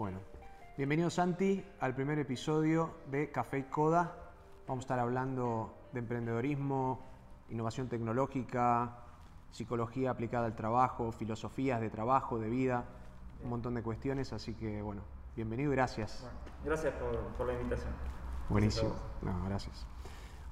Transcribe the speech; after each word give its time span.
Bueno, 0.00 0.20
bienvenido 0.78 1.10
Santi 1.10 1.62
al 1.78 1.94
primer 1.94 2.18
episodio 2.18 2.94
de 3.10 3.30
Café 3.30 3.58
y 3.58 3.62
Coda. 3.64 4.16
Vamos 4.66 4.84
a 4.84 4.86
estar 4.86 4.98
hablando 4.98 5.74
de 5.92 5.98
emprendedorismo, 5.98 7.00
innovación 7.50 7.86
tecnológica, 7.90 8.96
psicología 9.50 10.10
aplicada 10.12 10.46
al 10.46 10.56
trabajo, 10.56 11.12
filosofías 11.12 11.82
de 11.82 11.90
trabajo, 11.90 12.38
de 12.38 12.48
vida, 12.48 12.86
un 13.44 13.50
montón 13.50 13.74
de 13.74 13.82
cuestiones, 13.82 14.32
así 14.32 14.54
que 14.54 14.80
bueno, 14.80 15.02
bienvenido 15.36 15.70
y 15.70 15.74
gracias. 15.74 16.22
Bueno, 16.22 16.38
gracias 16.64 16.94
por, 16.94 17.18
por 17.36 17.46
la 17.48 17.52
invitación. 17.52 17.92
Buenísimo, 18.48 18.94
no, 19.20 19.44
gracias. 19.44 19.86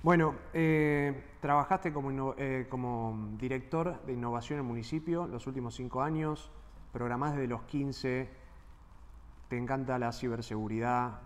Bueno, 0.03 0.35
eh, 0.53 1.25
trabajaste 1.41 1.91
como, 1.91 2.35
eh, 2.37 2.67
como 2.69 3.31
director 3.39 4.03
de 4.05 4.13
innovación 4.13 4.59
en 4.59 4.67
el 4.67 4.69
municipio 4.69 5.27
los 5.27 5.47
últimos 5.47 5.75
cinco 5.75 6.03
años, 6.03 6.51
programás 6.93 7.33
desde 7.33 7.47
los 7.47 7.63
15, 7.63 8.38
te 9.49 9.57
encanta 9.57 9.99
la 9.99 10.13
ciberseguridad, 10.13 11.21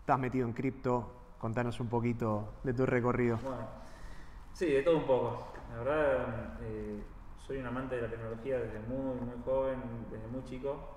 estás 0.00 0.18
metido 0.18 0.46
en 0.46 0.52
cripto, 0.52 1.12
contanos 1.38 1.80
un 1.80 1.88
poquito 1.88 2.54
de 2.62 2.72
tu 2.72 2.86
recorrido. 2.86 3.38
Bueno, 3.42 3.66
sí, 4.52 4.66
de 4.70 4.82
todo 4.82 4.98
un 4.98 5.06
poco. 5.06 5.52
La 5.70 5.78
verdad, 5.78 6.58
eh, 6.62 7.02
soy 7.36 7.58
un 7.58 7.66
amante 7.66 7.96
de 7.96 8.02
la 8.02 8.08
tecnología 8.10 8.58
desde 8.58 8.78
muy, 8.80 9.16
muy 9.20 9.42
joven, 9.44 9.78
desde 10.10 10.26
muy 10.28 10.44
chico. 10.44 10.96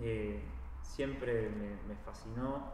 Eh, 0.00 0.42
siempre 0.80 1.50
me, 1.50 1.76
me 1.86 1.96
fascinó 2.02 2.72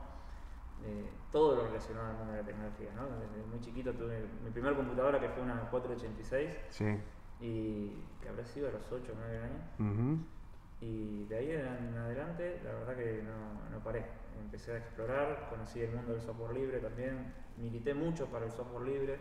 eh, 0.84 1.10
todo 1.32 1.56
lo 1.56 1.66
relacionado 1.66 2.10
al 2.10 2.16
mundo 2.16 2.32
de 2.32 2.38
la 2.42 2.46
tecnología. 2.46 2.90
¿no? 2.94 3.06
Desde 3.18 3.44
muy 3.50 3.60
chiquito 3.60 3.92
tuve 3.92 4.24
mi 4.44 4.50
primera 4.50 4.76
computadora 4.76 5.18
que 5.18 5.28
fue 5.30 5.42
una 5.42 5.68
486 5.68 6.50
Sí. 6.70 6.96
y 7.40 8.04
que 8.22 8.28
habrá 8.28 8.44
sido 8.46 8.68
a 8.68 8.72
los 8.72 8.90
8 8.92 9.12
o 9.12 9.16
9 9.18 9.38
años. 9.38 9.62
Ujú. 9.80 10.18
Y 10.80 11.24
de 11.24 11.36
ahí 11.36 11.50
en 11.50 11.96
adelante, 11.96 12.60
la 12.64 12.72
verdad 12.72 12.96
que 12.96 13.22
no, 13.22 13.70
no 13.70 13.82
paré. 13.82 14.04
Empecé 14.40 14.72
a 14.72 14.76
explorar, 14.78 15.48
conocí 15.50 15.80
el 15.80 15.92
mundo 15.92 16.12
del 16.12 16.22
software 16.22 16.54
libre 16.54 16.78
también, 16.78 17.32
milité 17.56 17.94
mucho 17.94 18.26
para 18.26 18.44
el 18.46 18.52
software 18.52 18.86
libre, 18.86 19.18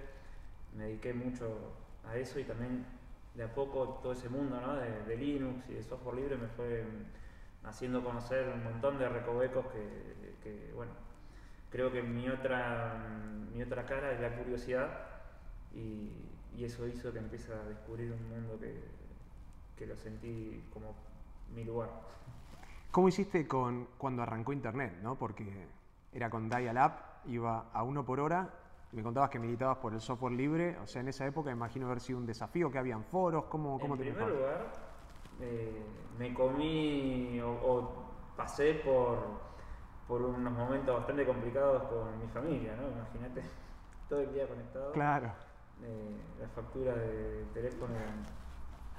me 0.75 0.85
dediqué 0.85 1.13
mucho 1.13 1.73
a 2.07 2.15
eso 2.15 2.39
y 2.39 2.43
también 2.43 2.85
de 3.33 3.43
a 3.43 3.53
poco 3.53 3.99
todo 4.01 4.13
ese 4.13 4.29
mundo 4.29 4.59
¿no? 4.59 4.75
de, 4.75 5.15
Linux 5.17 5.69
y 5.69 5.73
de 5.73 5.83
software 5.83 6.15
libre 6.15 6.37
me 6.37 6.47
fue 6.47 6.83
mm, 6.83 7.67
haciendo 7.67 8.03
conocer 8.03 8.47
un 8.49 8.63
montón 8.63 8.97
de 8.97 9.09
recovecos 9.09 9.65
que, 9.67 10.35
que, 10.43 10.71
bueno, 10.73 10.91
creo 11.71 11.91
que 11.91 12.03
mi 12.03 12.29
otra, 12.29 12.95
mm, 13.09 13.55
mi 13.55 13.63
otra 13.63 13.85
cara 13.85 14.11
es 14.11 14.21
la 14.21 14.35
curiosidad 14.35 14.89
y, 15.73 16.11
y 16.55 16.63
eso 16.63 16.87
hizo 16.87 17.11
que 17.11 17.19
empiece 17.19 17.51
a 17.53 17.63
descubrir 17.63 18.11
un 18.11 18.29
mundo 18.29 18.59
que, 18.59 18.75
que 19.77 19.85
lo 19.85 19.95
sentí 19.97 20.63
como 20.73 20.95
mi 21.53 21.63
lugar. 21.63 21.89
¿Cómo 22.91 23.07
hiciste 23.09 23.47
con 23.47 23.87
cuando 23.97 24.23
arrancó 24.23 24.53
Internet? 24.53 24.97
¿no? 25.01 25.15
Porque 25.15 25.67
era 26.11 26.29
con 26.29 26.49
Dial-Up, 26.49 26.93
iba 27.25 27.65
a 27.73 27.83
uno 27.83 28.03
por 28.05 28.19
hora. 28.19 28.49
Me 28.91 29.03
contabas 29.03 29.29
que 29.29 29.39
militabas 29.39 29.77
por 29.77 29.93
el 29.93 30.01
software 30.01 30.33
libre. 30.33 30.77
O 30.79 30.87
sea, 30.87 31.01
en 31.01 31.09
esa 31.09 31.25
época 31.25 31.51
imagino 31.51 31.87
haber 31.87 31.99
sido 31.99 32.17
un 32.19 32.25
desafío, 32.25 32.71
que 32.71 32.77
habían 32.79 33.03
foros. 33.03 33.45
¿Cómo, 33.45 33.79
cómo 33.79 33.95
en 33.95 33.97
te 33.97 34.03
primer 34.05 34.23
preparabas? 34.23 34.33
lugar, 34.33 34.71
eh, 35.41 35.85
me 36.17 36.33
comí 36.33 37.39
o, 37.41 37.49
o 37.51 37.91
pasé 38.35 38.75
por, 38.75 39.19
por 40.07 40.21
unos 40.21 40.53
momentos 40.53 40.95
bastante 40.97 41.25
complicados 41.25 41.83
con 41.83 42.19
mi 42.19 42.27
familia, 42.29 42.75
¿no? 42.75 42.87
Imagínate, 42.89 43.43
todo 44.09 44.21
el 44.21 44.33
día 44.33 44.47
conectado. 44.47 44.91
Claro. 44.93 45.31
Eh, 45.83 46.17
las 46.39 46.51
facturas 46.53 46.95
de 46.95 47.45
teléfono 47.53 47.93
eran 47.95 48.25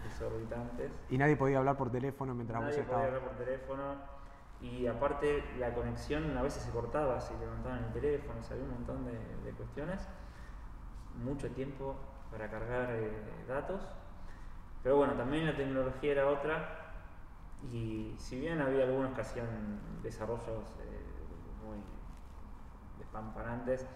exorbitantes. 0.07 0.91
Y 1.11 1.19
nadie 1.19 1.37
podía 1.37 1.59
hablar 1.59 1.77
por 1.77 1.91
teléfono 1.91 2.35
mientras 2.35 2.61
Nadie 2.61 2.77
vos 2.79 2.87
podía 2.87 3.05
estabas. 3.05 3.07
hablar 3.21 3.37
por 3.37 3.45
teléfono 3.45 3.95
y 4.61 4.87
aparte 4.87 5.45
la 5.59 5.73
conexión 5.73 6.37
a 6.37 6.43
veces 6.43 6.63
se 6.63 6.71
cortaba 6.71 7.21
si 7.21 7.35
levantaban 7.39 7.85
el 7.85 7.93
teléfono, 7.93 8.41
había 8.51 8.65
un 8.65 8.71
montón 8.71 9.05
de, 9.05 9.13
de 9.45 9.53
cuestiones. 9.53 10.09
Mucho 11.25 11.51
tiempo 11.51 11.97
para 12.31 12.51
cargar 12.51 12.91
eh, 12.93 13.11
datos. 13.49 13.81
Pero 14.83 14.97
bueno, 14.97 15.15
también 15.15 15.47
la 15.47 15.57
tecnología 15.57 16.13
era 16.13 16.29
otra 16.29 16.93
y 17.73 18.15
si 18.19 18.39
bien 18.39 18.61
había 18.61 18.85
algunos 18.85 19.13
que 19.15 19.21
hacían 19.21 19.81
desarrollos 20.03 20.65
eh, 20.81 21.67
muy 21.67 21.79
despampanantes, 22.99 23.87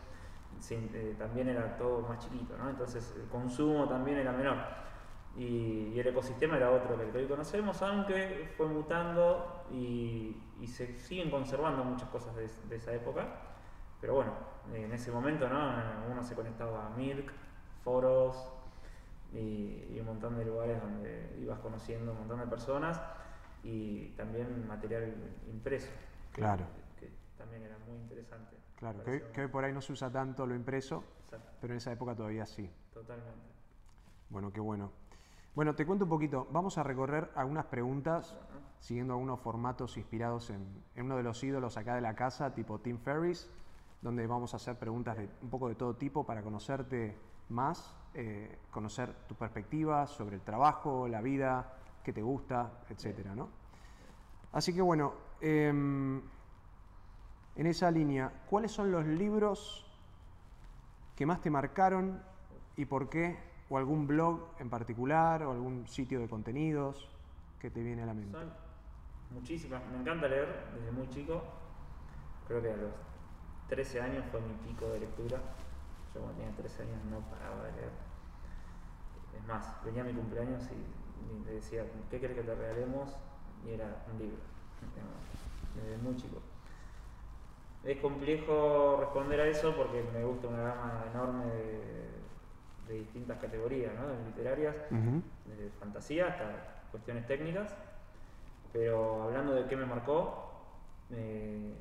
sí, 0.59 0.91
eh, 0.95 1.15
también 1.19 1.49
era 1.49 1.77
todo 1.77 2.01
más 2.03 2.19
chiquito, 2.19 2.57
¿no? 2.59 2.69
Entonces 2.71 3.15
el 3.17 3.29
consumo 3.29 3.89
también 3.89 4.19
era 4.19 4.33
menor. 4.33 4.57
Y, 5.37 5.93
y 5.95 5.99
el 6.01 6.07
ecosistema 6.09 6.57
era 6.57 6.71
otro 6.71 6.97
que 6.97 7.05
el 7.05 7.11
que 7.11 7.19
hoy 7.19 7.27
conocemos, 7.27 7.81
aunque 7.83 8.51
fue 8.57 8.67
mutando 8.67 9.65
y, 9.73 10.37
y 10.61 10.67
se 10.67 10.99
siguen 11.01 11.31
conservando 11.31 11.83
muchas 11.85 12.09
cosas 12.11 12.35
de, 12.37 12.49
de 12.69 12.77
esa 12.77 12.93
época. 12.93 13.27
Pero 14.01 14.15
bueno, 14.15 14.33
en 14.75 14.93
ese 14.93 15.11
momento 15.11 15.49
¿no? 15.49 15.73
uno 16.11 16.23
se 16.23 16.35
conectaba 16.35 16.87
a 16.87 16.91
Mirk, 16.91 17.33
foros 17.83 18.37
y, 19.33 19.87
y 19.91 19.97
un 20.01 20.07
montón 20.07 20.37
de 20.37 20.45
lugares 20.45 20.81
donde 20.83 21.35
ibas 21.41 21.59
conociendo 21.61 22.13
un 22.13 22.19
montón 22.19 22.41
de 22.41 22.47
personas 22.47 23.01
y 23.63 24.09
también 24.11 24.67
material 24.67 25.15
impreso. 25.49 25.89
Claro. 26.33 26.65
Que, 26.99 27.11
también 27.39 27.63
era 27.63 27.79
muy 27.89 27.97
interesante. 27.97 28.57
Claro, 28.77 28.99
hoy- 29.07 29.23
que 29.33 29.41
hoy 29.43 29.49
por 29.49 29.65
ahí 29.65 29.73
no 29.73 29.81
se 29.81 29.93
usa 29.93 30.11
tanto 30.11 30.47
lo 30.47 30.55
impreso, 30.55 31.05
Exacto, 31.25 31.49
pero 31.61 31.73
en 31.73 31.79
esa 31.79 31.93
época 31.93 32.15
todavía 32.15 32.45
sí. 32.45 32.69
totalmente. 32.93 33.51
Bueno, 34.29 34.53
qué 34.53 34.61
bueno. 34.61 34.93
Bueno, 35.55 35.75
te 35.75 35.85
cuento 35.85 36.07
un 36.07 36.09
poquito. 36.09 36.47
Vamos 36.51 36.79
a 36.79 36.83
recorrer 36.83 37.31
algunas 37.35 37.67
preguntas 37.67 38.35
siguiendo 38.81 39.13
algunos 39.13 39.39
formatos 39.39 39.99
inspirados 39.99 40.49
en, 40.49 40.83
uno 40.97 41.17
de 41.19 41.23
los 41.23 41.45
ídolos 41.45 41.77
acá 41.77 41.95
de 41.95 42.01
la 42.01 42.15
casa, 42.15 42.55
tipo 42.55 42.79
Tim 42.79 42.99
Ferriss, 42.99 43.51
donde 44.01 44.27
vamos 44.27 44.55
a 44.55 44.57
hacer 44.57 44.79
preguntas 44.79 45.19
de 45.19 45.29
un 45.43 45.51
poco 45.51 45.69
de 45.69 45.75
todo 45.75 45.95
tipo 45.95 46.25
para 46.25 46.43
conocerte 46.43 47.19
más, 47.51 47.95
eh, 48.15 48.61
conocer 48.71 49.13
tu 49.29 49.35
perspectiva 49.35 50.07
sobre 50.07 50.37
el 50.37 50.43
trabajo, 50.43 51.07
la 51.07 51.21
vida, 51.21 51.77
qué 52.03 52.15
te 52.15 52.23
gusta, 52.23 52.81
etcétera, 52.89 53.35
¿no? 53.35 53.51
Así 54.53 54.73
que 54.75 54.81
bueno, 54.81 55.13
em, 55.43 56.23
en 57.57 57.67
esa 57.67 57.91
línea, 57.91 58.33
¿cuáles 58.49 58.73
son 58.73 58.91
los 58.91 59.05
libros 59.05 59.87
que 61.15 61.27
más 61.27 61.43
te 61.43 61.51
marcaron 61.51 62.23
y 62.75 62.87
por 62.87 63.11
qué? 63.11 63.52
¿O 63.73 63.79
algún 63.79 64.07
blog 64.07 64.53
en 64.61 64.69
particular 64.69 65.43
o 65.45 65.51
algún 65.51 65.89
sitio 65.89 66.21
de 66.21 66.29
contenidos 66.29 67.09
que 67.59 67.71
te 67.71 67.83
viene 67.83 68.03
a 68.03 68.07
la 68.07 68.13
mente? 68.13 68.37
Son 68.37 68.53
muchísimas. 69.31 69.81
Me 69.91 69.97
encanta 69.97 70.29
leer 70.29 70.47
desde 70.75 70.93
muy 70.93 71.09
chico. 71.09 71.43
Creo 72.47 72.61
que 72.61 72.71
a 72.71 72.77
los 72.77 72.93
13 73.71 74.03
años 74.03 74.27
fue 74.31 74.43
mi 74.43 74.53
pico 74.69 74.91
de 74.91 75.01
lectura. 75.01 75.39
Yo 76.13 76.21
cuando 76.21 76.37
tenía 76.37 76.55
13 76.55 76.83
años 76.83 76.99
no 77.11 77.21
paraba 77.31 77.65
de 77.65 77.73
leer. 77.73 77.93
Es 79.41 79.49
más, 79.49 79.83
venía 79.83 80.05
mi 80.05 80.13
cumpleaños 80.13 80.65
y, 80.69 81.47
le 81.47 81.55
decía, 81.55 81.83
¿qué 82.11 82.21
querés 82.21 82.37
que 82.37 82.43
te 82.43 82.55
regalemos? 82.55 83.17
Y 83.65 83.71
era 83.71 84.05
un 84.13 84.19
libro. 84.19 84.37
Desde 85.77 85.97
muy 85.97 86.15
chico. 86.17 86.43
Es 87.85 87.99
complejo 88.01 88.99
responder 89.01 89.41
a 89.41 89.47
eso 89.47 89.75
porque 89.75 90.05
me 90.13 90.23
gusta 90.25 90.49
una 90.49 90.63
gama 90.63 91.05
enorme 91.11 91.47
de, 91.47 92.12
de 92.89 92.95
distintas 92.95 93.39
categorías, 93.39 93.95
¿no? 93.95 94.09
De 94.09 94.25
literarias 94.25 94.77
Ujú. 94.91 95.23
desde 95.47 95.71
fantasía 95.79 96.29
hasta 96.29 96.87
cuestiones 96.91 97.27
técnicas. 97.27 97.75
Pero 98.73 99.23
hablando 99.25 99.55
de 99.55 99.67
qué 99.67 99.77
me 99.77 99.85
marcó, 99.87 100.51
eh, 101.11 101.75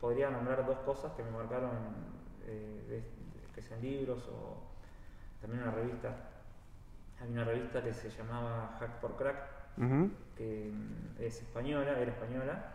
podría 0.00 0.30
nombrar 0.30 0.66
dos 0.66 0.78
cosas 0.80 1.12
que 1.12 1.22
me 1.22 1.30
marcaron, 1.30 1.70
eh, 2.46 2.84
de- 2.88 3.52
que 3.54 3.62
sean 3.62 3.80
libros 3.80 4.28
o 4.28 4.56
también 5.40 5.62
una 5.62 5.72
revista. 5.72 6.08
Había 7.20 7.32
una 7.34 7.44
revista 7.44 7.82
que 7.82 7.92
se 7.94 8.10
llamaba 8.10 8.76
Hack 8.80 9.00
por 9.00 9.16
Crack, 9.16 9.36
que 10.36 10.72
mm, 10.72 11.22
es 11.22 11.40
española, 11.42 11.98
era 12.00 12.10
española, 12.10 12.74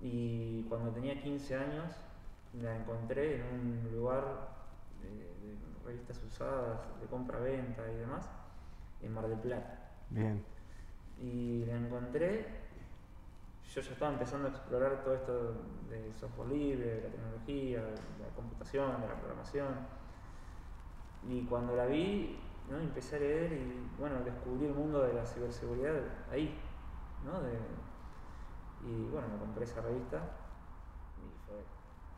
y 0.00 0.62
cuando 0.68 0.90
tenía 0.92 1.20
15 1.20 1.56
años 1.56 1.92
la 2.62 2.76
encontré 2.76 3.36
en 3.36 3.42
un 3.42 3.90
lugar 3.92 4.24
de, 5.02 5.08
de 5.10 5.56
revistas 5.88 6.22
usadas, 6.22 6.80
de 7.00 7.06
compra-venta 7.06 7.82
y 7.90 7.96
demás, 7.96 8.30
en 9.02 9.12
Mar 9.12 9.26
del 9.26 9.38
Plata. 9.38 9.90
Bien. 10.10 10.44
Y 11.18 11.64
la 11.64 11.76
encontré, 11.76 12.46
yo 13.74 13.80
ya 13.80 13.92
estaba 13.92 14.12
empezando 14.12 14.48
a 14.48 14.50
explorar 14.50 15.02
todo 15.02 15.14
esto 15.14 15.54
del 15.88 16.14
software 16.14 16.48
libre, 16.48 16.86
de 16.86 17.02
la 17.02 17.08
tecnología, 17.08 17.82
de 17.82 18.24
la 18.24 18.34
computación, 18.36 19.00
de 19.00 19.08
la 19.08 19.14
programación. 19.14 19.68
Y 21.28 21.44
cuando 21.46 21.74
la 21.74 21.86
vi, 21.86 22.38
¿no? 22.70 22.78
empecé 22.78 23.16
a 23.16 23.20
leer 23.20 23.52
y 23.52 23.90
bueno, 23.98 24.20
descubrí 24.24 24.66
el 24.66 24.74
mundo 24.74 25.02
de 25.02 25.14
la 25.14 25.26
ciberseguridad 25.26 25.94
ahí, 26.30 26.54
¿no? 27.24 27.40
De- 27.40 27.88
y 28.86 29.08
bueno, 29.10 29.26
me 29.28 29.38
compré 29.38 29.64
esa 29.64 29.80
revista 29.80 30.22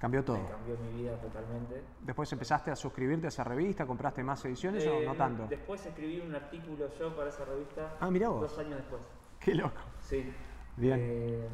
Cambió 0.01 0.25
todo. 0.25 0.39
me 0.39 0.49
cambió 0.49 0.77
mi 0.79 1.03
vida 1.03 1.15
totalmente. 1.21 1.83
Después 2.01 2.33
empezaste 2.33 2.71
a 2.71 2.77
suscribirte 2.77 3.27
a 3.27 3.29
esa 3.29 3.45
revista, 3.45 3.87
compraste 3.87 4.25
más 4.25 4.43
ediciones 4.47 4.87
o 4.87 4.95
Eh, 4.95 5.05
no 5.07 5.15
tanto. 5.15 5.47
Después 5.47 5.85
escribí 5.85 6.21
un 6.21 6.35
artículo 6.35 6.89
yo 6.99 7.15
para 7.15 7.29
esa 7.29 7.45
revista 7.45 7.97
Ah, 8.01 8.11
mirá 8.11 8.31
vos. 8.31 8.41
dos 8.41 8.59
años 8.59 8.77
después. 8.79 9.03
Qué 9.39 9.55
loco. 9.55 9.77
Sí. 10.01 10.33
Bien. 10.77 10.99
Eh, 11.01 11.49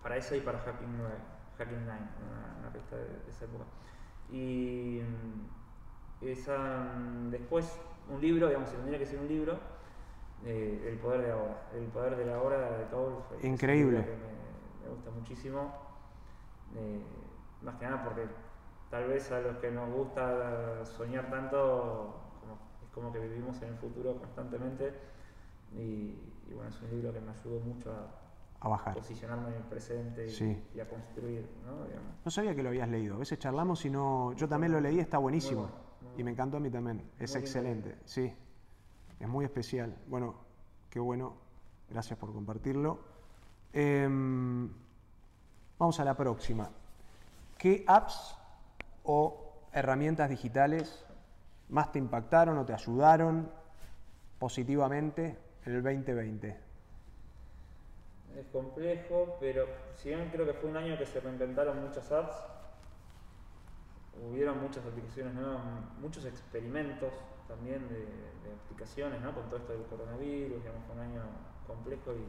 para 0.00 0.16
eso 0.16 0.36
y 0.36 0.40
para 0.40 0.60
Hacking 0.60 0.96
9, 0.96 1.14
Hacking 1.58 1.84
9, 1.84 2.00
una, 2.24 2.58
una 2.60 2.70
revista 2.70 2.96
de, 2.96 3.02
de 3.04 3.30
esa 3.30 3.44
época. 3.46 3.64
Y 4.30 5.00
mm, 5.02 6.24
esa, 6.26 6.56
mm, 6.96 7.30
después, 7.30 7.80
un 8.08 8.20
libro, 8.20 8.46
digamos, 8.46 8.68
si 8.68 8.76
tendría 8.76 8.98
que 9.00 9.06
ser 9.06 9.18
un 9.18 9.26
libro, 9.26 9.58
eh, 10.44 10.86
El 10.88 10.98
poder 10.98 11.22
de 11.22 11.32
ahora. 11.32 11.68
El 11.74 11.84
poder 11.86 12.16
de 12.16 12.26
la 12.26 12.40
hora 12.40 12.60
de 12.78 12.96
un 12.96 13.24
Increíble. 13.42 13.98
me, 13.98 14.84
me 14.88 14.94
gusta 14.94 15.10
muchísimo. 15.10 15.72
Eh, 16.76 17.00
más 17.62 17.76
que 17.76 17.84
nada 17.86 18.02
porque 18.04 18.26
tal 18.90 19.08
vez 19.08 19.30
a 19.32 19.40
los 19.40 19.56
que 19.58 19.70
nos 19.70 19.90
gusta 19.92 20.84
soñar 20.84 21.30
tanto, 21.30 22.16
como- 22.40 22.58
es 22.84 22.90
como 22.92 23.12
que 23.12 23.18
vivimos 23.20 23.60
en 23.62 23.68
el 23.70 23.76
futuro 23.76 24.16
constantemente. 24.18 24.92
Y, 25.72 25.78
y 26.48 26.52
bueno, 26.54 26.70
es 26.70 26.80
un 26.82 26.90
libro 26.90 27.12
que 27.12 27.20
me 27.20 27.30
ayudó 27.30 27.60
mucho 27.60 27.92
a 27.92 28.66
A 28.66 28.68
bajar. 28.68 28.94
posicionarme 28.94 29.48
en 29.50 29.54
el 29.54 29.62
presente 29.62 30.26
y, 30.26 30.30
Sí. 30.30 30.62
y 30.74 30.80
a 30.80 30.88
construir, 30.88 31.48
¿no? 31.64 31.84
Digamos. 31.84 32.12
No 32.24 32.30
sabía 32.30 32.54
que 32.54 32.62
lo 32.62 32.70
habías 32.70 32.88
leído. 32.88 33.14
A 33.14 33.18
veces 33.18 33.38
charlamos 33.38 33.84
y 33.84 33.90
no. 33.90 34.32
Yo 34.32 34.48
también 34.48 34.72
lo 34.72 34.80
leí, 34.80 34.98
está 34.98 35.18
buenísimo. 35.18 35.62
Bueno, 35.62 35.90
Y 36.18 36.24
me 36.24 36.32
encantó 36.32 36.56
a 36.56 36.60
mí 36.60 36.70
también. 36.70 37.08
Es 37.18 37.32
Muy 37.34 37.40
excelente. 37.40 37.96
Sí. 38.04 38.34
Es 39.20 39.28
muy 39.28 39.44
especial. 39.44 39.96
Bueno, 40.08 40.34
qué 40.90 40.98
bueno. 40.98 41.34
Gracias 41.88 42.18
por 42.18 42.32
compartirlo. 42.32 42.98
Em, 43.72 44.68
vamos 45.78 46.00
a 46.00 46.04
la 46.04 46.16
próxima. 46.16 46.68
¿Qué 47.60 47.84
apps 47.86 48.34
o 49.04 49.68
herramientas 49.74 50.30
digitales 50.30 51.04
más 51.68 51.92
te 51.92 51.98
impactaron 51.98 52.56
o 52.56 52.64
te 52.64 52.72
ayudaron 52.72 53.50
positivamente 54.38 55.36
en 55.66 55.74
el 55.74 55.82
2020? 55.82 56.56
Es 58.38 58.46
complejo, 58.46 59.36
pero 59.38 59.66
si 59.94 60.08
bien 60.08 60.30
creo 60.32 60.46
que 60.46 60.54
fue 60.54 60.70
un 60.70 60.78
año 60.78 60.96
que 60.96 61.04
se 61.04 61.20
reinventaron 61.20 61.82
muchas 61.82 62.10
apps, 62.10 62.34
hubieron 64.30 64.58
muchas 64.62 64.86
aplicaciones 64.86 65.34
nuevas, 65.34 65.60
muchos 66.00 66.24
experimentos 66.24 67.12
también 67.46 67.86
de, 67.90 68.06
aplicaciones, 68.64 69.20
¿no? 69.20 69.34
Con 69.34 69.44
todo 69.50 69.58
esto 69.58 69.74
del 69.74 69.82
coronavirus, 69.82 70.62
digamos, 70.62 70.82
fue 70.86 70.94
un 70.94 71.02
año 71.02 71.22
complejo 71.66 72.14
y 72.14 72.26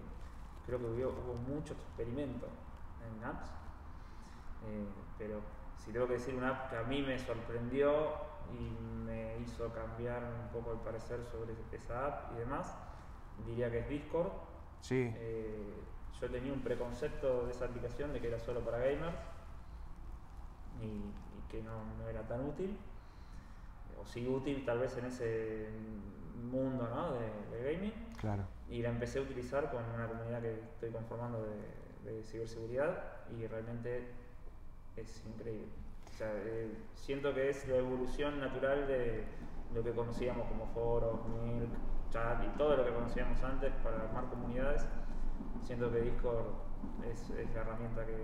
creo 0.65 0.77
que 0.77 0.85
hubo, 0.87 1.09
hubo 1.09 1.35
mucho 1.35 1.71
experimento 1.71 2.47
en 3.07 3.23
apps. 3.23 3.47
Eh, 4.67 4.85
pero 5.21 5.39
si 5.77 5.91
tengo 5.91 6.07
que 6.07 6.13
decir 6.13 6.33
una 6.33 6.49
app 6.49 6.69
que 6.71 6.77
a 6.77 6.83
mí 6.83 7.01
me 7.03 7.19
sorprendió 7.19 8.15
y 8.51 9.05
me 9.05 9.37
hizo 9.39 9.71
cambiar 9.71 10.23
un 10.23 10.49
poco 10.51 10.73
el 10.73 10.79
parecer 10.79 11.23
sobre 11.25 11.53
esa 11.71 12.07
app 12.07 12.31
y 12.35 12.39
demás, 12.39 12.75
diría 13.45 13.69
que 13.69 13.79
es 13.79 13.89
Discord. 13.89 14.31
Sí. 14.81 15.13
Eh, 15.15 15.83
yo 16.19 16.29
tenía 16.29 16.51
un 16.51 16.61
preconcepto 16.61 17.45
de 17.45 17.51
esa 17.51 17.65
aplicación 17.65 18.13
de 18.13 18.19
que 18.19 18.27
era 18.27 18.39
solo 18.39 18.61
para 18.61 18.79
gamers 18.79 19.15
y, 20.81 20.85
y 20.85 21.47
que 21.49 21.61
no, 21.61 21.83
no 21.99 22.07
era 22.07 22.27
tan 22.27 22.43
útil. 22.45 22.77
O 23.99 24.05
sí 24.05 24.27
útil 24.27 24.65
tal 24.65 24.79
vez 24.79 24.97
en 24.97 25.05
ese 25.05 25.69
mundo 26.35 26.89
¿no? 26.89 27.13
de, 27.13 27.57
de 27.57 27.73
gaming. 27.73 27.93
Claro. 28.17 28.43
Y 28.69 28.81
la 28.81 28.89
empecé 28.89 29.19
a 29.19 29.21
utilizar 29.21 29.69
con 29.69 29.83
una 29.83 30.07
comunidad 30.07 30.41
que 30.41 30.53
estoy 30.53 30.89
conformando 30.91 31.43
de, 31.43 32.11
de 32.11 32.23
ciberseguridad 32.23 33.03
y 33.29 33.45
realmente 33.47 34.20
es 35.01 35.23
increíble. 35.25 35.67
O 36.13 36.17
sea, 36.17 36.31
eh, 36.35 36.71
siento 36.95 37.33
que 37.33 37.49
es 37.49 37.67
la 37.67 37.77
evolución 37.77 38.39
natural 38.39 38.87
de 38.87 39.23
lo 39.73 39.83
que 39.83 39.91
conocíamos 39.91 40.47
como 40.47 40.67
foros, 40.67 41.19
Milk, 41.27 41.69
chat 42.11 42.43
y 42.43 42.57
todo 42.57 42.75
lo 42.77 42.85
que 42.85 42.91
conocíamos 42.91 43.41
antes 43.43 43.71
para 43.83 44.01
armar 44.01 44.25
comunidades. 44.29 44.85
Siento 45.63 45.91
que 45.91 46.01
Discord 46.01 46.47
es, 47.09 47.29
es 47.31 47.53
la 47.53 47.61
herramienta 47.61 48.05
que 48.05 48.15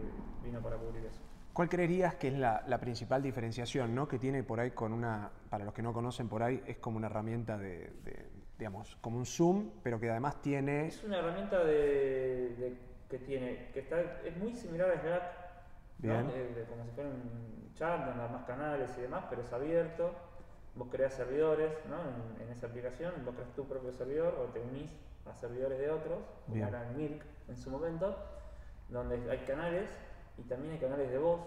vino 0.43 0.59
para 0.61 0.75
cubrir 0.77 1.05
eso. 1.05 1.21
¿Cuál 1.53 1.69
creerías 1.69 2.15
que 2.15 2.27
es 2.27 2.33
la, 2.35 2.63
la 2.67 2.79
principal 2.79 3.23
diferenciación, 3.23 3.95
¿no? 3.95 4.07
Que 4.07 4.19
tiene 4.19 4.43
por 4.43 4.59
ahí 4.59 4.71
con 4.71 4.93
una, 4.93 5.31
para 5.49 5.65
los 5.65 5.73
que 5.73 5.81
no 5.81 5.91
conocen 5.91 6.29
por 6.29 6.43
ahí, 6.43 6.61
es 6.67 6.77
como 6.77 6.97
una 6.97 7.07
herramienta 7.07 7.57
de, 7.57 7.93
de, 8.03 8.29
digamos, 8.59 8.95
como 9.01 9.17
un 9.17 9.25
Zoom, 9.25 9.71
pero 9.81 9.99
que 9.99 10.09
además 10.11 10.39
tiene... 10.41 10.87
Es 10.87 11.03
una 11.03 11.17
herramienta 11.17 11.63
de, 11.63 12.55
de- 12.59 12.77
que 13.09 13.17
tiene, 13.19 13.69
que 13.73 13.79
está, 13.79 14.01
es 14.01 14.35
muy 14.37 14.53
similar 14.53 14.91
a 14.91 14.99
Slack, 15.01 15.23
¿no? 16.01 16.13
Bien. 16.13 16.27
De- 16.27 16.53
de 16.53 16.63
como 16.65 16.83
si 16.85 16.91
fuera 16.91 17.09
un 17.09 17.71
chat, 17.75 18.05
donde 18.05 18.23
hay 18.23 18.29
más 18.29 18.43
canales 18.45 18.89
y 18.97 19.01
demás, 19.01 19.25
pero 19.29 19.41
es 19.41 19.51
abierto. 19.53 20.11
Vos 20.75 20.89
creas 20.91 21.13
servidores 21.13 21.71
¿no? 21.89 21.97
en, 22.01 22.41
en 22.43 22.49
esa 22.53 22.67
aplicación, 22.67 23.11
vos 23.25 23.33
creas 23.35 23.51
tu 23.55 23.65
propio 23.67 23.91
servidor 23.91 24.35
o 24.39 24.43
te 24.53 24.61
unís 24.61 24.91
a 25.25 25.33
servidores 25.33 25.79
de 25.79 25.89
otros, 25.89 26.19
como 26.45 26.55
Bien. 26.55 26.67
era 26.67 26.87
en 26.87 26.97
Milk 26.97 27.23
en 27.47 27.57
su 27.57 27.69
momento, 27.71 28.15
donde 28.89 29.15
hay 29.29 29.39
canales 29.39 29.89
y 30.37 30.43
también 30.43 30.73
hay 30.73 30.79
canales 30.79 31.09
de 31.11 31.17
voz, 31.17 31.41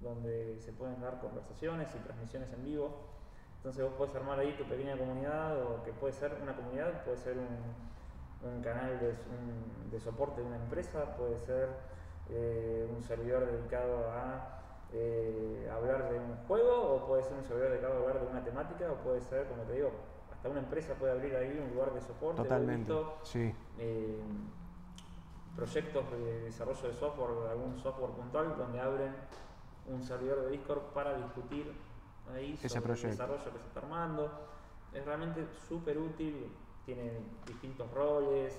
donde 0.00 0.58
se 0.60 0.72
pueden 0.72 1.00
dar 1.00 1.18
conversaciones 1.20 1.88
y 1.94 1.98
transmisiones 2.00 2.52
en 2.52 2.64
vivo. 2.64 2.90
Entonces 3.56 3.82
vos 3.84 3.94
podés 3.94 4.14
armar 4.14 4.38
ahí 4.38 4.52
tu 4.56 4.64
pequeña 4.64 4.96
comunidad, 4.96 5.60
o 5.62 5.82
que 5.82 5.92
puede 5.92 6.12
ser 6.12 6.34
una 6.42 6.54
comunidad, 6.54 7.02
puede 7.04 7.16
ser 7.16 7.36
un, 7.38 8.48
un 8.48 8.62
canal 8.62 9.00
de, 9.00 9.08
un- 9.08 9.90
de 9.90 9.98
soporte 9.98 10.40
de 10.42 10.46
una 10.46 10.56
empresa, 10.56 11.16
puede 11.16 11.38
ser 11.40 11.68
eh, 12.30 12.88
un 12.94 13.02
servidor 13.02 13.46
dedicado 13.50 14.10
a 14.10 14.60
eh, 14.92 15.70
hablar 15.74 16.10
de 16.10 16.18
un 16.18 16.36
juego, 16.46 16.94
o 16.94 17.06
puede 17.06 17.22
ser 17.22 17.34
un 17.34 17.44
servidor 17.44 17.70
dedicado 17.72 17.94
a 17.94 17.98
hablar 18.00 18.20
de 18.20 18.26
una 18.26 18.44
temática, 18.44 18.90
o 18.92 18.96
puede 18.96 19.20
ser, 19.20 19.46
como 19.48 19.62
te 19.64 19.74
digo, 19.74 19.90
hasta 20.32 20.48
una 20.48 20.60
empresa 20.60 20.94
puede 20.94 21.12
abrir 21.12 21.34
ahí 21.36 21.58
un 21.62 21.72
lugar 21.74 21.92
de 21.92 22.00
soporte. 22.00 22.42
Totalmente. 22.42 22.92
visto, 22.92 23.18
Sí. 23.22 23.54
eh, 23.78 24.20
proyectos 25.56 26.10
de 26.12 26.40
desarrollo 26.42 26.88
de 26.88 26.94
software, 26.94 27.30
de 27.44 27.50
algún 27.50 27.76
software 27.78 28.12
puntual, 28.12 28.56
donde 28.56 28.80
abren 28.80 29.14
un 29.88 30.02
servidor 30.02 30.42
de 30.44 30.50
Discord 30.50 30.82
para 30.94 31.16
discutir 31.16 31.72
ahí 32.32 32.54
Ese 32.54 32.68
sobre 32.68 32.82
proyecto. 32.82 33.06
el 33.08 33.12
desarrollo 33.12 33.44
que 33.52 33.58
se 33.58 33.66
está 33.66 33.80
armando. 33.80 34.30
Es 34.92 35.04
realmente 35.04 35.46
súper 35.68 35.98
útil, 35.98 36.50
tiene 36.86 37.12
distintos 37.46 37.90
roles, 37.92 38.56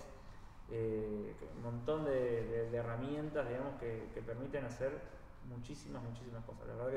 eh, 0.71 1.35
un 1.59 1.63
montón 1.75 2.05
de, 2.05 2.43
de- 2.45 2.69
de 2.71 2.77
herramientas 2.77 3.47
digamos, 3.47 3.79
que, 3.79 4.09
que 4.13 4.21
permiten 4.21 4.65
hacer 4.65 4.91
muchísimas, 5.47 6.01
muchísimas 6.03 6.43
cosas. 6.45 6.67
La 6.67 6.75
verdad 6.85 6.91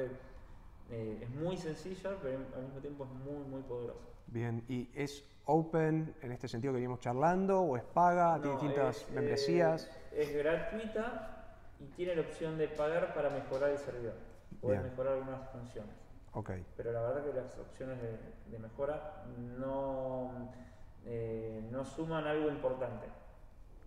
que 0.88 0.94
eh, 0.94 1.18
es 1.22 1.30
muy 1.30 1.56
sencilla, 1.56 2.10
pero 2.22 2.38
al 2.56 2.62
mismo 2.62 2.80
tiempo 2.80 3.04
es 3.04 3.10
muy, 3.10 3.44
muy 3.44 3.62
poderosa. 3.62 4.06
Bien. 4.26 4.64
¿Y 4.68 4.90
es 4.94 5.24
open 5.46 6.14
en 6.22 6.32
este 6.32 6.48
sentido 6.48 6.72
que 6.72 6.76
venimos 6.76 7.00
charlando 7.00 7.60
o 7.60 7.76
es 7.76 7.82
paga? 7.82 8.40
¿Tiene 8.40 8.54
No, 8.56 8.60
distintas 8.60 8.96
es, 9.02 9.08
eh, 9.08 9.12
membresías? 9.12 9.90
es 10.12 10.34
gratuita 10.34 11.56
y 11.80 11.86
tiene 11.96 12.14
la 12.14 12.22
opción 12.22 12.56
de 12.58 12.68
pagar 12.68 13.14
para 13.14 13.30
mejorar 13.30 13.70
el 13.70 13.78
servidor. 13.78 14.14
Puedes 14.60 14.80
Bien. 14.80 14.90
mejorar 14.92 15.14
algunas 15.14 15.48
funciones. 15.50 15.94
Ok. 16.34 16.50
Pero 16.76 16.92
la 16.92 17.00
verdad 17.02 17.24
que 17.24 17.32
las 17.32 17.58
opciones 17.58 18.00
de, 18.00 18.18
de 18.50 18.58
mejora 18.58 19.24
no, 19.58 20.30
eh, 21.04 21.66
no 21.70 21.84
suman 21.84 22.26
algo 22.26 22.48
importante. 22.48 23.06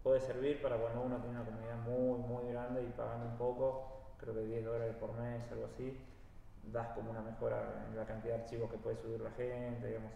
Puede 0.06 0.20
servir 0.22 0.62
para 0.62 0.78
cuando 0.78 1.02
uno 1.02 1.18
tiene 1.18 1.36
una 1.36 1.46
comunidad 1.46 1.78
muy, 1.78 2.20
muy 2.20 2.52
grande 2.52 2.84
y 2.84 2.92
pagando 2.92 3.26
un 3.26 3.38
poco, 3.40 4.14
creo 4.20 4.36
que 4.36 4.42
10 4.42 4.64
dólares 4.64 4.96
por 5.00 5.12
mes, 5.14 5.52
algo 5.52 5.66
así, 5.66 6.00
das 6.72 6.90
como 6.90 7.10
una 7.10 7.22
mejora 7.22 7.88
en 7.90 7.98
la 7.98 8.06
cantidad 8.06 8.36
de 8.36 8.44
archivos 8.44 8.70
que 8.70 8.78
puede 8.78 8.98
subir 8.98 9.20
la 9.20 9.32
gente, 9.32 9.88
digamos. 9.88 10.12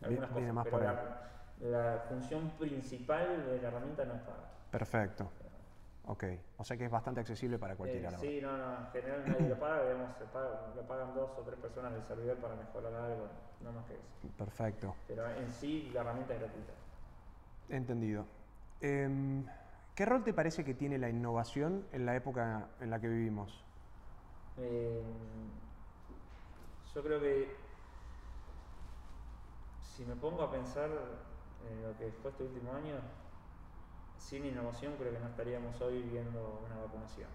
Algunas 0.00 0.30
viene 0.30 0.46
cosas, 0.46 0.54
más 0.54 0.64
pero 0.66 0.76
por 0.76 0.84
la, 0.84 1.30
la 1.60 2.04
función 2.08 2.50
principal 2.50 3.44
de 3.46 3.60
la 3.62 3.66
herramienta 3.66 4.04
no 4.04 4.14
es 4.14 4.20
paga. 4.20 4.44
Perfecto. 4.70 5.28
Ok. 6.06 6.24
O 6.58 6.62
sea 6.62 6.76
que 6.76 6.84
es 6.84 6.90
bastante 6.92 7.18
accesible 7.18 7.58
para 7.58 7.74
cualquiera. 7.74 8.10
Eh, 8.10 8.16
sí, 8.20 8.38
no, 8.40 8.56
no, 8.56 8.78
en 8.78 8.86
general 8.92 9.24
nadie 9.26 9.48
lo 9.48 9.58
paga, 9.58 9.82
digamos, 9.82 10.16
se 10.18 10.24
paga- 10.26 10.72
lo 10.76 10.82
pagan 10.82 11.14
dos 11.16 11.30
o 11.36 11.42
tres 11.42 11.58
personas 11.58 11.94
del 11.94 12.04
servidor 12.04 12.36
para 12.36 12.54
mejorar 12.54 12.94
algo, 12.94 13.26
no 13.60 13.72
más 13.72 13.86
que 13.86 13.94
eso. 13.94 14.34
Perfecto. 14.38 14.94
Pero 15.08 15.28
en 15.30 15.50
sí 15.50 15.90
la 15.92 16.02
herramienta 16.02 16.34
es 16.34 16.40
gratuita. 16.42 16.72
Entendido. 17.70 18.24
Em, 18.84 19.46
¿Qué 19.94 20.04
rol 20.04 20.24
te 20.24 20.34
parece 20.34 20.62
que 20.62 20.74
tiene 20.74 20.98
la 20.98 21.08
innovación 21.08 21.86
en 21.92 22.04
la 22.04 22.16
época 22.16 22.68
en 22.80 22.90
la 22.90 23.00
que 23.00 23.08
vivimos? 23.08 23.64
Eh, 24.58 25.02
yo 26.94 27.02
creo 27.02 27.18
que 27.18 27.56
si 29.80 30.04
me 30.04 30.14
pongo 30.16 30.42
a 30.42 30.50
pensar 30.50 30.90
en 31.66 31.82
lo 31.82 31.96
que 31.96 32.12
fue 32.20 32.30
este 32.30 32.42
último 32.42 32.74
año, 32.74 32.96
sin 34.18 34.44
innovación 34.44 34.96
creo 34.98 35.14
que 35.14 35.18
no 35.18 35.28
estaríamos 35.28 35.80
hoy 35.80 36.02
viendo 36.02 36.62
una 36.66 36.76
vacunación. 36.82 37.30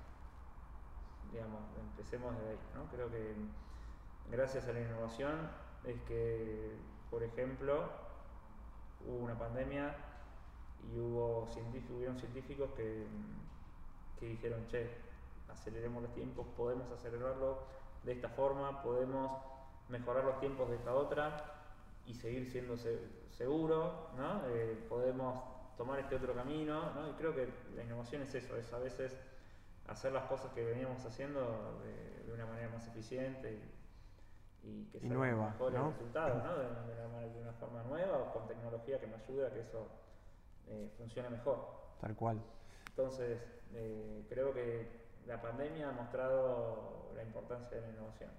Digamos, 1.32 1.62
empecemos 1.80 2.38
de 2.42 2.50
ahí, 2.50 2.60
¿no? 2.76 2.84
Creo 2.92 3.10
que 3.10 3.34
gracias 4.30 4.68
a 4.68 4.74
la 4.74 4.82
innovación 4.82 5.50
es 5.84 6.00
que, 6.02 6.76
por 7.10 7.24
ejemplo, 7.24 7.90
hubo 9.08 9.18
una 9.18 9.40
pandemia 9.40 9.96
y 10.82 11.00
hubo 11.00 11.48
científicos, 11.48 11.98
hubieron 11.98 12.18
científicos 12.18 12.72
que, 12.76 13.08
que 14.16 14.26
dijeron, 14.28 14.68
che, 14.68 14.90
aceleremos 15.48 16.04
los 16.04 16.14
tiempos, 16.14 16.48
podemos 16.56 16.92
acelerarlo 16.92 17.58
de 18.04 18.12
esta 18.12 18.30
forma, 18.30 18.82
podemos 18.82 19.32
mejorar 19.88 20.24
los 20.24 20.40
tiempos 20.40 20.70
de 20.70 20.76
esta 20.76 20.94
otra 20.94 21.36
y 22.06 22.14
seguir 22.14 22.46
siendo 22.46 22.78
se- 22.78 23.30
seguro, 23.30 24.10
¿no? 24.14 24.46
Eh, 24.48 24.78
podemos 24.88 25.40
tomar 25.78 26.00
este 26.00 26.16
otro 26.16 26.34
camino, 26.34 26.92
¿no? 26.92 27.10
Y 27.10 27.14
creo 27.14 27.34
que 27.34 27.48
la 27.76 27.84
innovación 27.84 28.22
es 28.24 28.34
eso, 28.36 28.58
es 28.58 28.72
a 28.74 28.80
veces 28.80 29.18
hacer 29.86 30.12
las 30.12 30.24
cosas 30.26 30.52
que 30.52 30.64
veníamos 30.64 31.04
haciendo 31.06 31.80
de, 31.80 32.24
de 32.26 32.34
una 32.34 32.46
manera 32.46 32.70
más 32.70 32.88
eficiente 32.88 33.54
y, 33.54 34.68
y 34.68 34.86
que 34.92 35.00
salgan 35.00 35.18
nueva, 35.18 35.46
mejores 35.46 35.80
¿no? 35.80 35.86
resultados, 35.86 36.44
¿no? 36.44 36.58
De, 36.58 36.66
de 36.68 37.06
una, 37.06 37.20
de 37.28 37.42
una 37.42 37.54
forma 37.54 37.84
nueva 37.84 38.18
o 38.20 38.32
con 38.34 38.48
tecnología 38.48 39.00
que 39.00 39.08
me 39.08 39.16
ayude 39.16 39.48
a 39.48 39.54
que 39.54 39.62
eso 39.62 39.88
eh, 40.70 40.90
funcione 40.98 41.30
mejor. 41.30 41.58
Tal 42.00 42.16
cual. 42.16 42.42
Entonces, 42.90 43.40
eh, 43.74 44.26
creo 44.30 44.54
que 44.54 44.88
la 45.28 45.42
pandemia 45.42 45.90
ha 45.90 45.92
mostrado 45.92 47.12
la 47.16 47.24
importancia 47.24 47.78
de 47.78 47.88
la 47.88 47.90
innovación. 47.94 48.30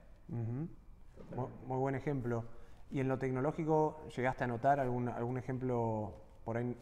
Muy 1.66 1.78
buen 1.78 1.94
ejemplo. 1.94 2.44
¿Y 2.90 3.00
en 3.00 3.08
lo 3.08 3.18
tecnológico 3.18 4.00
llegaste 4.16 4.44
a 4.44 4.46
notar 4.48 4.80
algún, 4.80 5.08
algún 5.08 5.38
ejemplo 5.38 6.12
por 6.44 6.56
ahí 6.56 6.76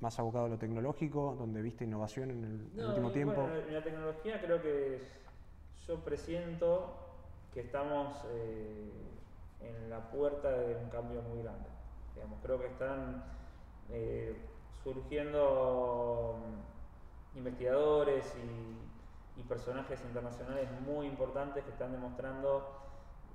más 0.00 0.18
abocado 0.18 0.46
a 0.46 0.48
lo 0.48 0.58
tecnológico, 0.58 1.36
donde 1.38 1.60
viste 1.60 1.84
innovación 1.84 2.30
en 2.30 2.44
el, 2.44 2.76
No, 2.76 2.88
último 2.88 3.10
y 3.10 3.12
tiempo? 3.12 3.42
bueno, 3.42 3.56
en 3.56 3.74
la 3.74 3.84
tecnología 3.84 4.40
creo 4.40 4.62
que 4.62 5.02
yo 5.86 6.00
presiento 6.00 6.96
que 7.52 7.60
estamos 7.60 8.16
eh, 8.30 8.90
en 9.60 9.90
la 9.90 10.10
puerta 10.10 10.50
de 10.52 10.76
un 10.76 10.88
cambio 10.88 11.20
muy 11.22 11.42
grande. 11.42 11.68
Digamos, 12.14 12.38
creo 12.42 12.58
que 12.60 12.68
están 12.68 13.24
eh, 13.90 14.36
surgiendo 14.82 16.38
mm, 17.34 17.38
investigadores 17.38 18.34
y, 18.36 19.40
y 19.40 19.42
personajes 19.44 20.00
internacionales 20.04 20.68
muy 20.86 21.06
importantes 21.06 21.64
que 21.64 21.70
están 21.70 21.92
demostrando 21.92 22.76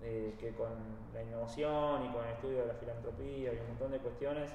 eh, 0.01 0.35
que 0.39 0.53
con 0.53 0.69
la 1.13 1.23
innovación 1.23 2.05
y 2.05 2.09
con 2.09 2.25
el 2.25 2.31
estudio 2.33 2.59
de 2.61 2.65
la 2.67 2.73
filantropía 2.75 3.53
y 3.53 3.57
un 3.59 3.67
montón 3.69 3.91
de 3.91 3.99
cuestiones, 3.99 4.51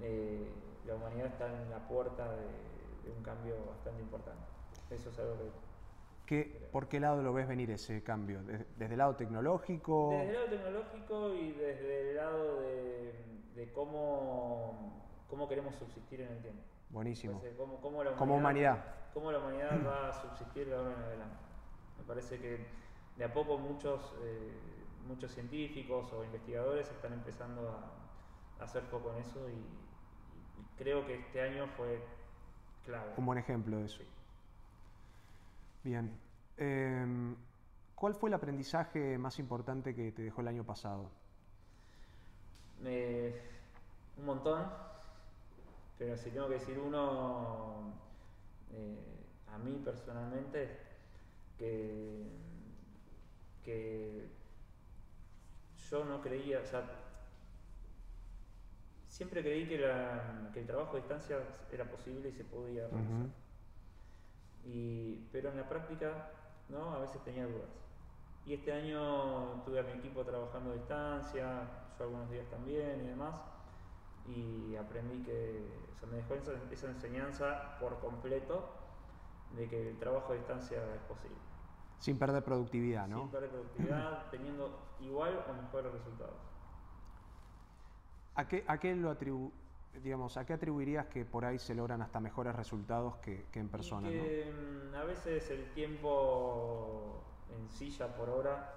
eh, 0.00 0.52
la 0.86 0.94
humanidad 0.94 1.26
está 1.26 1.46
en 1.46 1.70
la 1.70 1.78
puerta 1.88 2.30
de, 2.32 3.08
de 3.08 3.16
un 3.16 3.22
cambio 3.22 3.54
bastante 3.66 4.02
importante. 4.02 4.44
Eso 4.90 5.10
es 5.10 5.18
algo 5.18 5.36
que... 5.38 5.66
¿Qué- 6.26 6.68
¿Por 6.72 6.88
qué 6.88 7.00
lado 7.00 7.22
lo 7.22 7.32
ves 7.32 7.48
venir 7.48 7.70
ese 7.70 8.02
cambio? 8.02 8.42
¿Desde, 8.42 8.66
desde 8.76 8.94
el 8.94 8.98
lado 8.98 9.16
tecnológico? 9.16 10.10
Desde 10.10 10.26
el 10.28 10.34
lado 10.34 10.46
tecnológico 10.48 11.34
y 11.34 11.52
desde 11.52 12.10
el 12.10 12.16
lado 12.16 12.60
de, 12.60 13.14
de 13.54 13.72
cómo, 13.72 15.06
cómo 15.28 15.48
queremos 15.48 15.74
subsistir 15.76 16.20
en 16.20 16.32
el 16.32 16.42
tiempo. 16.42 16.62
Buenísimo. 16.90 17.42
Cómo, 17.56 17.80
cómo 17.80 18.04
la 18.04 18.14
Como 18.16 18.36
humanidad. 18.36 18.84
cómo 19.12 19.32
la 19.32 19.38
humanidad 19.38 19.84
va 19.86 20.08
a 20.08 20.12
subsistir 20.12 20.66
de 20.68 20.74
ahora 20.74 20.92
en 20.94 21.02
adelante. 21.02 21.36
Me 21.98 22.04
parece 22.04 22.38
que 22.38 22.66
de 23.16 23.24
a 23.24 23.32
poco 23.32 23.58
muchos, 23.58 24.14
eh, 24.22 24.52
muchos 25.06 25.32
científicos 25.32 26.12
o 26.12 26.24
investigadores 26.24 26.90
están 26.90 27.12
empezando 27.14 27.68
a, 27.70 28.60
a 28.60 28.64
hacer 28.64 28.82
foco 28.84 29.12
en 29.14 29.18
eso 29.20 29.48
y, 29.48 29.52
y 29.54 30.66
creo 30.76 31.04
que 31.06 31.14
este 31.18 31.40
año 31.40 31.66
fue 31.76 32.00
clave. 32.84 33.12
Un 33.16 33.26
buen 33.26 33.38
ejemplo 33.38 33.78
de 33.78 33.86
eso. 33.86 33.98
Sí. 33.98 34.08
Bien. 35.84 36.18
Em, 36.56 37.36
¿Cuál 37.94 38.14
fue 38.14 38.28
el 38.30 38.34
aprendizaje 38.34 39.16
más 39.18 39.38
importante 39.38 39.94
que 39.94 40.12
te 40.12 40.22
dejó 40.22 40.42
el 40.42 40.48
año 40.48 40.64
pasado? 40.64 41.10
Eh, 42.84 43.40
un 44.18 44.26
montón, 44.26 44.66
pero 45.98 46.16
si 46.16 46.30
tengo 46.30 46.48
que 46.48 46.54
decir 46.54 46.78
uno, 46.78 47.94
eh, 48.72 49.24
a 49.48 49.58
mí 49.58 49.80
personalmente, 49.84 50.78
que, 51.58 52.26
que 53.64 54.28
yo 55.90 56.04
no 56.04 56.20
creía, 56.20 56.60
o 56.60 56.66
sea, 56.66 56.84
siempre 59.08 59.42
creí 59.42 59.66
que, 59.66 59.78
la- 59.78 60.50
que 60.52 60.60
el 60.60 60.66
trabajo 60.66 60.92
a 60.92 60.96
distancia 60.96 61.38
era 61.72 61.84
posible 61.90 62.28
y 62.28 62.32
se 62.32 62.44
podía 62.44 62.86
realizar. 62.88 63.16
Y, 64.64 65.28
pero 65.32 65.50
en 65.50 65.56
la 65.58 65.68
práctica, 65.68 66.30
¿no? 66.68 66.92
A 66.92 66.98
veces 67.00 67.22
tenía 67.24 67.46
dudas. 67.46 67.70
Y 68.44 68.54
este 68.54 68.72
año 68.72 69.62
tuve 69.64 69.80
a 69.80 69.82
mi 69.82 69.92
equipo 69.92 70.24
trabajando 70.24 70.70
a 70.70 70.74
distancia, 70.74 71.62
yo 71.98 72.04
algunos 72.04 72.30
días 72.30 72.46
también 72.50 73.00
y 73.04 73.08
demás, 73.08 73.34
y 74.28 74.76
aprendí 74.76 75.22
que, 75.22 75.90
o 75.94 75.98
sea, 75.98 76.08
me 76.08 76.16
dejó 76.16 76.34
esa, 76.34 76.52
esa 76.70 76.88
enseñanza 76.88 77.78
por 77.80 77.98
completo 78.00 78.64
de 79.54 79.68
que 79.68 79.90
el 79.90 79.98
trabajo 79.98 80.32
a 80.32 80.36
distancia 80.36 80.78
es 80.94 81.02
posible. 81.02 81.36
Sin 81.98 82.18
perder 82.18 82.42
productividad, 82.44 83.08
¿no? 83.08 83.20
Sin 83.20 83.30
perder 83.30 83.50
productividad, 83.50 84.26
teniendo 84.30 84.96
igual 85.00 85.44
o 85.48 85.52
mejores 85.62 85.92
resultados. 85.92 86.36
¿A 88.34 88.46
qué, 88.48 88.64
a 88.66 88.78
qué 88.78 88.94
lo 88.94 89.10
atribu- 89.10 89.52
digamos, 90.02 90.36
¿a 90.36 90.44
qué 90.44 90.52
atribuirías 90.52 91.06
que 91.06 91.24
por 91.24 91.44
ahí 91.44 91.58
se 91.58 91.74
logran 91.74 92.02
hasta 92.02 92.20
mejores 92.20 92.54
resultados 92.54 93.16
que, 93.16 93.46
que 93.50 93.60
en 93.60 93.68
persona? 93.68 94.10
Y 94.10 94.14
¿no? 94.14 94.22
que 94.22 94.52
mm, 94.92 94.94
a 94.94 95.04
veces 95.04 95.50
el 95.50 95.72
tiempo 95.72 97.22
en 97.48 97.70
silla 97.70 98.14
por 98.14 98.28
hora 98.28 98.72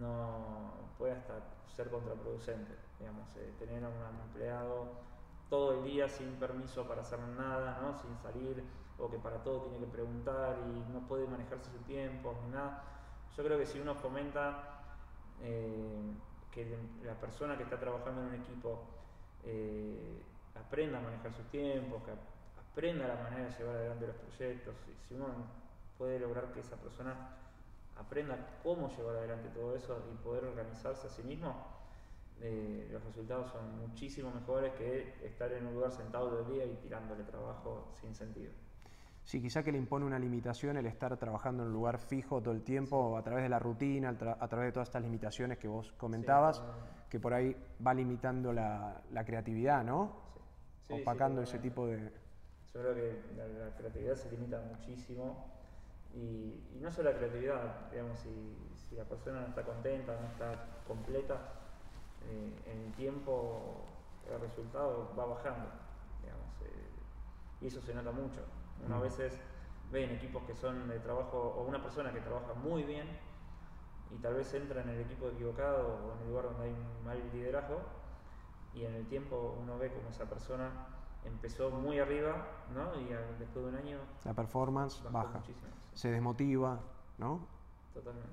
no 0.00 0.94
puede 0.98 1.12
hasta 1.12 1.64
ser 1.74 1.88
contraproducente. 1.90 2.74
Digamos, 3.04 3.36
eh, 3.36 3.54
tener 3.58 3.84
a 3.84 3.88
un 3.90 4.20
empleado 4.20 5.02
todo 5.50 5.72
el 5.74 5.84
día 5.84 6.08
sin 6.08 6.38
permiso 6.38 6.88
para 6.88 7.02
hacer 7.02 7.18
nada, 7.20 7.78
¿no? 7.82 7.94
sin 8.00 8.16
salir, 8.16 8.64
o 8.96 9.10
que 9.10 9.18
para 9.18 9.42
todo 9.42 9.60
tiene 9.62 9.78
que 9.78 9.86
preguntar 9.92 10.56
y 10.58 10.90
no 10.90 11.06
puede 11.06 11.26
manejarse 11.26 11.70
su 11.70 11.82
tiempo 11.84 12.34
ni 12.42 12.48
nada. 12.48 12.82
Yo 13.36 13.44
creo 13.44 13.58
que 13.58 13.66
si 13.66 13.78
uno 13.78 13.94
fomenta 13.94 14.96
eh, 15.38 16.14
que 16.50 16.78
la 17.02 17.20
persona 17.20 17.56
que 17.56 17.64
está 17.64 17.78
trabajando 17.78 18.22
en 18.22 18.28
un 18.28 18.34
equipo 18.34 18.88
eh, 19.42 20.24
aprenda 20.54 20.98
a 20.98 21.02
manejar 21.02 21.32
sus 21.34 21.48
tiempos, 21.50 22.02
que 22.04 22.12
ap- 22.12 22.18
aprenda 22.72 23.06
la 23.06 23.16
manera 23.16 23.44
de 23.44 23.50
llevar 23.50 23.76
adelante 23.76 24.06
los 24.06 24.16
proyectos, 24.16 24.76
si 25.08 25.14
uno 25.14 25.26
puede 25.98 26.18
lograr 26.18 26.52
que 26.52 26.60
esa 26.60 26.76
persona 26.80 27.36
aprenda 27.96 28.58
cómo 28.62 28.88
llevar 28.88 29.16
adelante 29.16 29.50
todo 29.50 29.76
eso 29.76 30.08
y 30.12 30.16
poder 30.16 30.44
organizarse 30.44 31.06
a 31.06 31.10
sí 31.10 31.22
mismo, 31.22 31.73
eh, 32.40 32.88
los 32.90 33.02
resultados 33.04 33.50
son 33.52 33.78
muchísimo 33.78 34.30
mejores 34.30 34.72
que 34.74 35.14
estar 35.24 35.52
en 35.52 35.66
un 35.66 35.74
lugar 35.74 35.92
sentado 35.92 36.28
todo 36.28 36.40
el 36.40 36.52
día 36.54 36.64
y 36.66 36.76
tirándole 36.76 37.24
trabajo 37.24 37.92
sin 38.00 38.14
sentido. 38.14 38.52
Sí, 39.24 39.40
quizá 39.40 39.62
que 39.62 39.72
le 39.72 39.78
impone 39.78 40.04
una 40.04 40.18
limitación 40.18 40.76
el 40.76 40.84
estar 40.86 41.16
trabajando 41.16 41.62
en 41.62 41.68
un 41.68 41.74
lugar 41.74 41.98
fijo 41.98 42.42
todo 42.42 42.52
el 42.52 42.62
tiempo 42.62 43.16
a 43.16 43.22
través 43.22 43.42
de 43.44 43.48
la 43.48 43.58
rutina, 43.58 44.10
a, 44.10 44.12
tra- 44.12 44.36
a 44.38 44.48
través 44.48 44.68
de 44.68 44.72
todas 44.72 44.88
estas 44.88 45.02
limitaciones 45.02 45.56
que 45.58 45.66
vos 45.66 45.92
comentabas, 45.92 46.58
Sí, 46.58 46.62
que 47.08 47.20
por 47.20 47.32
ahí 47.32 47.56
va 47.84 47.94
limitando 47.94 48.52
la, 48.52 49.00
la 49.12 49.24
creatividad, 49.24 49.82
¿no? 49.82 50.12
sí. 50.82 50.94
Sí, 50.94 51.02
Opacando 51.02 51.40
ese 51.40 51.58
tipo 51.58 51.86
de... 51.86 52.12
Yo 52.74 52.80
creo 52.80 52.94
que 52.94 53.22
la, 53.36 53.46
la 53.46 53.76
creatividad 53.76 54.14
se 54.16 54.30
limita 54.30 54.60
muchísimo 54.60 55.46
y, 56.12 56.76
y 56.76 56.78
no 56.80 56.90
solo 56.90 57.10
la 57.12 57.16
creatividad, 57.16 57.90
digamos, 57.90 58.18
si, 58.18 58.28
si 58.74 58.94
la 58.96 59.04
persona 59.04 59.40
no 59.40 59.46
está 59.46 59.62
contenta, 59.62 60.20
no 60.20 60.26
está 60.26 60.82
completa, 60.86 61.63
eh, 62.26 62.62
en 62.66 62.80
el 62.86 62.92
tiempo 62.94 63.84
el 64.28 64.40
resultado 64.40 65.14
va 65.18 65.26
bajando, 65.26 65.68
digamos, 66.22 66.46
eh, 66.62 66.90
y 67.60 67.66
eso 67.66 67.80
se 67.80 67.94
nota 67.94 68.10
mucho. 68.12 68.40
Uno 68.84 68.96
a 68.96 69.00
veces 69.00 69.40
ve 69.90 70.04
en 70.04 70.10
equipos 70.12 70.42
que 70.44 70.54
son 70.54 70.88
de 70.88 70.98
trabajo, 71.00 71.38
o 71.38 71.64
una 71.64 71.82
persona 71.82 72.12
que 72.12 72.20
trabaja 72.20 72.54
muy 72.54 72.82
bien 72.84 73.06
y 74.10 74.18
tal 74.18 74.34
vez 74.34 74.52
entra 74.54 74.82
en 74.82 74.88
el 74.90 75.00
equipo 75.00 75.28
equivocado 75.28 75.88
o 75.88 76.14
en 76.16 76.22
el 76.22 76.28
lugar 76.28 76.44
donde 76.46 76.64
hay 76.64 76.70
un 76.72 77.04
mal 77.04 77.30
liderazgo 77.32 77.80
y 78.72 78.84
en 78.84 78.94
el 78.94 79.06
tiempo 79.06 79.56
uno 79.60 79.78
ve 79.78 79.92
como 79.92 80.08
esa 80.10 80.24
persona 80.28 80.88
empezó 81.24 81.70
muy 81.70 81.98
arriba, 81.98 82.64
¿no? 82.74 83.00
Y 83.00 83.12
al- 83.12 83.38
después 83.38 83.64
de 83.64 83.70
un 83.70 83.76
año 83.76 83.98
La 84.24 84.34
performance 84.34 85.02
baja, 85.10 85.42
sí, 85.42 85.54
se 85.94 86.10
desmotiva, 86.10 86.80
¿no? 87.18 87.46
Totalmente. 87.92 88.28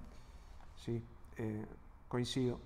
Sí, 0.75 1.03
eh, 1.37 1.65
coincido. 2.07 2.59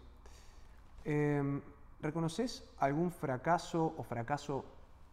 Em, 1.05 1.62
¿Reconoces 2.01 2.69
algún 2.79 3.12
fracaso 3.12 3.93
o 3.97 4.03
fracaso 4.03 4.65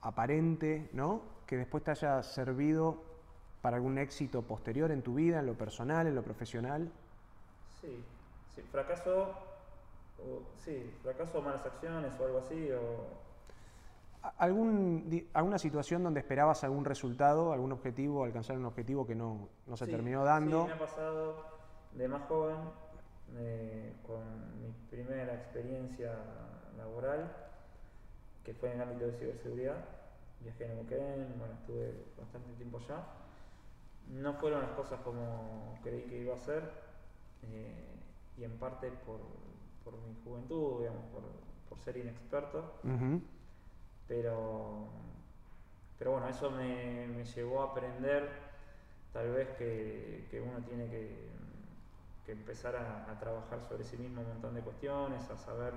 aparente, 0.03 0.91
¿no? 0.93 1.23
Que 1.47 1.57
después 1.57 1.85
te 1.85 1.91
haya 1.93 2.23
servido 2.23 3.03
para 3.63 3.77
algún 3.77 3.97
éxito 3.99 4.43
posterior 4.43 4.91
en 4.91 5.03
tu 5.03 5.15
vida, 5.15 5.39
en 5.39 5.47
lo 5.47 5.55
personal, 5.55 6.07
en 6.07 6.15
lo 6.15 6.23
profesional? 6.23 6.91
Sí, 7.81 8.05
sí, 8.55 8.63
fracaso, 8.63 9.31
o, 10.19 10.43
sí, 10.59 10.93
fracaso 11.03 11.39
o 11.39 11.43
malas 11.43 11.65
acciones 11.65 12.13
o 12.19 12.25
algo 12.27 12.39
así, 12.39 12.71
o 12.73 13.23
¿Algún, 14.39 15.27
¿Alguna 15.35 15.59
situación 15.59 16.05
donde 16.05 16.21
esperabas 16.21 16.63
algún 16.63 16.85
resultado, 16.85 17.53
algún 17.53 17.73
objetivo, 17.73 18.25
alcanzar 18.25 18.57
un 18.57 18.67
objetivo 18.67 19.05
que 19.07 19.17
no, 19.17 19.49
no 19.67 19.77
se 19.77 19.87
Sí, 19.87 19.91
terminó 19.91 20.25
dando? 20.25 20.63
Sí, 20.63 20.67
me 20.69 20.73
ha 20.75 20.79
pasado 20.79 21.45
de 21.93 22.09
más 22.09 22.23
joven, 22.29 22.57
eh, 23.39 23.95
con 24.07 24.61
mi 24.61 24.73
primera 24.91 25.35
experiencia 25.35 26.13
laboral, 26.77 27.31
que 28.45 28.55
fue 28.55 28.71
en 28.71 28.81
el 28.81 28.89
ámbito 28.89 29.07
de 29.07 29.19
ciberseguridad. 29.19 29.85
Viajé 30.41 30.65
en 30.65 30.75
Neuquén, 30.75 31.35
bueno, 31.39 31.55
estuve 31.55 31.95
bastante 32.19 32.53
tiempo 32.55 32.79
allá. 32.79 33.05
No 34.09 34.35
fueron 34.35 34.63
las 34.63 34.73
cosas 34.73 35.01
como 35.01 35.79
creí 35.83 36.03
que 36.03 36.19
iba 36.19 36.35
a 36.35 36.39
ser, 36.39 36.63
eh, 37.45 37.97
y 38.37 38.45
en 38.45 38.59
parte 38.59 38.91
por, 39.07 39.21
por 39.85 39.95
mi 40.07 40.15
juventud, 40.25 40.81
digamos, 40.81 41.05
por, 41.13 41.23
por 41.69 41.79
ser 41.79 41.97
inexperto 41.97 42.81
pero 44.09 44.89
pero 45.99 46.13
bueno, 46.13 46.29
eso 46.29 46.51
me, 46.51 47.07
me 47.07 47.25
llevó 47.25 47.63
a 47.63 47.67
aprender 47.67 48.29
tal 49.13 49.31
vez 49.31 49.49
que, 49.57 50.27
que 50.31 50.41
uno 50.41 50.59
tiene 50.67 50.91
que, 50.91 51.31
que 52.25 52.33
empezar 52.33 52.77
a, 52.77 53.11
a, 53.11 53.19
trabajar 53.19 53.61
sobre 53.63 53.85
sí 53.85 53.97
mismo 53.97 54.21
un 54.21 54.29
montón 54.29 54.55
de 54.55 54.61
cuestiones, 54.61 55.29
a 55.31 55.37
saber 55.37 55.75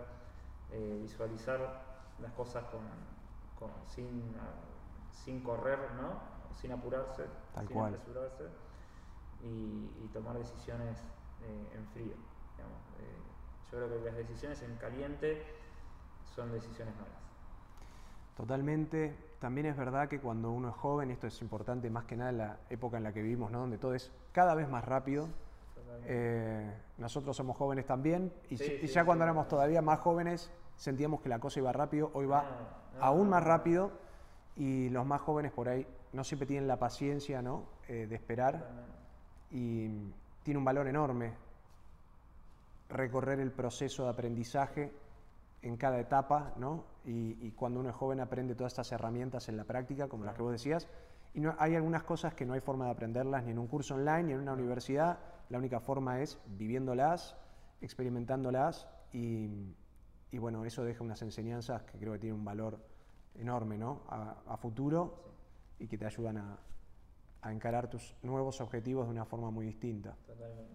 eh, 0.72 1.00
visualizar 1.02 1.60
las 2.20 2.32
cosas 2.34 2.64
con, 2.66 2.82
con 3.58 3.72
sin, 3.88 4.34
sin 5.12 5.42
correr, 5.42 5.80
¿no? 5.96 6.36
sin 6.56 6.72
apurarse, 6.72 7.26
sin 7.68 7.78
apresurarse 7.78 8.44
y, 9.42 9.92
y, 10.04 10.10
tomar 10.14 10.38
decisiones 10.38 10.98
eh, 11.42 11.78
en 11.78 11.86
frío. 11.88 12.16
Digamos. 12.56 12.82
Eh, 13.00 13.72
yo 13.72 13.78
creo 13.78 13.90
que 13.90 14.06
las 14.06 14.16
decisiones 14.16 14.62
en 14.62 14.76
caliente 14.78 15.44
son 16.36 16.52
decisiones 16.52 16.96
malas. 16.96 17.26
Totalmente. 18.38 19.16
También 19.40 19.68
es 19.68 19.78
verdad 19.78 20.08
que 20.08 20.20
cuando 20.20 20.52
uno 20.52 20.70
es 20.70 20.76
joven, 20.76 21.12
esto 21.12 21.28
es 21.28 21.42
importante 21.42 21.90
más 21.90 22.06
que 22.06 22.16
nada 22.16 22.30
en 22.32 22.38
la 22.38 22.60
época 22.70 22.98
en 22.98 23.04
la 23.04 23.14
que 23.14 23.22
vivimos, 23.22 23.52
¿no? 23.52 23.60
donde 23.60 23.78
todo 23.78 23.94
es 23.94 24.12
cada 24.32 24.56
vez 24.56 24.70
más 24.70 24.84
rápido. 24.84 25.28
Eh, 26.06 26.74
nosotros 26.98 27.36
somos 27.36 27.58
jóvenes 27.58 27.86
también 27.86 28.32
y, 28.50 28.58
sí, 28.58 28.80
y 28.82 28.88
sí, 28.88 28.94
ya 28.94 29.02
sí, 29.02 29.06
cuando 29.06 29.24
éramos 29.24 29.48
todavía 29.48 29.82
más 29.82 30.00
jóvenes 30.00 30.52
sentíamos 30.76 31.22
que 31.22 31.30
la 31.30 31.40
cosa 31.40 31.60
iba 31.60 31.72
rápido, 31.72 32.12
hoy 32.14 32.26
va 32.26 32.44
no, 32.44 33.00
no, 33.00 33.06
aún 33.06 33.30
más 33.30 33.44
rápido 33.44 33.92
y 34.56 34.90
los 34.90 35.06
más 35.06 35.22
jóvenes 35.22 35.52
por 35.52 35.70
ahí 35.70 35.86
no 36.14 36.24
siempre 36.24 36.48
tienen 36.48 36.68
la 36.68 36.78
paciencia 36.78 37.42
¿no? 37.42 37.64
Eh, 37.88 38.08
de 38.08 38.16
esperar 38.16 38.68
y 39.52 39.90
tiene 40.44 40.58
un 40.58 40.66
valor 40.66 40.88
enorme 40.88 41.34
recorrer 42.90 43.40
el 43.40 43.52
proceso 43.52 44.04
de 44.04 44.10
aprendizaje 44.10 44.92
en 45.62 45.78
cada 45.78 46.00
etapa, 46.00 46.54
¿no? 46.58 46.84
Y, 47.06 47.38
y, 47.42 47.52
cuando 47.52 47.80
uno 47.80 47.90
es 47.90 47.96
joven 47.96 48.20
aprende 48.20 48.54
todas 48.54 48.74
estas 48.74 48.92
herramientas 48.92 49.50
en 49.50 49.58
la 49.58 49.64
práctica, 49.64 50.08
como 50.08 50.24
las 50.24 50.36
que 50.36 50.44
vos 50.44 50.52
decías, 50.52 50.88
y 51.36 51.42
no, 51.42 51.54
hay 51.60 51.76
algunas 51.76 52.04
cosas 52.04 52.34
que 52.34 52.46
no 52.46 52.54
hay 52.54 52.62
forma 52.62 52.86
de 52.86 52.92
aprenderlas 52.92 53.44
ni 53.44 53.52
en 53.52 53.60
un 53.60 53.68
curso 53.68 53.96
online 53.96 54.24
ni 54.24 54.32
en 54.32 54.40
una 54.40 54.54
universidad, 54.54 55.20
la 55.50 55.58
única 55.58 55.82
forma 55.82 56.22
es 56.22 56.40
viviéndolas, 56.48 57.36
experimentándolas 57.82 58.88
y, 59.12 59.76
y 60.32 60.38
bueno, 60.38 60.64
eso 60.64 60.86
deja 60.86 61.04
unas 61.04 61.22
enseñanzas 61.22 61.84
que 61.84 62.00
creo 62.00 62.14
que 62.14 62.20
tienen 62.20 62.40
un 62.40 62.46
valor 62.46 62.80
enorme, 63.36 63.78
¿no? 63.78 64.04
A, 64.08 64.44
a 64.48 64.56
futuro 64.56 65.34
y 65.78 65.88
que 65.88 65.98
te 65.98 66.06
ayudan 66.06 66.38
a, 66.38 66.58
a, 67.42 67.52
encarar 67.52 67.90
tus 67.90 68.16
nuevos 68.24 68.62
objetivos 68.62 69.06
de 69.06 69.12
una 69.12 69.26
forma 69.26 69.52
muy 69.52 69.66
distinta. 69.66 70.16
Totalmente. 70.26 70.74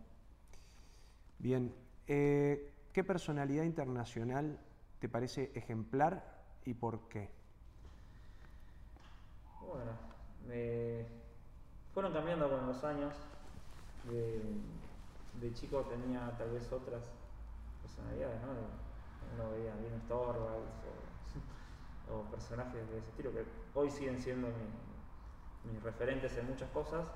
Bien, 1.38 1.75
eh, 2.07 2.71
¿qué 2.93 3.02
personalidad 3.02 3.64
internacional 3.64 4.59
te 4.99 5.09
parece 5.09 5.52
ejemplar 5.55 6.23
y 6.67 6.75
por 6.75 7.09
qué? 7.09 7.31
Bueno, 9.67 10.11
me 10.47 11.07
fueron 12.11 12.12
cambiando 12.12 12.50
con 12.50 12.67
los 12.67 12.85
años. 12.85 13.14
De, 14.05 14.43
de, 15.40 15.55
chico 15.55 15.83
tenía 15.83 16.31
tal 16.37 16.50
vez 16.50 16.71
otras 16.73 17.02
personalidades, 17.83 18.40
¿no? 18.43 18.49
Uno 19.35 19.50
veía 19.52 19.75
bien 19.76 20.00
Torvalds 20.09 20.83
o, 22.09 22.14
o, 22.14 22.23
personajes 22.31 22.88
de 22.90 22.99
ese 22.99 23.09
estilo 23.09 23.31
que 23.33 23.45
hoy 23.75 23.90
siguen 23.90 24.19
siendo 24.19 24.49
mi, 24.49 25.73
mis 25.73 25.83
referentes 25.83 26.37
en 26.37 26.49
muchas 26.49 26.71
cosas. 26.71 27.07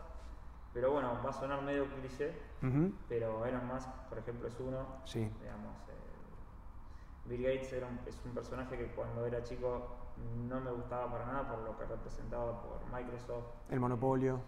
Pero 0.72 0.92
bueno, 0.92 1.20
va 1.24 1.30
a 1.30 1.32
sonar 1.32 1.62
medio 1.62 1.86
cliché, 1.86 2.32
uh 2.62 2.66
-huh. 2.66 2.92
pero 3.08 3.46
Elon 3.46 3.66
Musk, 3.66 3.88
por 4.08 4.18
ejemplo, 4.18 4.48
es 4.48 4.58
uno. 4.58 4.84
Sí. 5.04 5.20
Digamos, 5.40 5.76
eh, 5.88 7.26
Bill 7.26 7.42
Gates 7.44 7.72
era 7.72 7.86
un, 7.86 7.98
es 8.06 8.20
un 8.24 8.34
personaje 8.34 8.76
que 8.76 8.88
cuando 8.88 9.24
era 9.24 9.42
chico 9.44 9.86
no 10.48 10.60
me 10.60 10.72
gustaba 10.72 11.10
para 11.10 11.26
nada 11.26 11.48
por 11.48 11.60
lo 11.60 11.78
que 11.78 11.84
representaba 11.84 12.60
por 12.60 12.80
Microsoft. 12.92 13.46
El 13.70 13.80
monopolio. 13.80 14.40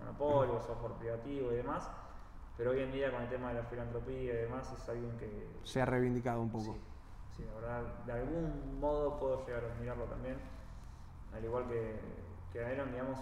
Monopolio, 0.00 0.60
software 0.60 0.92
privativo 0.94 1.52
y 1.52 1.56
demás. 1.56 1.88
Pero 2.56 2.72
hoy 2.72 2.80
en 2.80 2.92
día 2.92 3.10
con 3.10 3.22
el 3.22 3.28
tema 3.28 3.48
de 3.48 3.54
la 3.54 3.64
filantropía 3.64 4.34
y 4.34 4.36
demás 4.36 4.70
es 4.72 4.88
alguien 4.88 5.16
que... 5.16 5.48
Se 5.64 5.80
ha 5.80 5.86
reivindicado 5.86 6.42
un 6.42 6.50
poco. 6.50 6.64
Sí, 6.64 6.80
sí 7.36 7.44
la 7.44 7.54
verdad, 7.54 8.04
de 8.04 8.12
algún 8.12 8.80
modo 8.80 9.18
puedo 9.18 9.46
llegar 9.46 9.64
a 9.64 9.72
admirarlo 9.72 10.04
también. 10.04 10.36
Al 11.32 11.44
igual 11.44 11.68
que, 11.68 12.00
que 12.52 12.64
Aaron, 12.64 12.90
digamos, 12.90 13.18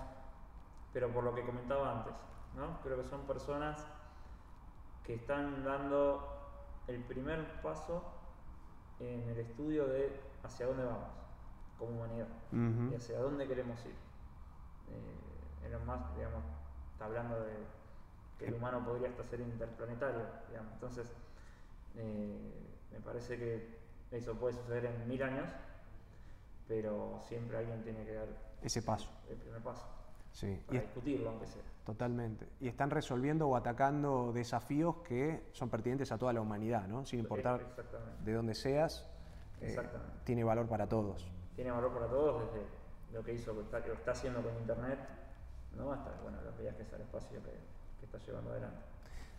pero 0.92 1.08
por 1.12 1.22
lo 1.24 1.34
que 1.34 1.44
comentaba 1.44 1.98
antes. 1.98 2.14
¿no? 2.56 2.80
Creo 2.82 3.00
que 3.02 3.08
son 3.08 3.20
personas 3.22 3.86
que 5.04 5.14
están 5.14 5.64
dando 5.64 6.38
el 6.88 7.02
primer 7.04 7.60
paso 7.62 8.02
en 8.98 9.28
el 9.28 9.38
estudio 9.38 9.86
de 9.86 10.20
hacia 10.42 10.66
dónde 10.66 10.84
vamos 10.84 11.08
como 11.78 11.92
humanidad 11.92 12.26
uh 12.52 12.56
-huh. 12.56 12.92
y 12.92 12.96
hacia 12.96 13.18
dónde 13.20 13.46
queremos 13.46 13.78
ir. 13.86 13.94
Eh, 14.88 15.78
Musk, 15.86 16.14
digamos, 16.16 16.42
está 16.98 17.04
hablando 17.04 17.40
de 17.44 17.52
que 18.40 18.46
el 18.46 18.54
humano 18.54 18.84
podría 18.84 19.08
hasta 19.08 19.22
ser 19.22 19.38
interplanetario, 19.38 20.22
digamos. 20.48 20.72
Entonces, 20.72 21.06
eh, 21.94 22.36
me 22.90 22.98
parece 22.98 23.38
que 23.38 23.78
eso 24.10 24.34
puede 24.34 24.54
suceder 24.54 24.86
en 24.86 25.06
mil 25.06 25.22
años, 25.22 25.48
pero 26.66 27.20
siempre 27.28 27.56
alguien 27.56 27.84
tiene 27.84 28.04
que 28.04 28.14
dar 28.14 28.26
ese 28.62 28.82
paso. 28.82 29.08
El 29.30 29.36
primer 29.36 29.62
paso. 29.62 29.86
Sí. 30.32 30.60
Para 30.66 30.78
y 30.78 30.80
discutirlo, 30.80 31.30
aunque 31.30 31.46
sea. 31.46 31.62
Totalmente. 31.86 32.48
Y 32.58 32.66
están 32.66 32.90
resolviendo 32.90 33.46
o 33.46 33.54
atacando 33.54 34.32
desafíos 34.32 34.96
que 35.04 35.44
son 35.52 35.70
pertinentes 35.70 36.10
a 36.10 36.18
toda 36.18 36.32
la 36.32 36.40
humanidad, 36.40 36.88
¿no? 36.88 37.06
Sin 37.06 37.20
importar 37.20 37.64
de 38.24 38.32
dónde 38.32 38.56
seas, 38.56 39.06
eh, 39.60 39.78
tiene 40.24 40.42
valor 40.42 40.66
para 40.66 40.88
todos. 40.88 41.30
Tiene 41.54 41.70
valor 41.70 41.92
para 41.92 42.08
todos 42.08 42.42
desde 42.44 42.66
lo 43.12 43.22
que 43.22 43.34
hizo, 43.34 43.52
lo 43.52 43.60
está, 43.60 43.78
lo 43.78 43.94
está 43.94 44.10
haciendo 44.10 44.42
con 44.42 44.52
Internet, 44.56 44.98
¿no? 45.78 45.92
hasta 45.92 46.10
bueno, 46.22 46.38
los 46.44 46.58
viajes 46.58 46.92
al 46.92 47.00
espacio 47.00 47.42
que, 47.42 47.52
que 47.98 48.06
está 48.06 48.18
llevando 48.18 48.50
adelante. 48.50 48.80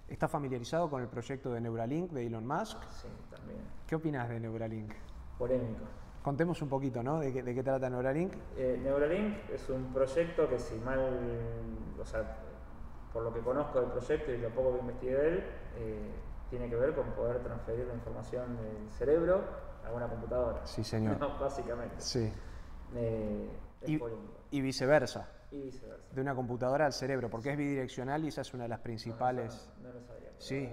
¿Está 0.07 0.27
familiarizado 0.27 0.89
con 0.89 1.01
el 1.01 1.07
proyecto 1.07 1.51
de 1.53 1.61
Neuralink 1.61 2.11
de 2.11 2.25
Elon 2.25 2.47
Musk? 2.47 2.81
Sí, 2.89 3.07
también. 3.29 3.59
¿Qué 3.85 3.95
opinas 3.95 4.27
de 4.27 4.39
Neuralink? 4.39 4.91
Polémico. 5.37 5.85
Contemos 6.23 6.61
un 6.61 6.69
poquito, 6.69 7.03
¿no? 7.03 7.19
¿De 7.19 7.31
qué, 7.31 7.43
de 7.43 7.53
qué 7.53 7.63
trata 7.63 7.89
Neuralink? 7.89 8.33
Eh, 8.57 8.79
Neuralink 8.83 9.49
es 9.51 9.69
un 9.69 9.93
proyecto 9.93 10.49
que 10.49 10.59
si 10.59 10.75
mal, 10.79 11.19
o 11.99 12.05
sea, 12.05 12.37
por 13.13 13.23
lo 13.23 13.33
que 13.33 13.39
conozco 13.41 13.79
del 13.79 13.91
proyecto 13.91 14.31
y 14.31 14.37
lo 14.37 14.49
poco 14.49 14.73
que 14.73 14.79
investigué 14.79 15.15
de 15.15 15.27
él, 15.27 15.43
eh, 15.77 16.11
tiene 16.49 16.69
que 16.69 16.75
ver 16.75 16.95
con 16.95 17.05
poder 17.11 17.39
transferir 17.43 17.85
la 17.85 17.93
información 17.93 18.57
del 18.57 18.89
cerebro 18.89 19.43
a 19.87 19.91
una 19.93 20.07
computadora. 20.07 20.65
Sí, 20.65 20.83
señor. 20.83 21.17
No, 21.19 21.37
básicamente. 21.39 21.95
Sí. 21.99 22.31
Eh, 22.95 23.49
y, 23.85 23.99
y, 24.51 24.61
viceversa. 24.61 25.29
Y 25.51 25.61
viceversa. 25.61 26.13
De 26.13 26.21
una 26.21 26.35
computadora 26.35 26.85
al 26.85 26.93
cerebro, 26.93 27.29
porque 27.29 27.51
es 27.51 27.57
bidireccional 27.57 28.23
y 28.23 28.27
esa 28.27 28.41
es 28.41 28.53
una 28.53 28.63
de 28.63 28.69
las 28.69 28.79
principales. 28.79 29.71
No, 29.77 29.89
no, 29.89 29.93
no 29.93 29.99
lo 29.99 30.05
sabía. 30.05 30.31
Sí, 30.37 30.69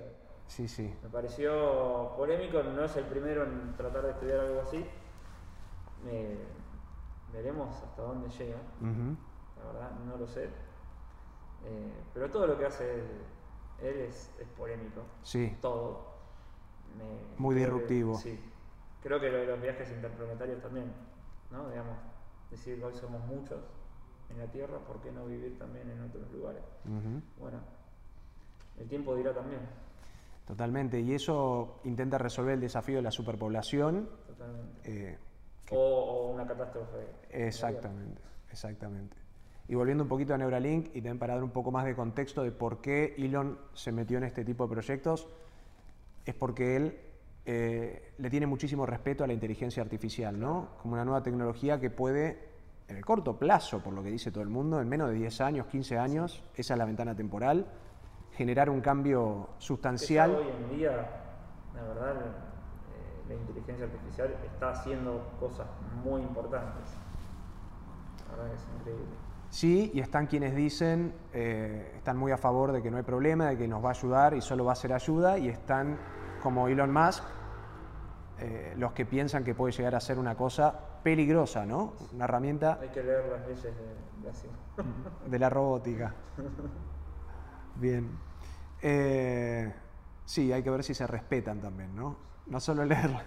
sí, 0.47 0.69
sí. 0.69 0.95
Me 1.03 1.09
pareció 1.09 2.13
polémico, 2.17 2.63
no 2.63 2.85
es 2.85 2.97
el 2.97 3.05
primero 3.05 3.45
en 3.45 3.75
tratar 3.77 4.05
de 4.05 4.11
estudiar 4.11 4.41
algo 4.41 4.61
así 4.61 4.85
eh, 6.05 6.39
veremos 7.33 7.83
hasta 7.83 8.03
dónde 8.03 8.29
llega. 8.29 8.59
Uh 8.81 8.85
-huh. 8.85 9.17
La 9.59 9.73
verdad, 9.73 9.91
no 10.07 10.17
lo 10.17 10.27
sé. 10.27 10.45
Eh, 11.65 11.93
pero 12.13 12.31
todo 12.31 12.47
lo 12.47 12.59
que 12.59 12.67
hace 12.67 12.95
él, 12.95 13.07
él 13.83 13.97
es, 14.01 14.33
es, 14.39 14.49
polémico. 14.49 15.03
Sí. 15.23 15.57
Todo. 15.61 16.15
Me, 16.97 17.39
Muy 17.39 17.55
disruptivo. 17.55 18.17
Que, 18.17 18.23
sí. 18.23 18.53
Creo 19.03 19.21
que 19.21 19.31
lo 19.31 19.39
de 19.39 19.47
los 19.47 19.61
viajes 19.61 19.91
interplanetarios 19.91 20.61
también, 20.61 20.93
¿no? 21.51 21.69
Digamos, 21.69 21.97
decir 22.51 22.79
que 22.79 22.85
hoy 22.85 22.95
somos 22.95 23.25
muchos 23.27 23.61
en 24.31 24.39
la 24.39 24.47
Tierra, 24.47 24.79
¿por 24.79 25.01
qué 25.01 25.11
no 25.13 25.27
vivir 25.27 25.59
también 25.59 25.91
en 25.91 26.03
otros 26.03 26.31
lugares? 26.33 26.63
Uh 26.85 26.91
-huh. 26.91 27.23
Bueno, 27.39 27.59
el 28.79 28.89
tiempo 28.89 29.15
dirá 29.17 29.33
también. 29.33 29.61
Totalmente, 30.47 31.01
y 31.01 31.13
eso 31.13 31.81
intenta 31.85 32.19
resolver 32.19 32.55
el 32.55 32.61
desafío 32.61 32.97
de 32.97 33.03
la 33.03 33.11
superpoblación. 33.11 34.09
Totalmente. 34.27 35.11
Eh, 35.13 35.19
o, 35.73 35.77
o, 35.77 36.31
una 36.33 36.47
catástrofe. 36.47 36.99
Exactamente, 37.31 38.23
exactamente. 38.51 39.17
Y 39.69 39.75
volviendo 39.75 40.05
un 40.05 40.09
poquito 40.09 40.33
a 40.35 40.39
Neuralink 40.39 40.91
y 40.91 41.01
también 41.01 41.19
para 41.19 41.35
dar 41.35 41.43
un 41.43 41.51
poco 41.51 41.73
más 41.73 41.85
de 41.85 41.97
contexto 41.97 42.45
de 42.45 42.53
por 42.53 42.81
qué 42.81 43.15
Elon 43.19 43.59
se 43.75 43.91
metió 43.91 44.19
en 44.19 44.25
este 44.25 44.45
tipo 44.45 44.65
de 44.65 44.71
proyectos, 44.71 45.27
es 46.25 46.35
porque 46.35 46.77
él 46.77 47.01
eh, 47.45 48.13
le 48.19 48.31
tiene 48.31 48.47
muchísimo 48.47 48.87
respeto 48.87 49.25
a 49.25 49.27
la 49.27 49.33
inteligencia 49.33 49.83
artificial, 49.83 50.39
¿no? 50.39 50.71
Como 50.83 50.95
una 50.95 51.05
nueva 51.05 51.23
tecnología 51.23 51.81
que 51.81 51.91
puede, 51.91 52.39
en 52.89 52.97
el 52.97 53.05
corto 53.05 53.37
plazo, 53.37 53.81
por 53.81 53.93
lo 53.93 54.03
que 54.03 54.11
dice 54.11 54.31
todo 54.31 54.43
el 54.43 54.49
mundo, 54.49 54.81
en 54.81 54.89
menos 54.89 55.09
de 55.09 55.15
10 55.15 55.41
años, 55.41 55.67
15 55.67 55.99
años, 55.99 56.43
esa 56.55 56.75
es 56.75 56.79
la 56.79 56.85
ventana 56.85 57.15
temporal, 57.15 57.67
generar 58.33 58.71
un 58.71 58.81
cambio 58.81 59.51
sustancial. 59.59 60.35
hoy 60.37 60.47
en 60.49 60.77
día, 60.77 60.91
la 61.75 61.83
verdad, 61.83 62.15
la 63.29 63.35
inteligencia 63.35 63.87
artificial 63.87 64.35
está 64.45 64.71
haciendo 64.71 65.33
cosas 65.41 65.67
muy 66.05 66.23
importantes. 66.23 66.85
La 68.29 68.37
verdad 68.37 68.51
que 68.51 68.57
es 68.57 68.67
increíble. 68.79 69.17
Sí, 69.51 69.91
y 69.95 70.01
están 70.01 70.27
quienes 70.27 70.55
dicen, 70.55 71.15
eh, 71.33 71.95
están 71.97 72.17
muy 72.17 72.33
a 72.33 72.37
favor 72.37 72.73
de 72.73 72.83
que 72.83 72.91
no 72.91 72.97
hay 72.97 73.03
problema, 73.03 73.47
de 73.47 73.57
que 73.57 73.69
nos 73.69 73.83
va 73.83 73.89
a 73.89 73.93
ayudar 73.93 74.35
y 74.35 74.41
solo 74.41 74.65
va 74.65 74.73
a 74.73 74.77
ser 74.77 74.93
ayuda, 74.93 75.39
y 75.39 75.49
están 75.49 75.99
como 76.43 76.69
Elon 76.69 76.93
Musk, 76.93 77.25
eh, 78.39 78.75
los 78.77 78.93
que 78.93 79.07
piensan 79.07 79.45
que 79.45 79.55
puede 79.55 79.73
llegar 79.73 79.95
a 79.95 80.01
ser 80.01 80.19
una 80.19 80.35
cosa 80.35 80.75
peligrosa, 81.03 81.65
¿no? 81.67 81.95
Una 82.13 82.25
herramienta 82.25 82.79
Hay 82.81 82.89
que 82.89 83.03
leer 83.03 83.25
las 83.27 83.47
leyes 83.47 83.63
de, 84.23 84.31
así. 84.31 84.49
de 85.31 85.39
la 85.39 85.49
robótica. 85.51 86.15
Bien. 87.77 88.11
Eh, 88.83 89.73
sí, 90.25 90.53
hay 90.53 90.63
que 90.63 90.71
ver 90.71 90.83
si 90.85 90.95
se 90.95 91.07
respetan 91.07 91.61
también, 91.61 91.95
¿no? 91.95 92.17
No 92.47 92.61
solo 92.61 92.85
leerlas, 92.87 93.25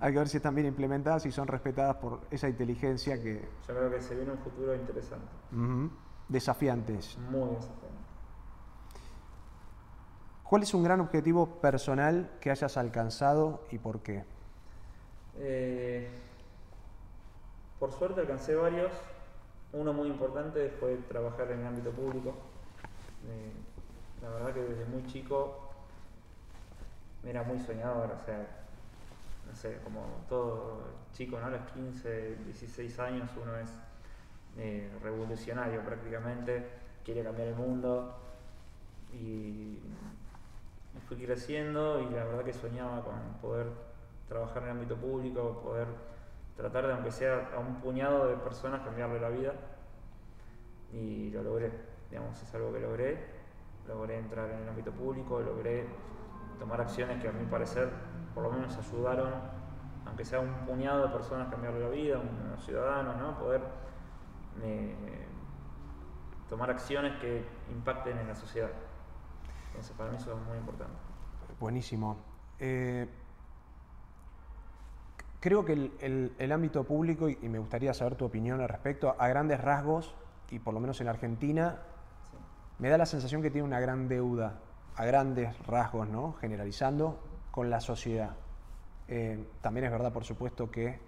hay 0.00 0.12
que 0.12 0.18
ver 0.18 0.28
si 0.28 0.36
están 0.38 0.54
bien 0.54 0.66
implementadas 0.66 1.26
y 1.26 1.32
son 1.32 1.46
respetadas 1.48 1.96
por 1.96 2.20
esa 2.30 2.48
inteligencia 2.48 3.20
que... 3.22 3.48
Yo 3.68 3.74
creo 3.74 3.90
que 3.90 4.00
se 4.00 4.14
viene 4.14 4.32
un 4.32 4.38
futuro 4.38 4.74
interesante, 4.74 5.26
ujú, 5.52 5.90
desafiantes. 6.28 7.18
muy 7.18 7.50
desafiante. 7.50 7.88
¿Cuál 10.44 10.62
es 10.62 10.74
un 10.74 10.82
gran 10.82 11.00
objetivo 11.00 11.60
personal 11.60 12.30
que 12.40 12.50
hayas 12.50 12.76
alcanzado 12.76 13.64
y 13.70 13.78
por 13.78 14.02
qué? 14.02 14.24
Eh, 15.36 16.10
por 17.80 17.90
suerte 17.92 18.20
alcancé 18.20 18.54
varios. 18.54 18.92
Uno 19.72 19.92
muy 19.92 20.08
importante 20.08 20.68
fue 20.78 20.96
trabajar 21.08 21.50
en 21.50 21.60
el 21.60 21.66
ámbito 21.66 21.90
público. 21.90 22.34
Eh, 23.26 23.52
la 24.22 24.28
verdad 24.28 24.52
que 24.52 24.60
desde 24.60 24.84
muy 24.84 25.04
chico 25.06 25.70
era 27.24 27.42
muy 27.42 27.58
soñador, 27.58 28.12
o 28.12 28.24
sea, 28.24 28.46
no 29.48 29.54
sé, 29.56 29.78
como 29.82 30.24
todo 30.28 30.82
chico, 31.12 31.38
¿no? 31.40 31.46
A 31.46 31.50
los 31.50 31.62
15, 31.72 32.36
16 32.44 32.98
años 32.98 33.30
uno 33.42 33.56
es 33.56 33.70
eh, 34.58 34.90
revolucionario 35.02 35.82
prácticamente, 35.82 36.66
quiere 37.04 37.22
cambiar 37.22 37.48
el 37.48 37.54
mundo 37.54 38.14
y 39.12 39.78
fui 41.08 41.16
creciendo 41.16 42.00
y 42.00 42.14
la 42.14 42.24
verdad 42.24 42.44
que 42.44 42.52
soñaba 42.52 43.02
con 43.02 43.18
poder 43.40 43.66
trabajar 44.28 44.62
en 44.62 44.68
el 44.70 44.70
ámbito 44.76 44.96
público, 44.96 45.60
poder 45.62 45.86
tratar 46.60 46.86
de, 46.86 46.92
aunque 46.92 47.10
sea 47.10 47.50
a 47.56 47.58
un 47.58 47.76
puñado 47.76 48.28
de 48.28 48.36
personas, 48.36 48.82
cambiarle 48.82 49.18
la 49.18 49.30
vida. 49.30 49.52
Y 50.92 51.30
lo 51.30 51.42
logré, 51.42 51.72
digamos, 52.10 52.40
es 52.42 52.54
algo 52.54 52.72
que 52.72 52.80
logré. 52.80 53.40
Logré 53.88 54.18
entrar 54.18 54.50
en 54.50 54.62
el 54.62 54.68
ámbito 54.68 54.92
público, 54.92 55.40
logré 55.40 55.86
tomar 56.58 56.80
acciones 56.80 57.20
que 57.20 57.28
a 57.28 57.32
mi 57.32 57.46
parecer 57.46 57.88
por 58.34 58.44
lo 58.44 58.50
menos 58.50 58.76
ayudaron, 58.76 59.32
aunque 60.06 60.24
sea 60.24 60.40
un 60.40 60.52
puñado 60.66 61.06
de 61.06 61.08
personas, 61.08 61.48
cambiarle 61.48 61.80
la 61.80 61.88
vida, 61.88 62.18
unos 62.18 62.64
ciudadanos, 62.64 63.16
¿no? 63.16 63.38
Poder 63.38 63.62
eh, 64.62 65.26
tomar 66.48 66.70
acciones 66.70 67.18
que 67.20 67.44
impacten 67.70 68.18
en 68.18 68.28
la 68.28 68.34
sociedad. 68.34 68.70
Entonces, 69.68 69.96
para 69.96 70.10
mí 70.10 70.16
eso 70.16 70.32
es 70.32 70.46
muy 70.46 70.58
importante. 70.58 70.94
Buenísimo. 71.58 72.16
Eh, 72.58 73.08
creo 75.40 75.64
que 75.64 75.72
el, 75.72 75.92
el- 76.00 76.36
el 76.38 76.52
ámbito 76.52 76.84
público, 76.84 77.28
y, 77.28 77.38
y 77.42 77.48
me 77.48 77.58
gustaría 77.58 77.92
saber 77.94 78.14
tu 78.14 78.24
opinión 78.26 78.60
al 78.60 78.68
respecto, 78.68 79.16
a 79.18 79.28
grandes 79.28 79.60
rasgos, 79.60 80.14
y 80.50 80.58
por 80.58 80.74
lo 80.74 80.80
menos 80.80 81.00
en 81.00 81.08
Argentina, 81.08 81.82
Sí. 82.30 82.36
me 82.78 82.88
da 82.90 82.98
la 82.98 83.06
sensación 83.06 83.40
que 83.42 83.50
tiene 83.50 83.66
una 83.66 83.80
gran 83.80 84.08
deuda, 84.08 84.60
a 84.96 85.04
grandes 85.06 85.56
rasgos, 85.66 86.08
¿no? 86.08 86.32
Generalizando, 86.34 87.22
con 87.50 87.70
la 87.70 87.80
sociedad. 87.80 88.36
Eh, 89.08 89.50
también 89.60 89.86
es 89.86 89.90
verdad, 89.92 90.12
por 90.12 90.24
supuesto, 90.24 90.70
que 90.70 91.00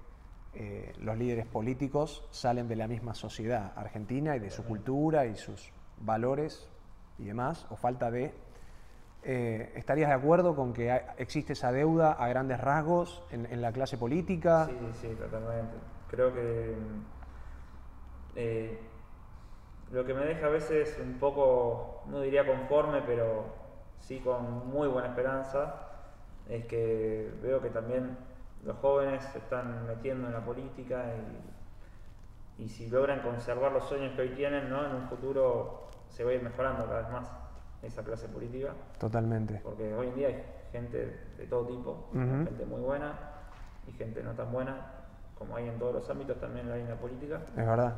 eh, 0.54 0.92
los 0.98 1.16
líderes 1.18 1.46
políticos 1.46 2.28
salen 2.30 2.68
de 2.68 2.76
la 2.76 2.88
misma 2.88 3.14
sociedad 3.14 3.72
argentina 3.76 4.36
y 4.36 4.38
de 4.40 4.50
su 4.50 4.64
cultura 4.64 5.26
y 5.26 5.36
sus 5.36 5.72
valores 5.98 6.68
y 7.18 7.24
demás, 7.26 7.66
o 7.70 7.76
falta 7.76 8.10
de... 8.10 8.34
Eh, 9.24 9.72
¿Estarías 9.76 10.08
de 10.08 10.16
acuerdo 10.16 10.56
con 10.56 10.72
que 10.72 11.00
existe 11.16 11.52
esa 11.52 11.70
deuda 11.70 12.12
a 12.12 12.26
grandes 12.28 12.60
rasgos 12.60 13.22
en, 13.30 13.62
la 13.62 13.70
clase 13.70 13.96
política? 13.96 14.66
Sí, 14.66 14.90
sí, 15.00 15.14
totalmente. 15.14 15.76
Creo 16.08 16.34
que 16.34 16.74
eh, 18.34 18.80
lo 19.92 20.04
que 20.04 20.14
me 20.14 20.24
deja 20.24 20.46
a 20.46 20.50
veces 20.50 20.98
un 21.00 21.20
poco, 21.20 22.02
no 22.08 22.20
diría 22.20 22.44
conforme, 22.44 23.02
pero 23.02 23.44
sí 24.00 24.18
con 24.18 24.68
muy 24.68 24.88
buena 24.88 25.08
esperanza, 25.08 25.88
es 26.48 26.64
que 26.66 27.32
veo 27.40 27.62
que 27.62 27.70
también 27.70 28.18
los 28.64 28.76
jóvenes 28.78 29.24
se 29.26 29.38
están 29.38 29.86
metiendo 29.86 30.26
en 30.26 30.32
la 30.32 30.44
política 30.44 31.04
y, 32.58 32.64
y 32.64 32.68
si 32.68 32.88
logran 32.88 33.20
conservar 33.22 33.70
los 33.70 33.88
sueños 33.88 34.14
que 34.16 34.22
hoy 34.22 34.30
tienen, 34.30 34.68
¿no? 34.68 34.84
en 34.84 34.94
un 34.96 35.08
futuro 35.08 35.86
se 36.08 36.24
va 36.24 36.32
a 36.32 36.34
ir 36.34 36.42
mejorando 36.42 36.86
cada 36.86 37.02
vez 37.02 37.10
más 37.10 37.41
esa 37.82 38.02
clase 38.02 38.28
política. 38.28 38.72
Totalmente. 38.98 39.60
Porque 39.62 39.92
hoy 39.94 40.08
en 40.08 40.14
día 40.14 40.28
hay 40.28 40.44
gente 40.70 41.20
de 41.36 41.46
todo 41.46 41.66
tipo, 41.66 42.08
gente 42.12 42.64
muy 42.66 42.80
buena 42.80 43.12
y 43.86 43.92
gente 43.92 44.22
no 44.22 44.32
tan 44.32 44.52
buena, 44.52 44.86
como 45.38 45.56
hay 45.56 45.68
en 45.68 45.78
todos 45.78 45.94
los 45.94 46.08
ámbitos, 46.08 46.38
también 46.40 46.68
lo 46.68 46.74
hay 46.74 46.82
en 46.82 46.88
la 46.88 46.96
política. 46.96 47.40
Es 47.56 47.66
verdad. 47.66 47.96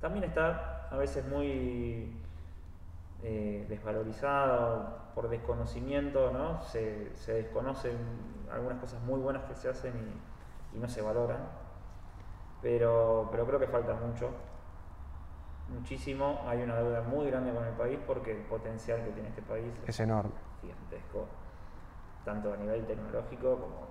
También 0.00 0.24
está 0.24 0.88
a 0.90 0.96
veces 0.96 1.26
muy 1.26 2.16
eh, 3.22 3.66
desvalorizado 3.68 4.98
por 5.14 5.28
desconocimiento, 5.28 6.30
¿no? 6.32 6.62
Se, 6.62 7.14
se 7.16 7.34
desconocen 7.34 7.96
algunas 8.50 8.78
cosas 8.78 9.00
muy 9.02 9.20
buenas 9.20 9.44
que 9.44 9.54
se 9.54 9.68
hacen 9.68 9.92
y, 10.72 10.76
y 10.76 10.80
no 10.80 10.88
se 10.88 11.02
valoran. 11.02 11.38
Pero, 12.62 13.28
pero 13.30 13.46
creo 13.46 13.60
que 13.60 13.66
falta 13.66 13.94
mucho, 13.94 14.30
muchísimo. 15.74 16.40
Hay 16.46 16.62
una 16.62 16.76
deuda 16.76 17.02
muy 17.02 17.26
grande 17.30 17.52
con 17.52 17.64
el 17.64 17.74
país 17.74 17.98
porque 18.06 18.32
el 18.32 18.42
potencial 18.44 19.02
que 19.04 19.10
tiene 19.10 19.28
este 19.28 19.42
país 19.42 19.66
Es 19.86 20.00
enorme. 20.00 20.32
gigantesco, 20.60 21.26
tanto 22.24 22.52
a 22.52 22.56
nivel 22.56 22.84
tecnológico 22.86 23.56
como 23.58 23.86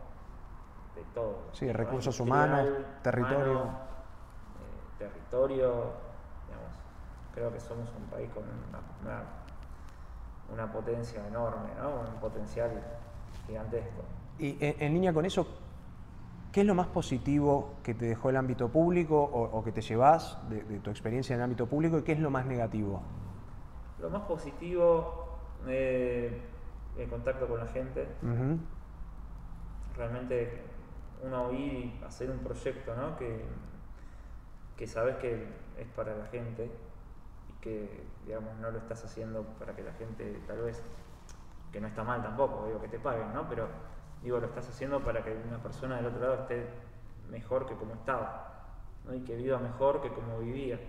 de 0.96 1.04
todo. 1.14 1.50
Sí, 1.54 1.72
recursos 1.72 2.20
humanos, 2.20 2.68
territorio. 3.02 3.52
humano, 3.52 3.78
eh, 4.60 4.98
territorio, 5.00 5.70
digamos, 6.48 6.74
creo 7.34 7.52
que 7.54 7.60
somos 7.60 7.90
un 7.98 8.06
país 8.08 8.30
con 8.32 8.44
una, 8.44 8.80
una, 9.02 9.24
una 10.66 10.72
potencia 10.72 11.26
enorme, 11.28 11.70
¿no? 11.82 12.10
un 12.14 12.20
potencial 12.20 12.72
gigantesco. 13.48 14.04
Y 14.40 14.58
en, 14.64 14.76
en 14.80 14.94
línea 14.94 15.14
con 15.14 15.26
eso, 15.26 15.46
¿qué 16.54 16.62
es 16.62 16.68
lo 16.68 16.76
más 16.76 16.88
positivo 16.88 17.74
que 17.84 17.96
te 17.96 18.06
dejó 18.06 18.30
el 18.30 18.38
ámbito 18.38 18.70
público 18.70 19.20
o, 19.20 19.58
o 19.58 19.64
que 19.64 19.72
te 19.72 19.82
llevas 19.82 20.38
de, 20.50 20.64
de 20.64 20.80
tu 20.80 20.92
experiencia 20.92 21.34
en 21.34 21.40
el 21.40 21.46
ámbito 21.46 21.66
público 21.66 21.98
y 21.98 22.04
qué 22.04 22.12
es 22.12 22.20
lo 22.20 22.30
más 22.30 22.46
negativo? 22.46 23.02
Lo 24.00 24.10
más 24.12 24.22
positivo, 24.22 25.40
eh, 25.68 26.42
el 26.96 27.10
contacto 27.10 27.48
con 27.48 27.60
la 27.60 27.68
gente, 27.68 28.08
realmente 29.98 30.62
uno 31.24 31.46
oír 31.48 31.74
y 31.74 32.02
hacer 32.06 32.30
un 32.30 32.40
proyecto 32.40 32.96
¿no? 32.96 33.18
que, 33.18 33.46
que 34.78 34.86
sabes 34.86 35.16
que 35.18 35.48
es 35.78 35.88
para 35.96 36.16
la 36.16 36.26
gente 36.28 36.70
y 37.50 37.62
que 37.62 38.06
digamos 38.26 38.56
no 38.60 38.70
lo 38.70 38.78
estás 38.78 39.04
haciendo 39.06 39.44
para 39.58 39.76
que 39.76 39.84
la 39.84 39.94
gente 39.94 40.40
tal 40.46 40.62
vez 40.62 40.84
que 41.72 41.80
no 41.80 41.88
está 41.88 42.04
mal 42.04 42.22
tampoco 42.22 42.68
digo 42.68 42.82
que 42.82 42.90
te 42.90 43.00
paguen 43.00 43.34
¿no? 43.34 43.48
pero 43.48 43.68
digo 44.24 44.40
lo 44.40 44.48
estás 44.48 44.70
haciendo 44.70 45.02
para 45.02 45.24
que 45.24 45.36
una 45.48 45.62
persona 45.62 45.98
del 45.98 46.08
otro 46.08 46.22
lado 46.22 46.34
esté 46.42 46.68
mejor 47.30 47.68
que 47.68 47.76
como 47.76 47.94
estaba 47.94 48.66
¿no? 49.06 49.14
y 49.14 49.22
que 49.22 49.36
viva 49.36 49.60
mejor 49.60 50.02
que 50.02 50.10
como 50.10 50.40
vivía 50.40 50.80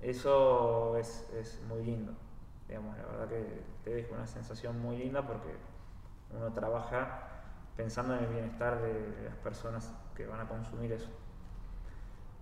eso 0.00 0.96
es, 0.96 1.28
es 1.34 1.60
muy 1.68 1.82
lindo 1.84 2.12
digamos 2.68 2.96
la 2.98 3.04
verdad 3.04 3.28
que 3.28 3.62
te 3.84 3.94
deja 3.94 4.14
una 4.14 4.26
sensación 4.26 4.80
muy 4.80 4.98
linda 4.98 5.26
porque 5.26 5.54
uno 6.36 6.52
trabaja 6.52 7.26
pensando 7.76 8.14
en 8.16 8.24
el 8.24 8.30
bienestar 8.30 8.80
de 8.80 9.24
las 9.24 9.36
personas 9.36 9.92
que 10.14 10.26
van 10.26 10.40
a 10.40 10.48
consumir 10.48 10.92
eso. 10.92 11.10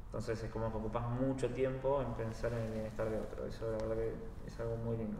Entonces 0.07 0.43
es 0.45 0.51
como 0.51 0.71
que 0.71 0.79
ocupas 0.79 1.09
mucho 1.09 1.51
tiempo 1.51 2.01
en 2.01 2.15
pensar 2.15 2.53
en 2.53 2.61
el 2.61 2.71
bienestar 2.71 3.11
de 3.11 3.19
otro. 3.19 3.45
Eso 3.47 3.71
la 3.73 3.79
verdad 3.79 3.97
que 3.97 4.15
es 4.47 4.61
algo 4.61 4.77
muy 4.77 4.97
lindo. 4.97 5.19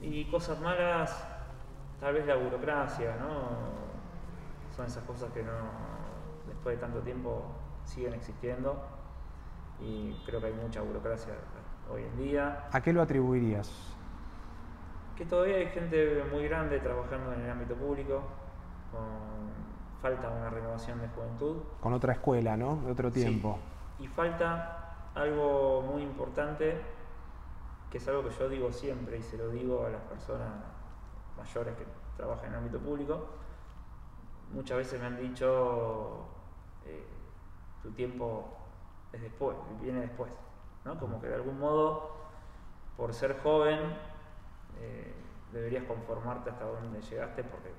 Y 0.00 0.24
cosas 0.24 0.60
malas, 0.60 1.24
tal 2.02 2.14
vez 2.14 2.26
la 2.26 2.34
burocracia, 2.34 3.16
¿no? 3.16 4.72
Son 4.74 4.86
esas 4.86 5.04
cosas 5.04 5.30
que 5.30 5.42
no, 5.44 5.52
después 6.48 6.76
de 6.76 6.80
tanto 6.80 6.98
tiempo 6.98 7.44
siguen 7.84 8.14
existiendo. 8.14 8.76
Y 9.80 10.12
creo 10.26 10.40
que 10.40 10.48
hay 10.48 10.52
mucha 10.52 10.82
burocracia 10.82 11.34
hoy 11.90 12.02
en 12.02 12.16
día. 12.18 12.68
¿A 12.72 12.80
qué 12.80 12.92
lo 12.92 13.02
atribuirías? 13.02 13.94
Que 15.16 15.24
todavía 15.24 15.56
hay 15.56 15.68
gente 15.68 16.24
muy 16.32 16.48
grande 16.48 16.80
trabajando 16.80 17.32
en 17.34 17.42
el 17.42 17.50
ámbito 17.50 17.76
público, 17.76 18.22
con 18.90 19.02
falta 20.00 20.28
una 20.28 20.50
renovación 20.50 21.00
de 21.00 21.08
juventud. 21.08 21.58
Con 21.80 21.92
otra 21.92 22.14
escuela, 22.14 22.56
¿no? 22.56 22.76
De 22.84 22.90
otro 22.90 23.12
tiempo. 23.12 23.60
Sí. 23.98 24.04
Y 24.04 24.08
falta 24.08 24.96
algo 25.14 25.82
muy 25.82 26.02
importante, 26.02 26.80
que 27.90 27.98
es 27.98 28.08
algo 28.08 28.24
que 28.24 28.30
yo 28.30 28.48
digo 28.48 28.72
siempre 28.72 29.18
y 29.18 29.22
se 29.22 29.36
lo 29.36 29.50
digo 29.50 29.86
a 29.86 29.90
las 29.90 30.02
personas 30.02 30.71
mayores 31.42 31.74
que 31.76 31.84
trabajan 32.16 32.46
en 32.46 32.52
el 32.52 32.58
ámbito 32.58 32.78
público. 32.78 33.26
Muchas 34.52 34.76
veces 34.78 35.00
me 35.00 35.06
han 35.06 35.16
dicho, 35.16 36.26
eh, 36.86 37.04
tu 37.82 37.90
tiempo 37.92 38.44
es 39.12 39.20
después, 39.20 39.56
viene 39.80 40.00
después, 40.00 40.30
¿no? 40.84 40.98
Como 40.98 41.20
que 41.20 41.28
de 41.28 41.34
algún 41.34 41.58
modo, 41.58 42.16
por 42.96 43.12
ser 43.14 43.40
joven, 43.42 43.78
eh, 44.80 45.14
deberías 45.52 45.84
conformarte 45.84 46.50
hasta 46.50 46.64
donde 46.64 47.00
llegaste 47.00 47.44
porque 47.44 47.72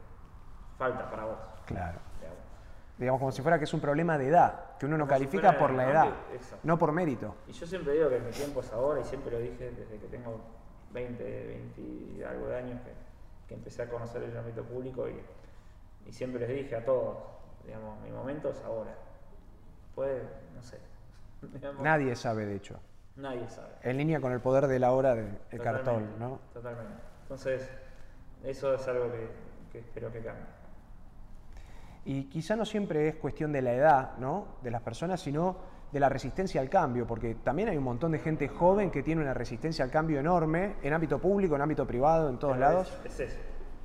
falta 0.77 1.09
para 1.09 1.25
vos. 1.25 1.37
Claro. 1.65 1.99
digamos. 2.19 2.43
Digamos, 2.97 3.19
como 3.19 3.31
si 3.31 3.41
fuera 3.41 3.57
que 3.57 3.65
es 3.65 3.73
un 3.73 3.79
problema 3.79 4.17
de 4.17 4.27
edad, 4.27 4.77
que 4.77 4.85
uno 4.85 4.97
no 4.97 5.05
Como 5.05 5.15
califica 5.15 5.57
por 5.57 5.71
la 5.71 5.89
edad, 5.89 6.09
no 6.63 6.77
por 6.77 6.91
mérito. 6.91 7.35
Y 7.47 7.51
yo 7.51 7.65
siempre 7.65 7.93
digo 7.93 8.09
que 8.09 8.19
mi 8.19 8.31
tiempo 8.31 8.59
es 8.59 8.71
ahora 8.71 9.01
y 9.01 9.03
siempre 9.03 9.31
lo 9.31 9.39
dije 9.39 9.71
desde 9.71 9.97
que 9.97 10.07
tengo 10.07 10.41
20, 10.91 11.23
20 11.23 11.81
y 11.81 12.23
algo 12.23 12.47
de 12.47 12.57
años 12.57 12.81
que, 12.81 12.91
que 13.47 13.55
empecé 13.55 13.83
a 13.83 13.89
conocer 13.89 14.23
el 14.23 14.35
ámbito 14.37 14.63
público 14.63 15.07
y, 15.09 15.19
y 16.07 16.11
siempre 16.11 16.47
les 16.47 16.63
dije 16.63 16.75
a 16.75 16.85
todos, 16.85 17.17
digamos, 17.65 17.99
mi 18.01 18.11
momento 18.11 18.49
es 18.49 18.61
ahora. 18.63 18.95
Puede, 19.95 20.23
no 20.55 20.63
sé. 20.63 20.79
digamos, 21.53 21.81
Nadie 21.83 22.15
sabe, 22.15 22.45
de 22.45 22.55
hecho. 22.55 22.79
Nadie 23.15 23.47
sabe. 23.49 23.73
En 23.83 23.97
línea 23.97 24.19
con 24.19 24.31
el 24.31 24.41
poder 24.41 24.67
de 24.67 24.79
la 24.79 24.91
hora 24.91 25.13
del 25.13 25.27
Totalmente, 25.27 25.59
cartón, 25.63 26.19
¿no? 26.19 26.39
Totalmente. 26.53 26.93
Entonces, 27.23 27.69
eso 28.43 28.73
es 28.73 28.87
algo 28.87 29.11
que, 29.11 29.29
que 29.71 29.79
espero 29.79 30.11
que 30.11 30.19
cambie. 30.19 30.45
Y 32.05 32.25
quizá 32.25 32.55
no 32.55 32.65
siempre 32.65 33.07
es 33.07 33.15
cuestión 33.15 33.51
de 33.53 33.61
la 33.61 33.73
edad, 33.73 34.17
¿no? 34.17 34.47
De 34.61 34.71
las 34.71 34.81
personas, 34.81 35.21
sino 35.21 35.72
de 35.93 35.99
la 35.99 36.09
resistencia 36.09 36.59
al 36.59 36.69
cambio, 36.69 37.05
porque 37.05 37.35
también 37.35 37.69
hay 37.69 37.77
un 37.77 37.83
montón 37.83 38.11
de 38.11 38.19
gente 38.19 38.47
joven 38.47 38.89
que 38.89 39.03
tiene 39.03 39.21
una 39.21 39.35
resistencia 39.35 39.85
al 39.85 39.91
cambio 39.91 40.19
enorme, 40.19 40.77
en 40.81 40.91
ámbito 40.91 41.19
público, 41.19 41.55
en 41.55 41.61
ámbito 41.61 41.85
privado, 41.85 42.29
en 42.29 42.39
todos 42.39 42.57
lados. 42.57 42.99
Es, 43.05 43.19
es 43.19 43.31
eso. 43.31 43.39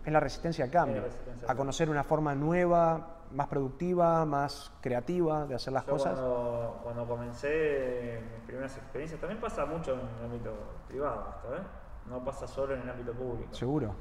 Es 0.06 0.12
la 0.12 0.20
resistencia 0.20 0.64
al 0.64 0.70
cambio, 0.70 1.02
resistencia 1.02 1.52
a 1.52 1.54
conocer 1.54 1.90
una 1.90 2.02
forma 2.02 2.34
nueva, 2.34 3.18
más 3.30 3.46
productiva, 3.48 4.24
más 4.24 4.72
creativa 4.80 5.44
de 5.44 5.54
hacer 5.54 5.74
las 5.74 5.84
Yo 5.84 5.92
cosas. 5.92 6.18
Cuando, 6.18 6.80
cuando 6.82 7.06
comencé 7.06 8.22
mis 8.32 8.42
primeras 8.46 8.74
experiencias, 8.78 9.20
también 9.20 9.38
pasa 9.38 9.66
mucho 9.66 9.92
en 9.92 10.00
el 10.00 10.24
ámbito 10.24 10.54
privado 10.88 11.28
esto, 11.36 11.56
¿eh? 11.56 11.66
No 12.08 12.24
pasa 12.24 12.46
solo 12.46 12.74
en 12.74 12.80
el 12.80 12.88
ámbito 12.88 13.12
público. 13.12 13.52
Seguro. 13.52 13.94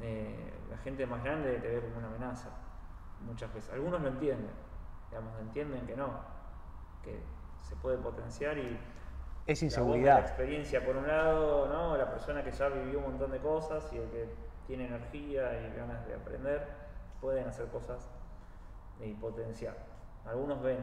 Eh, 0.00 0.54
la 0.70 0.78
gente 0.78 1.04
más 1.06 1.22
grande 1.22 1.58
te 1.58 1.68
ve 1.68 1.80
como 1.80 1.98
una 1.98 2.06
amenaza, 2.06 2.48
muchas 3.26 3.52
veces. 3.52 3.70
Algunos 3.74 4.00
lo 4.00 4.08
entienden, 4.08 4.52
digamos, 5.10 5.38
entienden 5.38 5.86
que 5.86 5.94
no, 5.94 6.39
que 7.02 7.22
se 7.62 7.76
puede 7.76 7.98
potenciar 7.98 8.58
y 8.58 8.78
Es 9.46 9.60
de 9.60 9.66
la 9.66 9.70
inseguridad. 9.70 10.20
experiencia 10.20 10.84
por 10.84 10.96
un 10.96 11.06
lado, 11.06 11.68
¿no? 11.68 11.96
La 11.96 12.10
persona 12.10 12.42
que 12.44 12.50
ya 12.50 12.68
vivió 12.68 12.98
un 12.98 13.04
montón 13.04 13.30
de 13.30 13.38
cosas 13.38 13.90
y 13.92 13.96
el 13.98 14.08
que 14.10 14.34
tiene 14.66 14.86
energía 14.86 15.60
y 15.60 15.74
ganas 15.76 16.06
de 16.06 16.14
aprender, 16.14 16.66
pueden 17.20 17.46
hacer 17.48 17.66
cosas 17.68 18.08
y 19.00 19.14
potenciar. 19.14 19.76
Algunos 20.24 20.62
ven 20.62 20.78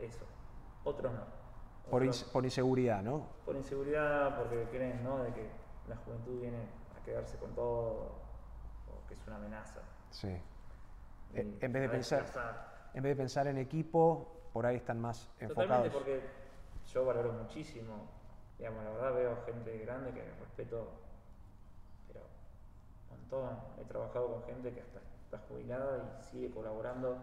eso, 0.00 0.24
otros 0.84 1.12
no. 1.12 1.24
Por, 1.90 2.02
ins- 2.04 2.30
por 2.30 2.44
inseguridad, 2.44 3.02
¿no? 3.02 3.26
por 3.44 3.56
inseguridad, 3.56 4.36
porque 4.38 4.64
creen 4.70 5.02
¿no? 5.02 5.18
de 5.24 5.32
que 5.32 5.50
la 5.88 5.96
juventud 5.96 6.40
viene 6.40 6.68
a 6.98 7.04
quedarse 7.04 7.36
con 7.38 7.52
todo, 7.54 8.12
o 8.88 9.06
que 9.08 9.14
es 9.14 9.26
una 9.26 9.36
amenaza. 9.36 9.80
Sí. 10.10 10.28
Eh, 11.34 11.58
en 11.60 11.72
vez 11.72 11.82
de 11.82 11.88
pensar-. 11.88 12.24
En 12.94 13.02
vez 13.02 13.16
de 13.16 13.16
pensar 13.16 13.46
en 13.48 13.58
equipo, 13.58 14.41
por 14.52 14.66
ahí 14.66 14.76
están 14.76 15.00
más 15.00 15.26
Totalmente, 15.40 15.62
enfocados. 15.62 15.92
porque 15.92 16.20
yo 16.92 17.04
valoro 17.04 17.32
muchísimo, 17.32 17.94
digamos, 18.58 18.84
la 18.84 18.90
verdad 18.90 19.14
veo 19.14 19.36
gente 19.46 19.78
grande 19.78 20.12
que 20.12 20.22
respeto, 20.40 20.88
pero 22.08 22.20
un 23.10 23.18
montón. 23.18 23.58
He 23.80 23.84
trabajado 23.84 24.28
con 24.32 24.42
gente 24.44 24.72
que 24.72 24.80
hasta 24.80 25.00
está 25.24 25.38
jubilada 25.48 26.18
y 26.20 26.24
sigue 26.24 26.50
colaborando 26.50 27.16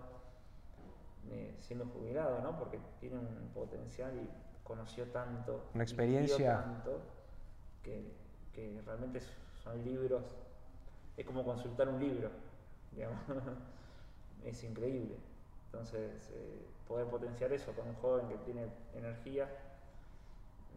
eh, 1.29 1.55
siendo 1.59 1.85
jubilado, 1.85 2.39
¿no? 2.41 2.57
Porque 2.57 2.79
tiene 2.99 3.17
un 3.17 3.51
potencial 3.53 4.11
y 4.15 4.29
conoció 4.63 5.05
tanto, 5.07 5.69
Una 5.73 5.83
experiencia. 5.83 6.61
tanto, 6.61 6.99
que, 7.83 8.11
que 8.53 8.81
realmente 8.85 9.21
son 9.63 9.83
libros, 9.83 10.23
es 11.17 11.25
como 11.25 11.43
consultar 11.43 11.89
un 11.89 11.99
libro, 11.99 12.29
digamos. 12.91 13.19
es 14.45 14.63
increíble. 14.63 15.17
Entonces, 15.71 16.31
eh, 16.33 16.67
poder 16.87 17.07
potenciar 17.07 17.53
eso 17.53 17.73
con 17.73 17.87
un 17.87 17.95
joven 17.95 18.27
que 18.27 18.37
tiene 18.39 18.67
energía, 18.95 19.47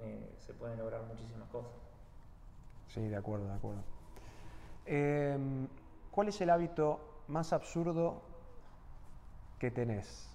eh, 0.00 0.34
se 0.38 0.52
pueden 0.52 0.78
lograr 0.78 1.02
muchísimas 1.04 1.48
cosas. 1.48 1.72
Sí, 2.88 3.08
de 3.08 3.16
acuerdo, 3.16 3.46
de 3.46 3.54
acuerdo. 3.54 3.82
Em, 4.84 5.66
¿Cuál 6.10 6.28
es 6.28 6.38
el 6.42 6.50
hábito 6.50 7.24
más 7.28 7.54
absurdo 7.54 8.20
que 9.58 9.70
tenés? 9.70 10.28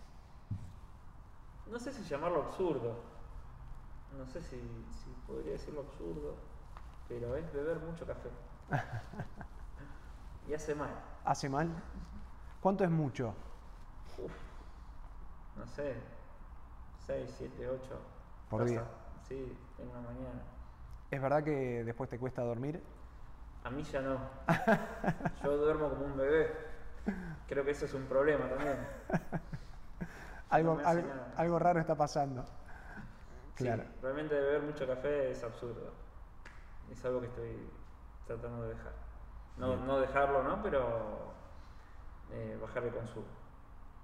No 1.68 1.78
sé 1.78 1.94
si 1.94 2.04
llamarlo 2.04 2.42
absurdo, 2.42 2.96
no 4.18 4.26
sé 4.26 4.42
si, 4.42 4.88
si 4.92 5.12
podría 5.28 5.52
decirlo 5.52 5.82
absurdo, 5.82 6.36
pero 7.08 7.36
es 7.36 7.54
beber 7.54 7.78
mucho 7.78 8.08
café. 8.08 8.30
y 10.48 10.54
hace 10.56 10.74
mal. 10.74 10.90
¿Hace 11.26 11.48
mal? 11.48 11.70
¿Cuánto 12.60 12.84
es 12.84 12.90
mucho? 12.90 13.36
Uf, 14.18 14.47
no 15.58 15.66
sé, 15.68 15.96
6, 17.06 17.34
7, 17.38 17.70
8. 17.70 18.00
Por 18.50 18.66
día. 18.66 18.84
Sí, 19.28 19.58
en 19.78 19.88
una 19.90 20.02
mañana. 20.02 20.42
¿Es 21.12 21.22
verdad 21.22 21.44
que 21.44 21.84
después 21.84 22.10
te 22.10 22.20
cuesta 22.20 22.42
dormir? 22.44 22.84
A 23.64 23.70
mí 23.70 23.84
ya 23.84 24.02
no. 24.02 24.18
Yo 25.44 25.58
duermo 25.58 25.90
como 25.90 26.06
un 26.06 26.18
bebé. 26.18 26.52
Creo 27.48 27.64
que 27.64 27.72
eso 27.72 27.86
es 27.86 27.94
un 27.94 28.06
problema 28.06 28.48
también. 28.50 28.78
Algo, 30.50 30.80
algo, 31.36 31.60
raro 31.60 31.82
está 31.82 31.94
pasando. 31.96 32.46
Sí, 33.56 33.66
Claro. 33.66 33.84
realmente 34.02 34.34
beber 34.34 34.62
mucho 34.62 34.88
café 34.88 35.32
es 35.32 35.44
absurdo. 35.44 35.92
Es 36.90 37.04
algo 37.04 37.20
que 37.20 37.28
estoy 37.28 37.70
tratando 38.26 38.64
de 38.64 38.70
dejar. 38.76 38.94
No, 39.58 39.76
no 39.76 40.00
dejarlo, 40.00 40.44
¿no? 40.44 40.64
Pero 40.64 41.34
eh, 42.32 42.58
bajar 42.62 42.86
el 42.86 42.94
consumo. 42.94 43.26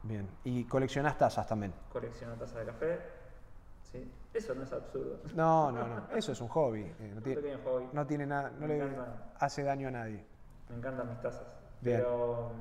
Bien. 0.03 0.29
¿Y 0.43 0.65
coleccionás 0.65 1.17
tazas 1.17 1.47
también? 1.47 1.73
Colecciono 1.91 2.35
tazas 2.35 2.59
de 2.59 2.65
café. 2.65 2.99
Sí. 3.83 4.11
Eso 4.33 4.55
no 4.55 4.63
es 4.63 4.73
absurdo. 4.73 5.19
No, 5.35 5.71
no, 5.71 5.87
no. 5.87 6.09
Eso 6.15 6.31
es 6.31 6.41
un 6.41 6.47
hobby. 6.49 6.81
eh, 6.81 7.11
no, 7.15 7.21
tiene, 7.21 7.57
hobby. 7.57 7.85
no 7.93 8.05
tiene 8.07 8.25
nada, 8.25 8.49
no 8.51 8.59
Me 8.61 8.67
le 8.67 8.77
encantan. 8.77 9.31
hace 9.39 9.63
daño 9.63 9.87
a 9.87 9.91
nadie. 9.91 10.25
Me 10.69 10.75
encantan 10.77 11.09
mis 11.09 11.21
tazas. 11.21 11.45
Bien. 11.81 11.97
Pero 11.97 12.51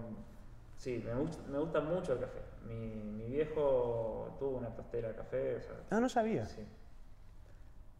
sí, 0.76 1.02
me 1.04 1.14
gusta, 1.14 1.42
me 1.48 1.58
gusta 1.58 1.80
mucho 1.80 2.12
el 2.12 2.20
café. 2.20 2.40
Mi, 2.66 2.74
mi 2.76 3.26
viejo 3.28 4.36
tuvo 4.38 4.58
una 4.58 4.68
tostera 4.74 5.08
de 5.08 5.14
café. 5.16 5.56
O 5.56 5.60
sea, 5.62 5.74
Ah, 5.90 6.00
no 6.00 6.08
sabía. 6.08 6.44
Sí. 6.46 6.64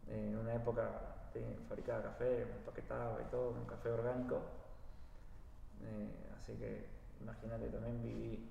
En 0.07 0.37
una 0.37 0.53
época 0.53 0.89
fabricaba 1.67 2.03
café, 2.03 2.45
me 2.45 2.55
empaquetaba 2.57 3.19
y 3.21 3.25
todo, 3.31 3.49
un 3.51 3.65
café 3.65 3.89
orgánico. 3.89 4.39
Eh, 5.81 6.29
así 6.37 6.53
que 6.55 6.85
imagínate, 7.21 7.69
también 7.69 8.01
viví 8.03 8.49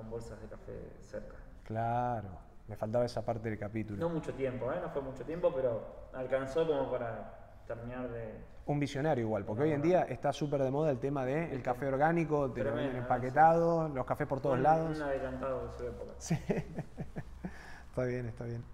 con 0.00 0.10
bolsas 0.10 0.40
de 0.40 0.48
café 0.48 0.72
cerca. 1.02 1.36
Claro. 1.64 2.28
Me 2.66 2.76
faltaba 2.76 3.04
esa 3.04 3.22
parte 3.24 3.50
del 3.50 3.58
capítulo. 3.58 3.98
No 3.98 4.08
mucho 4.08 4.32
tiempo, 4.32 4.72
¿eh? 4.72 4.78
no 4.80 4.88
fue 4.90 5.02
mucho 5.02 5.24
tiempo, 5.24 5.52
pero 5.54 6.08
alcanzó 6.14 6.66
como 6.66 6.90
para 6.90 7.60
terminar 7.66 8.08
de... 8.08 8.42
Un 8.66 8.78
visionario 8.80 9.24
igual, 9.24 9.44
porque 9.44 9.60
No, 9.60 9.66
hoy 9.66 9.72
en 9.72 9.80
no. 9.80 9.86
día 9.86 10.02
está 10.04 10.32
súper 10.32 10.62
de 10.62 10.70
moda 10.70 10.90
el 10.90 10.98
tema 10.98 11.24
del 11.26 11.50
el 11.50 11.62
café 11.62 11.86
orgánico, 11.86 12.50
te 12.50 12.64
lo 12.64 12.72
venden 12.74 12.96
¿eh? 12.96 12.98
empaquetado, 13.00 13.88
los 13.88 14.06
cafés 14.06 14.26
por 14.26 14.40
todos 14.40 14.56
un, 14.56 14.62
lados. 14.62 14.96
Un 14.96 15.02
adelantado 15.02 15.66
de 15.68 15.78
su 15.78 15.84
época. 15.84 16.12
Sí. 16.18 16.34
está 17.90 18.04
bien, 18.04 18.26
está 18.26 18.44
bien. 18.44 18.64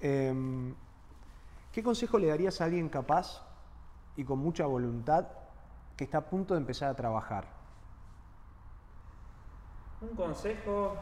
Em, 0.00 0.74
¿Qué 1.72 1.82
consejo 1.82 2.18
le 2.18 2.26
darías 2.28 2.60
a 2.60 2.64
alguien 2.64 2.88
capaz 2.88 3.42
y 4.16 4.24
con 4.24 4.40
mucha 4.40 4.66
voluntad 4.66 5.26
que 5.96 6.04
está 6.04 6.18
a 6.18 6.26
punto 6.26 6.54
de 6.54 6.60
empezar 6.60 6.90
a 6.90 6.94
trabajar? 6.94 7.46
Un 10.00 10.14
consejo 10.14 10.94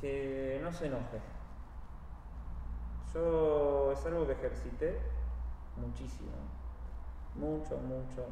que 0.00 0.60
no 0.62 0.70
se 0.72 0.86
enoje. 0.86 1.20
Yo 3.14 3.92
es 3.92 4.04
algo 4.04 4.26
que 4.26 4.32
ejercité 4.32 5.00
muchísimo, 5.76 6.32
mucho, 7.34 7.78
mucho, 7.78 8.26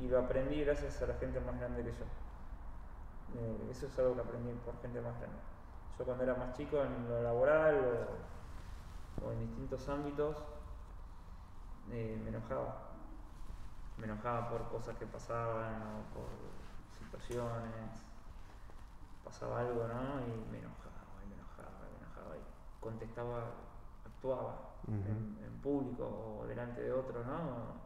y 0.00 0.08
lo 0.08 0.18
aprendí 0.18 0.64
gracias 0.64 1.00
a 1.02 1.06
la 1.06 1.14
gente 1.14 1.38
más 1.40 1.58
grande 1.60 1.84
que 1.84 1.92
yo. 1.92 2.04
Eh, 3.36 3.68
eso 3.70 3.86
es 3.86 3.98
algo 4.00 4.14
que 4.14 4.20
aprendí 4.22 4.52
por 4.64 4.80
gente 4.82 5.00
más 5.00 5.16
grande. 5.18 5.38
Yo 5.96 6.04
cuando 6.04 6.24
era 6.24 6.34
más 6.34 6.56
chico 6.56 6.82
en 6.82 7.08
lo 7.08 7.22
laboral 7.22 8.08
o, 9.24 9.30
en 9.30 9.40
distintos 9.40 9.88
ámbitos 9.88 10.36
eh, 11.92 12.20
me 12.24 12.30
enojaba. 12.30 12.90
Me 13.98 14.06
enojaba 14.06 14.50
por 14.50 14.68
cosas 14.70 14.96
que 14.96 15.06
pasaban 15.06 15.80
o 15.82 16.14
por 16.14 16.53
situaciones. 17.18 17.90
Pasaba 19.24 19.60
algo, 19.60 19.86
¿no? 19.86 20.20
Y 20.26 20.50
me 20.52 20.58
enojaba, 20.58 21.22
y 21.24 21.28
me 21.28 21.34
enojaba, 21.34 21.86
y 21.88 22.00
me 22.00 22.06
enojaba. 22.06 22.36
Y 22.36 22.80
contestaba, 22.80 23.44
actuaba 24.04 24.70
en, 24.88 25.38
en 25.44 25.52
público 25.62 26.40
o 26.40 26.46
delante 26.46 26.82
de 26.82 26.92
otro, 26.92 27.24
¿no? 27.24 27.82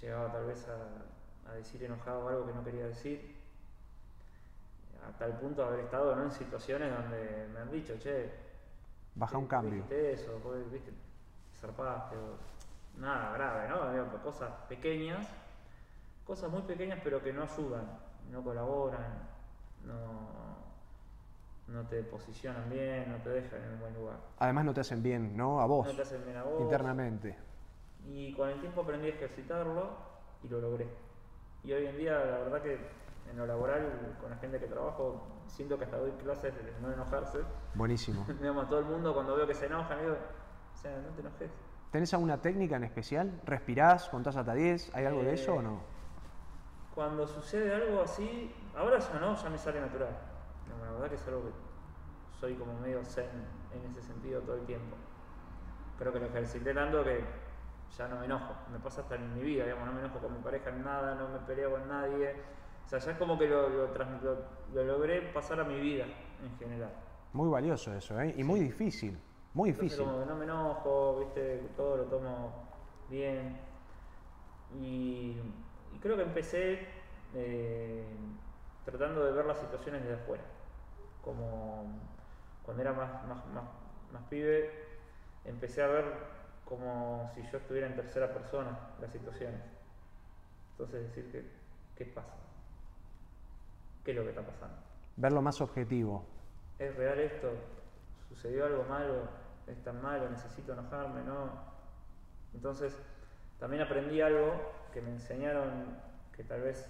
Llegaba 0.00 0.32
tal 0.32 0.46
vez 0.46 0.66
a, 0.68 1.50
a 1.50 1.54
decir 1.54 1.82
enojado 1.84 2.28
algo 2.28 2.46
que 2.46 2.52
no 2.54 2.64
quería 2.64 2.86
decir. 2.86 3.40
A 5.06 5.18
tal 5.18 5.32
punto 5.38 5.62
de 5.62 5.68
haber 5.68 5.80
estado 5.80 6.14
¿no? 6.14 6.22
en 6.24 6.30
situaciones 6.30 6.92
donde 6.96 7.48
me 7.52 7.60
han 7.60 7.70
dicho, 7.72 7.98
che, 7.98 8.30
Baja 9.14 9.36
un 9.36 9.46
¿por 9.46 9.48
qué 9.48 9.54
cambio. 9.56 9.72
dijiste 9.72 10.12
eso? 10.12 10.32
¿Por 10.38 10.54
qué, 10.54 10.70
viste, 10.70 10.92
zarpaste? 11.60 12.16
O- 12.16 12.52
nada 12.98 13.32
grave, 13.32 13.68
¿no? 13.68 14.22
Cosas 14.22 14.50
pequeñas 14.68 15.26
cosas 16.26 16.50
muy 16.50 16.62
pequeñas 16.62 17.00
pero 17.02 17.20
que 17.22 17.32
no 17.32 17.42
ayudan, 17.42 17.84
no 18.32 18.42
colaboran, 18.42 19.28
no, 19.84 19.92
no 21.68 21.86
te 21.86 22.02
posicionan 22.02 22.68
bien, 22.70 23.12
no 23.12 23.18
te 23.22 23.28
dejan 23.30 23.62
en 23.62 23.72
un 23.74 23.80
buen 23.80 23.94
lugar. 23.94 24.16
Además 24.38 24.64
no 24.64 24.74
te 24.74 24.80
hacen 24.80 25.02
bien, 25.02 25.36
¿no? 25.36 25.60
A 25.60 25.66
vos. 25.66 25.86
No 25.86 25.94
te 25.94 26.02
hacen 26.02 26.24
bien 26.24 26.36
a 26.38 26.42
vos. 26.44 26.60
Internamente. 26.62 27.36
Y 28.08 28.32
con 28.34 28.48
el 28.48 28.58
tiempo 28.60 28.80
aprendí 28.80 29.06
a 29.08 29.10
ejercitarlo 29.10 29.90
y 30.42 30.48
lo 30.48 30.60
logré. 30.60 30.88
Y 31.62 31.72
hoy 31.72 31.86
en 31.86 31.96
día, 31.98 32.12
la 32.18 32.38
verdad 32.38 32.62
que 32.62 32.74
en 33.30 33.36
lo 33.36 33.46
laboral, 33.46 34.16
con 34.20 34.30
la 34.30 34.36
gente 34.38 34.58
que 34.58 34.66
trabajo, 34.66 35.22
siento 35.46 35.78
que 35.78 35.84
hasta 35.84 35.98
doy 35.98 36.10
clases 36.12 36.54
de 36.54 36.72
no 36.80 36.90
enojarse. 36.92 37.38
Buenísimo. 37.74 38.24
Digamos, 38.40 38.68
todo 38.68 38.80
el 38.80 38.86
mundo 38.86 39.14
cuando 39.14 39.36
veo 39.36 39.46
que 39.46 39.54
se 39.54 39.66
enojan, 39.66 40.00
digo, 40.00 40.14
o 40.14 40.76
sea, 40.76 40.96
no 40.98 41.08
te 41.14 41.20
enojes. 41.20 41.50
¿Tenés 41.92 42.12
alguna 42.14 42.40
técnica 42.40 42.76
en 42.76 42.84
especial? 42.84 43.40
¿Respirás? 43.44 44.08
¿Contás 44.08 44.34
hasta 44.36 44.54
10? 44.54 44.94
¿Hay 44.94 45.04
algo 45.04 45.22
de 45.22 45.34
eso 45.34 45.54
o 45.54 45.60
Eh, 45.60 45.62
no? 45.62 45.91
Cuando 46.94 47.26
sucede 47.26 47.74
algo 47.74 48.02
así, 48.02 48.54
ahora 48.76 48.98
ya 48.98 49.18
no, 49.18 49.34
ya 49.34 49.48
me 49.50 49.58
sale 49.58 49.80
natural. 49.80 50.10
No, 50.68 50.84
la 50.84 50.92
verdad 50.92 51.08
que 51.08 51.14
es 51.16 51.26
algo 51.26 51.42
que 51.44 51.52
soy 52.38 52.54
como 52.54 52.78
medio 52.80 53.02
zen 53.04 53.30
en 53.72 53.90
ese 53.90 54.02
sentido 54.02 54.40
todo 54.42 54.56
el 54.56 54.66
tiempo. 54.66 54.96
Creo 55.98 56.12
que 56.12 56.20
lo 56.20 56.26
ejercité 56.26 56.74
tanto 56.74 57.02
que 57.04 57.24
ya 57.96 58.08
no 58.08 58.18
me 58.18 58.26
enojo. 58.26 58.54
Me 58.70 58.78
pasa 58.78 59.02
hasta 59.02 59.14
en 59.14 59.34
mi 59.34 59.42
vida, 59.42 59.64
digamos, 59.64 59.86
no 59.86 59.92
me 59.92 60.00
enojo 60.00 60.18
con 60.18 60.32
mi 60.34 60.42
pareja 60.42 60.70
en 60.70 60.84
nada, 60.84 61.14
no 61.14 61.28
me 61.28 61.38
peleo 61.40 61.70
con 61.72 61.88
nadie. 61.88 62.34
O 62.84 62.88
sea, 62.88 62.98
ya 62.98 63.12
es 63.12 63.18
como 63.18 63.38
que 63.38 63.48
lo, 63.48 63.68
lo, 63.68 63.86
lo- 63.86 64.44
lo 64.74 64.84
logré 64.84 65.22
pasar 65.32 65.60
a 65.60 65.64
mi 65.64 65.80
vida 65.80 66.04
en 66.04 66.58
general. 66.58 66.90
Muy 67.32 67.48
valioso 67.48 67.94
eso, 67.94 68.20
¿eh? 68.20 68.34
Y 68.36 68.44
muy 68.44 68.60
difícil. 68.60 69.18
Muy 69.54 69.70
Entonces 69.70 69.96
difícil. 69.96 70.06
como 70.12 70.24
que 70.24 70.26
no 70.30 70.36
me 70.36 70.44
enojo, 70.44 71.18
viste, 71.20 71.58
todo 71.76 71.96
lo 71.98 72.04
tomo 72.04 72.68
bien. 73.08 73.58
Y 74.80 75.38
creo 76.02 76.16
que 76.16 76.22
empecé 76.22 76.86
eh, 77.34 78.04
tratando 78.84 79.24
de 79.24 79.32
ver 79.32 79.46
las 79.46 79.58
situaciones 79.58 80.02
desde 80.02 80.16
afuera. 80.16 80.42
Como 81.22 82.00
cuando 82.64 82.82
era 82.82 82.92
más, 82.92 83.24
más, 83.26 83.46
más, 83.46 83.64
más 84.12 84.22
pibe, 84.28 84.70
empecé 85.44 85.82
a 85.82 85.86
ver 85.86 86.04
como 86.64 87.30
si 87.34 87.42
yo 87.50 87.58
estuviera 87.58 87.86
en 87.86 87.94
tercera 87.94 88.32
persona 88.32 88.78
las 89.00 89.12
situaciones. 89.12 89.60
Entonces 90.72 91.02
decir 91.08 91.30
que, 91.30 91.44
¿qué 91.96 92.06
pasa? 92.06 92.34
¿Qué 94.04 94.10
es 94.10 94.16
lo 94.16 94.24
que 94.24 94.30
está 94.30 94.42
pasando? 94.42 94.76
Verlo 95.16 95.42
más 95.42 95.60
objetivo. 95.60 96.26
¿Es 96.78 96.94
real 96.96 97.20
esto? 97.20 97.52
¿Sucedió 98.28 98.66
algo 98.66 98.84
malo? 98.84 99.28
¿Es 99.66 99.80
tan 99.84 100.02
malo? 100.02 100.28
¿Necesito 100.28 100.72
enojarme? 100.72 101.22
¿No? 101.22 101.50
Entonces, 102.54 103.00
también 103.60 103.82
aprendí 103.82 104.20
algo 104.20 104.81
que 104.92 105.00
me 105.00 105.10
enseñaron 105.10 105.96
que 106.36 106.44
tal 106.44 106.60
vez 106.62 106.86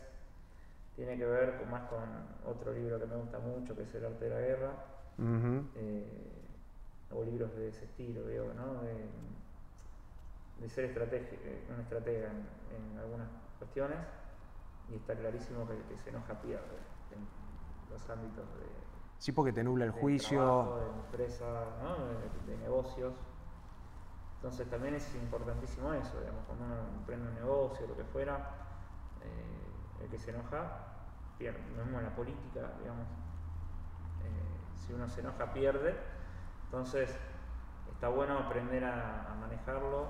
tiene 0.94 1.16
que 1.16 1.24
ver 1.24 1.56
con, 1.58 1.70
más 1.70 1.88
con 1.88 2.00
otro 2.46 2.72
libro 2.72 2.98
que 3.00 3.06
me 3.06 3.16
gusta 3.16 3.38
mucho, 3.38 3.74
que 3.74 3.82
es 3.82 3.94
El 3.94 4.04
arte 4.06 4.24
de 4.26 4.30
la 4.30 4.40
guerra, 4.40 4.72
eh, 5.76 6.32
o 7.10 7.24
libros 7.24 7.54
de 7.56 7.68
ese 7.68 7.84
estilo, 7.84 8.26
digo, 8.26 8.52
¿no? 8.54 8.82
De, 8.82 8.94
de 10.60 10.68
ser 10.68 10.94
estrategi- 10.94 11.38
eh, 11.42 11.66
un 11.72 11.80
estratega 11.80 12.30
en, 12.30 12.46
en 12.92 12.98
algunas 12.98 13.28
cuestiones, 13.58 13.98
y 14.88 14.96
está 14.96 15.14
clarísimo 15.16 15.66
que 15.66 15.74
el 15.74 15.82
que 15.84 15.96
se 15.98 16.10
enoja 16.10 16.40
pierde 16.40 16.78
en 17.10 17.26
los 17.90 18.08
ámbitos 18.10 18.46
de, 18.58 18.66
Sí, 19.18 19.30
porque 19.32 19.52
te 19.52 19.62
nubla 19.62 19.84
el 19.84 19.92
de 19.92 20.00
juicio. 20.00 20.38
trabajo, 20.38 20.76
de 20.80 20.86
empresa, 21.06 21.64
¿no? 21.82 22.06
de, 22.08 22.52
de 22.52 22.58
negocios. 22.58 23.14
Entonces 24.42 24.68
también 24.68 24.96
es 24.96 25.14
importantísimo 25.14 25.92
eso, 25.92 26.18
digamos, 26.18 26.42
cuando 26.48 26.64
uno 26.64 26.74
emprende 26.98 27.28
un 27.28 27.34
negocio, 27.36 27.86
lo 27.86 27.96
que 27.96 28.02
fuera, 28.02 28.38
eh, 29.20 30.02
el 30.02 30.08
que 30.08 30.18
se 30.18 30.30
enoja 30.30 30.64
pierde. 31.38 31.60
Lo 31.76 31.84
mismo 31.84 32.00
en 32.00 32.06
la 32.06 32.16
política, 32.16 32.72
digamos, 32.80 33.06
eh, 34.24 34.74
si 34.74 34.92
uno 34.92 35.08
se 35.08 35.20
enoja 35.20 35.52
pierde. 35.52 35.94
Entonces 36.64 37.16
está 37.92 38.08
bueno 38.08 38.36
aprender 38.36 38.84
a, 38.84 39.32
manejarlo 39.40 40.08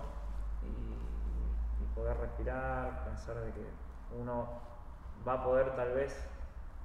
y, 0.63 1.83
y 1.83 1.87
poder 1.95 2.17
respirar, 2.17 3.05
pensar 3.05 3.37
de 3.39 3.53
que 3.53 3.69
uno 4.19 4.49
va 5.29 5.35
a 5.35 5.45
poder 5.45 5.77
tal 5.77 5.93
vez 5.93 6.27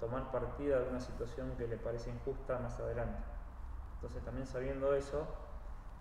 tomar 0.02 0.34
partida 0.34 0.80
de 0.80 0.90
una 0.90 1.00
situación 1.00 1.56
que 1.58 1.66
le 1.66 1.78
parece 1.78 2.10
injusta 2.10 2.60
más 2.60 2.78
adelante. 2.78 3.24
Entonces 3.96 4.22
también 4.26 4.46
sabiendo 4.46 4.94
eso, 4.94 5.26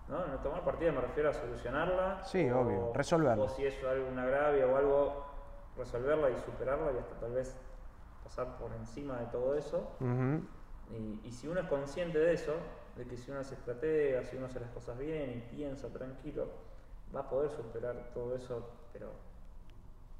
¿no? 0.07 0.25
No 0.25 0.39
tomar 0.39 0.63
partida 0.63 0.91
me 0.91 1.01
refiero 1.01 1.29
a 1.29 1.33
solucionarla. 1.33 2.23
Sí, 2.23 2.49
obvio, 2.49 2.91
resolverlo. 2.93 3.43
O 3.43 3.49
si 3.49 3.65
es 3.65 3.83
algo, 3.83 4.07
un 4.07 4.19
agravio 4.19 4.71
o 4.71 4.77
algo, 4.77 5.25
resolverla 5.77 6.29
y 6.29 6.37
superarla 6.39 6.91
y 6.93 6.97
hasta 6.97 7.15
tal 7.19 7.33
vez 7.33 7.55
pasar 8.23 8.57
por 8.57 8.73
encima 8.73 9.19
de 9.19 9.25
todo 9.27 9.55
eso. 9.55 9.97
Y, 10.89 11.19
y 11.27 11.31
si 11.31 11.47
uno 11.47 11.59
es 11.59 11.67
consciente 11.67 12.17
de 12.17 12.33
eso, 12.33 12.53
de 12.95 13.05
que 13.05 13.17
si 13.17 13.29
uno 13.31 13.41
es 13.41 13.51
estratega, 13.51 14.23
si 14.23 14.37
uno 14.37 14.45
hace 14.47 14.59
las 14.59 14.71
cosas 14.71 14.97
bien 14.97 15.31
y 15.31 15.55
piensa 15.55 15.89
tranquilo, 15.89 16.47
va 17.15 17.21
a 17.21 17.29
poder 17.29 17.51
superar 17.51 18.11
todo 18.13 18.35
eso, 18.35 18.69
pero 18.91 19.11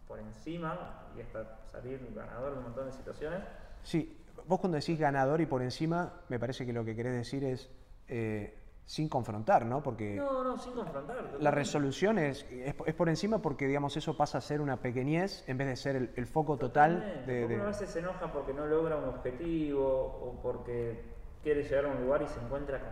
por 0.08 0.20
encima 0.20 1.10
y 1.18 1.22
hasta 1.22 1.60
salir 1.66 2.14
ganador 2.16 2.54
de 2.54 2.58
un 2.60 2.64
montón 2.64 2.86
de 2.86 2.92
situaciones. 2.94 3.42
Sí, 3.84 4.24
vos 4.46 4.60
cuando 4.60 4.78
decís 4.78 4.98
ganador 5.00 5.42
y 5.42 5.46
por 5.46 5.62
encima, 5.62 6.22
me 6.30 6.40
parece 6.40 6.66
que 6.66 6.74
lo 6.74 6.86
que 6.86 6.96
querés 6.96 7.16
decir 7.16 7.44
es 7.44 7.70
eh, 8.08 8.58
sin 8.88 9.10
confrontar, 9.10 9.66
¿no? 9.66 9.84
Porque 9.84 10.16
No, 10.16 10.44
no, 10.46 10.58
sin 10.58 10.72
confrontar. 10.74 11.18
la 11.40 11.52
resolución 11.52 12.18
es, 12.18 12.46
es, 12.50 12.74
es 12.86 12.96
por 12.96 13.10
encima 13.10 13.40
porque, 13.40 13.68
digamos, 13.68 13.96
eso 13.98 14.16
pasa 14.16 14.38
a 14.38 14.42
ser 14.42 14.62
una 14.62 14.78
pequeñez 14.78 15.44
en 15.48 15.58
vez 15.58 15.68
de 15.68 15.76
ser 15.76 15.96
el, 15.98 16.14
el 16.16 16.26
foco 16.26 16.58
total 16.58 17.22
de... 17.28 17.46
uno 17.58 17.64
a 17.66 17.68
veces 17.68 17.90
se 17.90 18.00
enoja 18.00 18.32
porque 18.32 18.54
no 18.54 18.66
logra 18.66 18.96
un 18.96 19.04
objetivo 19.10 19.86
o 19.86 20.40
porque 20.42 21.04
quiere 21.44 21.64
llegar 21.64 21.84
a 21.86 21.90
un 21.90 22.02
lugar 22.02 22.22
y 22.22 22.28
se 22.28 22.40
encuentra 22.40 22.80
con 22.80 22.90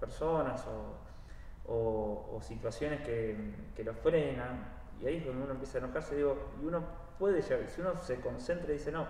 personas 0.00 0.66
o, 0.66 1.72
o- 1.72 2.36
o 2.36 2.42
situaciones 2.42 3.00
que, 3.02 3.54
que 3.76 3.84
lo 3.84 3.94
frenan. 3.94 4.74
Y 5.00 5.06
ahí 5.06 5.16
es 5.18 5.26
donde 5.26 5.44
uno 5.44 5.52
empieza 5.52 5.78
a 5.78 5.82
enojarse. 5.84 6.16
Digo, 6.16 6.36
y 6.60 6.66
uno 6.66 6.82
puede 7.20 7.40
llegar, 7.40 7.68
si 7.68 7.80
uno 7.80 7.96
se 8.02 8.20
concentra 8.20 8.68
y 8.70 8.78
dice, 8.78 8.90
no, 8.90 9.06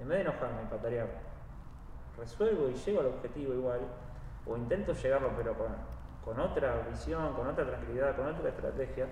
en 0.00 0.08
vez 0.08 0.18
de 0.18 0.22
enojarme 0.22 0.62
patarear, 0.68 1.08
resuelvo 2.18 2.68
y 2.70 2.74
llego 2.74 3.00
al 3.00 3.06
objetivo 3.06 3.54
igual, 3.54 3.80
o 4.46 4.56
intento 4.56 4.92
llegarlo, 4.92 5.30
pero 5.36 5.54
con, 5.54 5.68
con 6.24 6.40
otra 6.40 6.86
visión, 6.90 7.34
con 7.34 7.46
otra 7.46 7.66
tranquilidad, 7.66 8.16
con 8.16 8.26
otra 8.26 8.48
estrategia, 8.48 9.06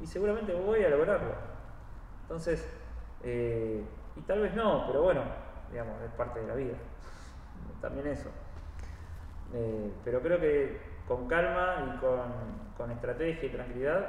y 0.00 0.06
seguramente 0.06 0.54
voy 0.54 0.84
a 0.84 0.88
lograrlo. 0.90 1.34
Entonces, 2.22 2.68
eh, 3.22 3.84
y 4.16 4.20
tal 4.22 4.40
vez 4.40 4.54
no, 4.54 4.84
pero 4.86 5.02
bueno, 5.02 5.22
digamos, 5.70 6.00
es 6.02 6.10
parte 6.12 6.40
de 6.40 6.46
la 6.46 6.54
vida. 6.54 6.74
También 7.80 8.06
eso. 8.08 8.28
Eh, 9.54 9.92
pero 10.04 10.20
creo 10.20 10.38
que 10.38 10.80
con 11.06 11.26
calma 11.26 11.94
y 11.94 11.98
con, 11.98 12.20
con 12.76 12.90
estrategia 12.90 13.48
y 13.48 13.52
tranquilidad 13.52 14.06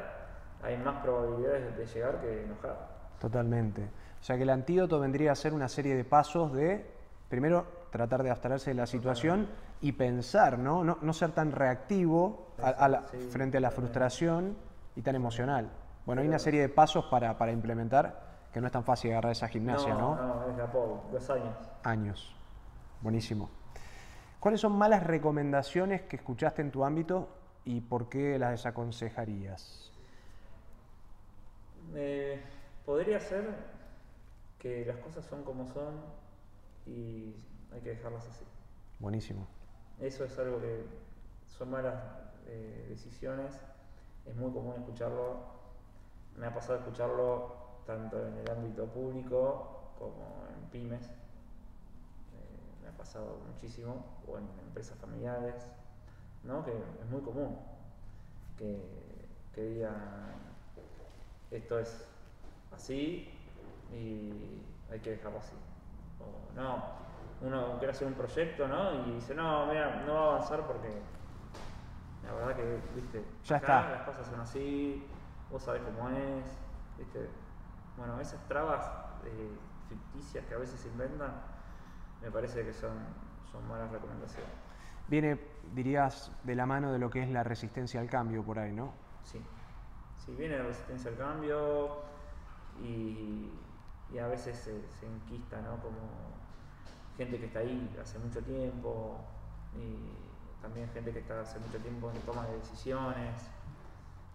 hay 0.61 0.77
más 0.77 1.01
probabilidades 1.01 1.77
de 1.77 1.85
llegar 1.85 2.19
que 2.19 2.43
enojado. 2.43 2.77
Totalmente. 3.19 3.83
O 4.19 4.23
sea 4.23 4.35
que 4.35 4.43
el 4.43 4.49
antídoto 4.49 4.99
vendría 4.99 5.31
a 5.31 5.35
ser 5.35 5.53
una 5.53 5.69
serie 5.69 5.95
de 5.95 6.03
pasos 6.03 6.53
de, 6.53 6.85
primero, 7.29 7.65
tratar 7.89 8.23
de 8.23 8.31
abstraerse 8.31 8.71
de 8.71 8.75
la 8.75 8.85
situación 8.85 9.47
y 9.81 9.93
pensar, 9.93 10.59
¿no? 10.59 10.83
No, 10.83 10.97
no 11.01 11.13
ser 11.13 11.31
tan 11.31 11.51
reactivo 11.51 12.53
a- 12.61 12.69
a 12.69 12.87
la- 12.89 13.07
Sí, 13.07 13.17
frente 13.29 13.57
a 13.57 13.61
la 13.61 13.71
frustración 13.71 14.57
y 14.95 15.01
tan 15.01 15.15
emocional. 15.15 15.71
Bueno, 16.05 16.21
hay 16.21 16.27
una 16.27 16.39
serie 16.39 16.61
de 16.61 16.69
pasos 16.69 17.05
para, 17.05 17.37
para 17.37 17.51
implementar 17.51 18.47
que 18.51 18.59
no 18.59 18.67
es 18.67 18.73
tan 18.73 18.83
fácil 18.83 19.11
agarrar 19.11 19.31
esa 19.31 19.47
gimnasia, 19.47 19.95
¿no? 19.95 20.15
No, 20.15 20.49
es 20.49 20.55
de 20.57 20.63
a 20.63 20.71
poco, 20.71 21.07
dos 21.11 21.29
años. 21.29 21.55
Años. 21.83 22.35
Buenísimo. 23.01 23.49
¿Cuáles 24.39 24.59
son 24.61 24.71
malas 24.73 25.03
recomendaciones 25.03 26.01
que 26.03 26.15
escuchaste 26.15 26.61
en 26.61 26.71
tu 26.71 26.83
ámbito 26.83 27.29
y 27.65 27.81
por 27.81 28.09
qué 28.09 28.39
las 28.39 28.51
desaconsejarías? 28.51 29.91
Eh, 31.93 32.41
podría 32.85 33.19
ser 33.19 33.55
que 34.57 34.85
las 34.85 34.97
cosas 34.97 35.25
son 35.25 35.43
como 35.43 35.65
son 35.67 35.95
y 36.85 37.35
hay 37.73 37.81
que 37.81 37.89
dejarlas 37.89 38.27
así. 38.27 38.43
Buenísimo. 38.99 39.47
Eso 39.99 40.23
es 40.23 40.37
algo 40.39 40.61
que 40.61 40.85
son 41.45 41.71
malas 41.71 41.95
eh, 42.47 42.87
decisiones, 42.89 43.53
es 44.25 44.35
muy 44.35 44.51
común 44.51 44.75
escucharlo, 44.77 45.37
me 46.37 46.45
ha 46.45 46.53
pasado 46.53 46.79
escucharlo 46.79 47.55
tanto 47.85 48.25
en 48.25 48.37
el 48.37 48.49
ámbito 48.49 48.85
público 48.85 49.93
como 49.97 50.45
en 50.55 50.69
pymes, 50.69 51.07
Eh, 51.07 52.81
me 52.81 52.87
ha 52.87 52.97
pasado 52.97 53.39
muchísimo, 53.51 54.05
o 54.27 54.37
en 54.37 54.47
empresas 54.67 54.97
familiares, 54.99 55.55
¿no? 56.43 56.63
que 56.63 56.71
es 56.71 57.09
muy 57.09 57.21
común 57.21 57.57
que, 58.57 58.79
que 59.53 59.61
digan 59.63 60.49
esto 61.51 61.79
es 61.79 62.05
así 62.71 63.27
y 63.91 64.61
hay 64.91 64.99
que 64.99 65.11
dejarlo 65.11 65.39
así. 65.39 65.55
O 66.19 66.55
no, 66.55 66.83
uno 67.41 67.77
quiere 67.77 67.91
hacer 67.91 68.07
un 68.07 68.13
proyecto, 68.13 68.67
¿no? 68.67 69.07
Y 69.07 69.11
dice, 69.15 69.33
no, 69.33 69.65
mira, 69.67 70.03
no 70.05 70.13
va 70.13 70.19
a 70.19 70.27
avanzar 70.35 70.65
porque 70.67 70.89
la 72.25 72.33
verdad 72.33 72.55
que, 72.55 72.79
viste, 72.95 73.23
Ya 73.45 73.57
acá 73.57 73.79
está. 73.79 73.91
las 73.91 74.01
cosas 74.03 74.27
son 74.27 74.39
así, 74.41 75.07
vos 75.49 75.63
sabés 75.63 75.81
cómo 75.83 76.09
es, 76.09 76.45
viste. 76.97 77.29
Bueno, 77.97 78.19
esas 78.19 78.45
trabas 78.47 78.85
eh, 79.25 79.57
ficticias 79.87 80.45
que 80.45 80.53
a 80.53 80.57
veces 80.57 80.79
se 80.79 80.87
inventan, 80.89 81.31
me 82.21 82.31
parece 82.31 82.63
que 82.63 82.73
son, 82.73 82.97
son 83.51 83.67
malas 83.67 83.91
recomendaciones. 83.91 84.51
Viene, 85.07 85.39
dirías, 85.73 86.31
de 86.43 86.55
la 86.55 86.65
mano 86.65 86.91
de 86.91 86.99
lo 86.99 87.09
que 87.09 87.23
es 87.23 87.29
la 87.29 87.43
resistencia 87.43 87.99
al 87.99 88.09
cambio 88.09 88.43
por 88.43 88.59
ahí, 88.59 88.71
¿no? 88.73 88.93
Sí, 89.23 89.41
sí, 90.17 90.35
viene 90.35 90.57
la 90.57 90.65
resistencia 90.65 91.09
al 91.09 91.17
cambio 91.17 92.03
y, 92.83 93.49
y 94.13 94.17
a 94.19 94.27
veces 94.27 94.57
se, 94.57 94.87
se 94.87 95.07
enquista, 95.07 95.61
¿no? 95.61 95.81
Como 95.81 96.38
gente 97.19 97.37
que 97.37 97.45
está 97.47 97.59
ahí 97.59 97.93
hace 98.01 98.17
mucho 98.17 98.41
tiempo 98.41 99.17
y 99.75 100.61
también 100.61 100.89
gente 100.93 101.11
que 101.11 101.19
está 101.19 101.41
hace 101.41 101.59
mucho 101.59 101.77
tiempo 101.79 102.09
en 102.09 102.17
toma 102.21 102.47
de 102.47 102.53
decisiones. 102.55 103.51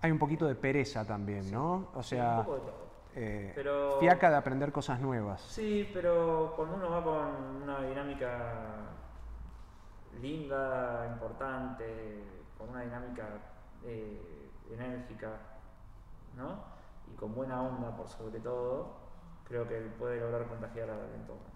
Hay 0.02 0.10
un 0.10 0.18
poquito 0.18 0.46
de 0.46 0.54
pereza 0.54 1.02
también, 1.06 1.44
Sí. 1.44 1.52
¿no? 1.52 1.88
O 1.94 2.02
Sí, 2.02 2.10
sea, 2.16 2.40
un 2.40 2.44
poco 2.44 2.54
de 2.56 2.60
todo. 2.60 2.84
eh, 3.14 3.52
Pero- 3.54 3.98
fiaca 4.00 4.28
de 4.28 4.36
aprender 4.36 4.70
cosas 4.70 5.00
nuevas. 5.00 5.40
Sí, 5.40 5.88
pero 5.94 6.52
cuando 6.56 6.76
uno 6.76 6.90
va 6.90 7.02
con 7.02 7.62
una 7.62 7.80
dinámica 7.80 8.90
linda, 10.20 11.06
importante, 11.10 12.22
con 12.58 12.68
una 12.68 12.82
dinámica 12.82 13.26
eh, 13.86 14.50
enérgica, 14.70 15.38
¿no? 16.36 16.58
Y 17.12 17.16
con 17.16 17.34
buena 17.34 17.62
onda 17.62 17.96
por 17.96 18.08
sobre 18.08 18.40
todo, 18.40 18.94
creo 19.48 19.66
que 19.68 19.74
puede 19.98 20.20
lograr 20.20 20.46
contagiar 20.48 20.90
al 20.90 21.14
entorno. 21.14 21.53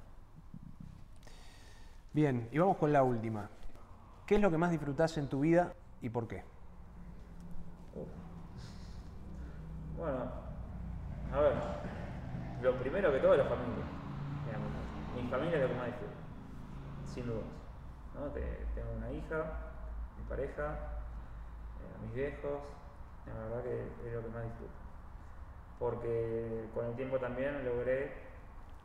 Bien, 2.12 2.48
y 2.52 2.58
vamos 2.58 2.76
con 2.76 2.92
la 2.92 3.02
última. 3.02 3.50
¿Qué 4.26 4.36
es 4.36 4.40
lo 4.42 4.50
que 4.50 4.58
más 4.58 4.70
disfrutás 4.70 5.16
en 5.18 5.28
tu 5.28 5.40
vida 5.40 5.76
y 6.00 6.10
por 6.10 6.28
qué? 6.28 6.44
Bueno, 9.96 10.30
a 11.32 11.40
ver, 11.40 11.54
lo 12.60 12.78
primero 12.78 13.12
que 13.12 13.20
todo 13.20 13.32
es 13.34 13.38
la 13.38 13.44
familia. 13.44 13.84
Mi 15.12 15.22
familia 15.28 15.56
es 15.56 15.62
lo 15.62 15.68
que 15.68 15.74
más 15.74 15.86
disfruto, 15.86 16.14
sin 17.04 17.26
dudas. 17.26 17.46
¿no? 18.14 18.30
Te- 18.32 18.66
tengo 18.74 18.92
una 18.92 19.12
hija, 19.12 19.60
mi 20.16 20.24
pareja, 20.24 20.78
eh, 21.80 21.98
mis 22.02 22.14
viejos, 22.14 22.62
la 23.26 23.34
verdad 23.34 23.62
que 23.64 24.08
es 24.08 24.14
lo 24.14 24.22
que 24.22 24.28
más 24.28 24.44
disfruto. 24.44 24.74
Porque 25.78 26.70
con 26.74 26.86
el 26.86 26.96
tiempo 26.96 27.18
también 27.18 27.64
logré, 27.64 28.12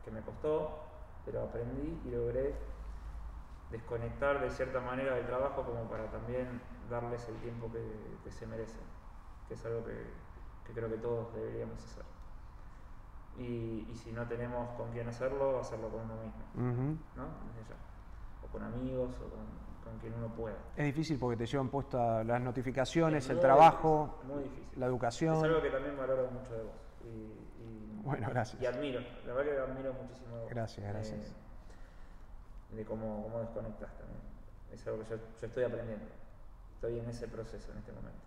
que 0.03 0.11
me 0.11 0.21
costó, 0.21 1.19
pero 1.25 1.43
aprendí 1.43 2.01
y 2.05 2.11
logré 2.11 2.55
desconectar 3.73 4.39
de 4.39 4.49
cierta 4.51 4.79
manera 4.79 5.15
del 5.15 5.25
trabajo 5.25 5.63
como 5.63 5.89
para 5.89 6.05
también 6.11 6.61
darles 6.89 7.27
el 7.27 7.35
tiempo 7.37 7.69
que, 7.71 7.81
que 8.23 8.31
se 8.31 8.45
merecen, 8.45 8.79
que 9.47 9.55
es 9.55 9.65
algo 9.65 9.83
que, 9.83 9.97
que 10.65 10.73
creo 10.73 10.87
que 10.89 10.97
todos 10.97 11.33
deberíamos 11.33 11.83
hacer. 11.83 12.03
Y, 13.37 13.87
y 13.89 13.95
si 13.95 14.11
no 14.11 14.27
tenemos 14.27 14.69
con 14.77 14.91
quién 14.91 15.07
hacerlo, 15.07 15.59
hacerlo 15.59 15.89
con 15.89 16.01
uno 16.01 16.15
mismo. 16.17 16.43
¿no? 17.15 17.25
Desde 17.47 17.67
ya. 17.69 17.75
O 18.43 18.47
con 18.51 18.61
amigos 18.63 19.09
o 19.19 19.29
con, 19.29 19.39
con 19.83 19.99
quien 19.99 20.13
uno 20.13 20.27
pueda. 20.35 20.55
Es 20.75 20.85
difícil 20.85 21.17
porque 21.17 21.35
te 21.37 21.47
llevan 21.47 21.69
puestas 21.69 22.23
las 22.27 22.39
notificaciones, 22.39 23.25
Es 23.25 23.31
el 23.31 23.39
trabajo, 23.39 24.19
difícil, 24.21 24.35
muy 24.35 24.43
difícil. 24.43 24.79
la 24.79 24.85
Es 24.85 24.89
educación. 24.91 25.43
algo 25.45 25.61
que 25.63 25.69
también 25.71 25.97
valoro 25.97 26.29
mucho 26.29 26.53
de 26.53 26.63
vos. 26.63 26.75
Y, 27.05 27.07
y- 27.07 28.01
Bueno, 28.03 28.27
gracias. 28.29 28.61
Y 28.61 28.65
admiro, 28.67 28.99
la 29.25 29.33
verdad 29.33 29.51
que 29.65 29.71
admiro 29.71 29.93
muchísimo 29.93 30.35
de 30.35 30.41
vos. 30.43 30.49
Gracias, 30.51 30.87
gracias. 30.87 31.31
Eh, 31.31 31.35
de 32.75 32.85
cómo, 32.85 33.23
cómo 33.23 33.39
desconectas 33.39 33.91
también. 33.97 34.21
Es 34.71 34.85
algo 34.87 35.03
que 35.03 35.09
yo, 35.09 35.17
estoy 35.41 35.63
aprendiendo. 35.63 36.05
Estoy 36.75 36.99
en 36.99 37.09
ese 37.09 37.27
proceso 37.27 37.71
en 37.71 37.77
este 37.77 37.91
momento. 37.91 38.21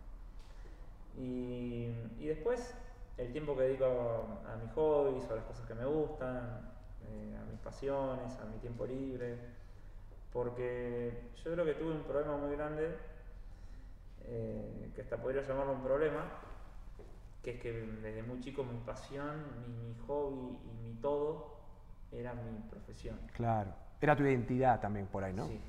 Y, 1.16 1.92
y 2.18 2.26
después, 2.26 2.74
el 3.16 3.32
tiempo 3.32 3.56
que 3.56 3.62
dedico 3.62 3.84
a, 3.84 4.52
a 4.52 4.56
mis 4.56 4.70
hobbies 4.72 5.28
a 5.30 5.36
las 5.36 5.44
cosas 5.44 5.66
que 5.66 5.74
me 5.74 5.84
gustan, 5.84 6.72
eh, 7.08 7.36
a 7.40 7.44
mis 7.50 7.60
pasiones, 7.60 8.38
a 8.38 8.44
mi 8.44 8.58
tiempo 8.58 8.86
libre. 8.86 9.38
Porque 10.32 11.30
yo 11.44 11.52
creo 11.52 11.64
que 11.64 11.74
tuve 11.74 11.92
un 11.92 12.02
problema 12.02 12.36
muy 12.36 12.54
grande, 12.56 12.96
eh, 14.24 14.90
que 14.94 15.02
hasta 15.02 15.16
podría 15.16 15.42
llamarlo 15.42 15.72
un 15.72 15.82
problema, 15.82 16.24
que 17.42 17.52
es 17.52 17.60
que 17.60 17.72
desde 17.72 18.22
muy 18.22 18.40
chico 18.40 18.64
mi 18.64 18.78
pasión, 18.80 19.44
mi, 19.60 19.68
mi 19.68 19.94
hobby 20.06 20.58
y 20.64 20.86
mi 20.86 20.94
todo 21.00 21.56
era 22.12 22.34
mi 22.34 22.58
profesión. 22.68 23.18
Claro. 23.34 23.85
Era 24.00 24.14
tu 24.16 24.22
identidad 24.24 24.80
también 24.80 25.06
por 25.06 25.24
ahí, 25.24 25.32
¿no? 25.32 25.46
Sí. 25.46 25.60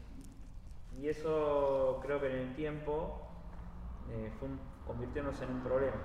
Y 1.01 1.07
eso 1.09 1.99
creo 2.01 2.19
que 2.19 2.28
en 2.28 2.47
el 2.49 2.55
tiempo 2.55 3.28
eh, 4.09 4.34
fue 4.39 4.49
un- 4.49 4.59
convirtiéndose 4.86 5.43
en 5.43 5.51
un 5.51 5.61
problema, 5.61 5.97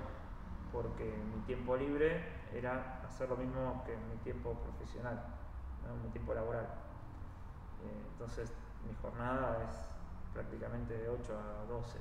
porque 0.73 1.23
mi 1.33 1.41
tiempo 1.41 1.77
libre 1.77 2.21
era 2.53 3.01
hacer 3.05 3.29
lo 3.29 3.37
mismo 3.37 3.83
que 3.87 3.97
mi 3.97 4.17
tiempo 4.19 4.55
profesional, 4.55 5.25
¿no? 5.87 5.97
mi 5.97 6.11
tiempo 6.11 6.35
laboral. 6.35 6.67
Eh, 7.83 8.07
entonces 8.13 8.53
mi 8.87 8.95
jornada 8.95 9.65
es 9.69 9.77
prácticamente 10.33 10.97
de 10.99 11.09
8 11.09 11.37
a 11.39 11.65
12, 11.67 11.99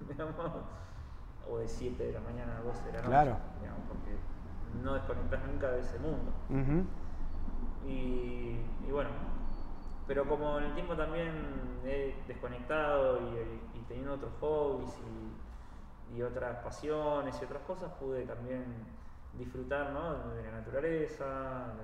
digamos, 0.08 0.34
o 1.48 1.58
de 1.58 1.68
7 1.68 2.04
de 2.04 2.12
la 2.12 2.20
mañana 2.20 2.58
a 2.58 2.62
12 2.62 2.82
de 2.86 2.92
la 2.92 2.98
noche, 3.02 3.08
Claro. 3.10 3.36
digamos, 3.60 3.82
porque 3.88 4.18
no 4.82 4.94
desconectas 4.94 5.46
nunca 5.46 5.70
de 5.70 5.80
ese 5.80 5.98
mundo. 5.98 6.32
Y 7.84 8.90
bueno, 8.90 9.10
pero 10.06 10.26
como 10.28 10.58
en 10.58 10.64
el 10.64 10.74
tiempo 10.74 10.96
también 10.96 11.80
he 11.84 12.14
desconectado 12.28 13.18
y, 13.20 13.78
y 13.78 13.82
teniendo 13.88 14.14
otros 14.14 14.32
hobbies 14.40 14.90
y, 16.12 16.16
y 16.16 16.22
otras 16.22 16.62
pasiones 16.62 17.36
y 17.40 17.44
otras 17.44 17.62
cosas, 17.62 17.90
pude 17.98 18.24
también 18.24 18.64
disfrutar 19.36 19.92
¿no? 19.92 20.32
de 20.34 20.42
la 20.44 20.52
naturaleza, 20.52 21.74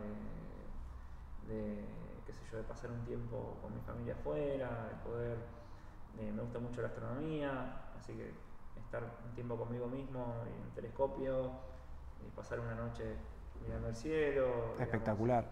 de, 1.49 1.55
de, 1.55 1.85
qué 2.27 2.33
sé 2.33 2.41
yo, 2.51 2.59
de 2.59 2.65
pasar 2.65 2.91
un 2.91 3.05
tiempo 3.05 3.59
con 3.61 3.75
mi 3.75 3.81
familia 3.81 4.15
afuera, 4.15 4.89
de 4.89 5.11
poder, 5.11 5.39
eh, 6.19 6.33
me 6.33 6.43
gusta 6.43 6.59
mucho 6.59 6.81
la 6.81 6.89
astronomía, 6.89 7.83
así 7.99 8.13
que 8.15 8.33
estar 8.81 9.03
un 9.03 9.35
tiempo 9.35 9.57
conmigo 9.57 9.87
mismo 9.87 10.35
en 10.47 10.67
un 10.69 10.71
telescopio 10.75 11.51
y 12.27 12.31
pasar 12.37 12.61
una 12.61 12.75
noche 12.75 13.17
mirando 13.63 13.89
el 13.89 13.97
cielo. 13.97 14.75
Espectacular. 14.79 15.45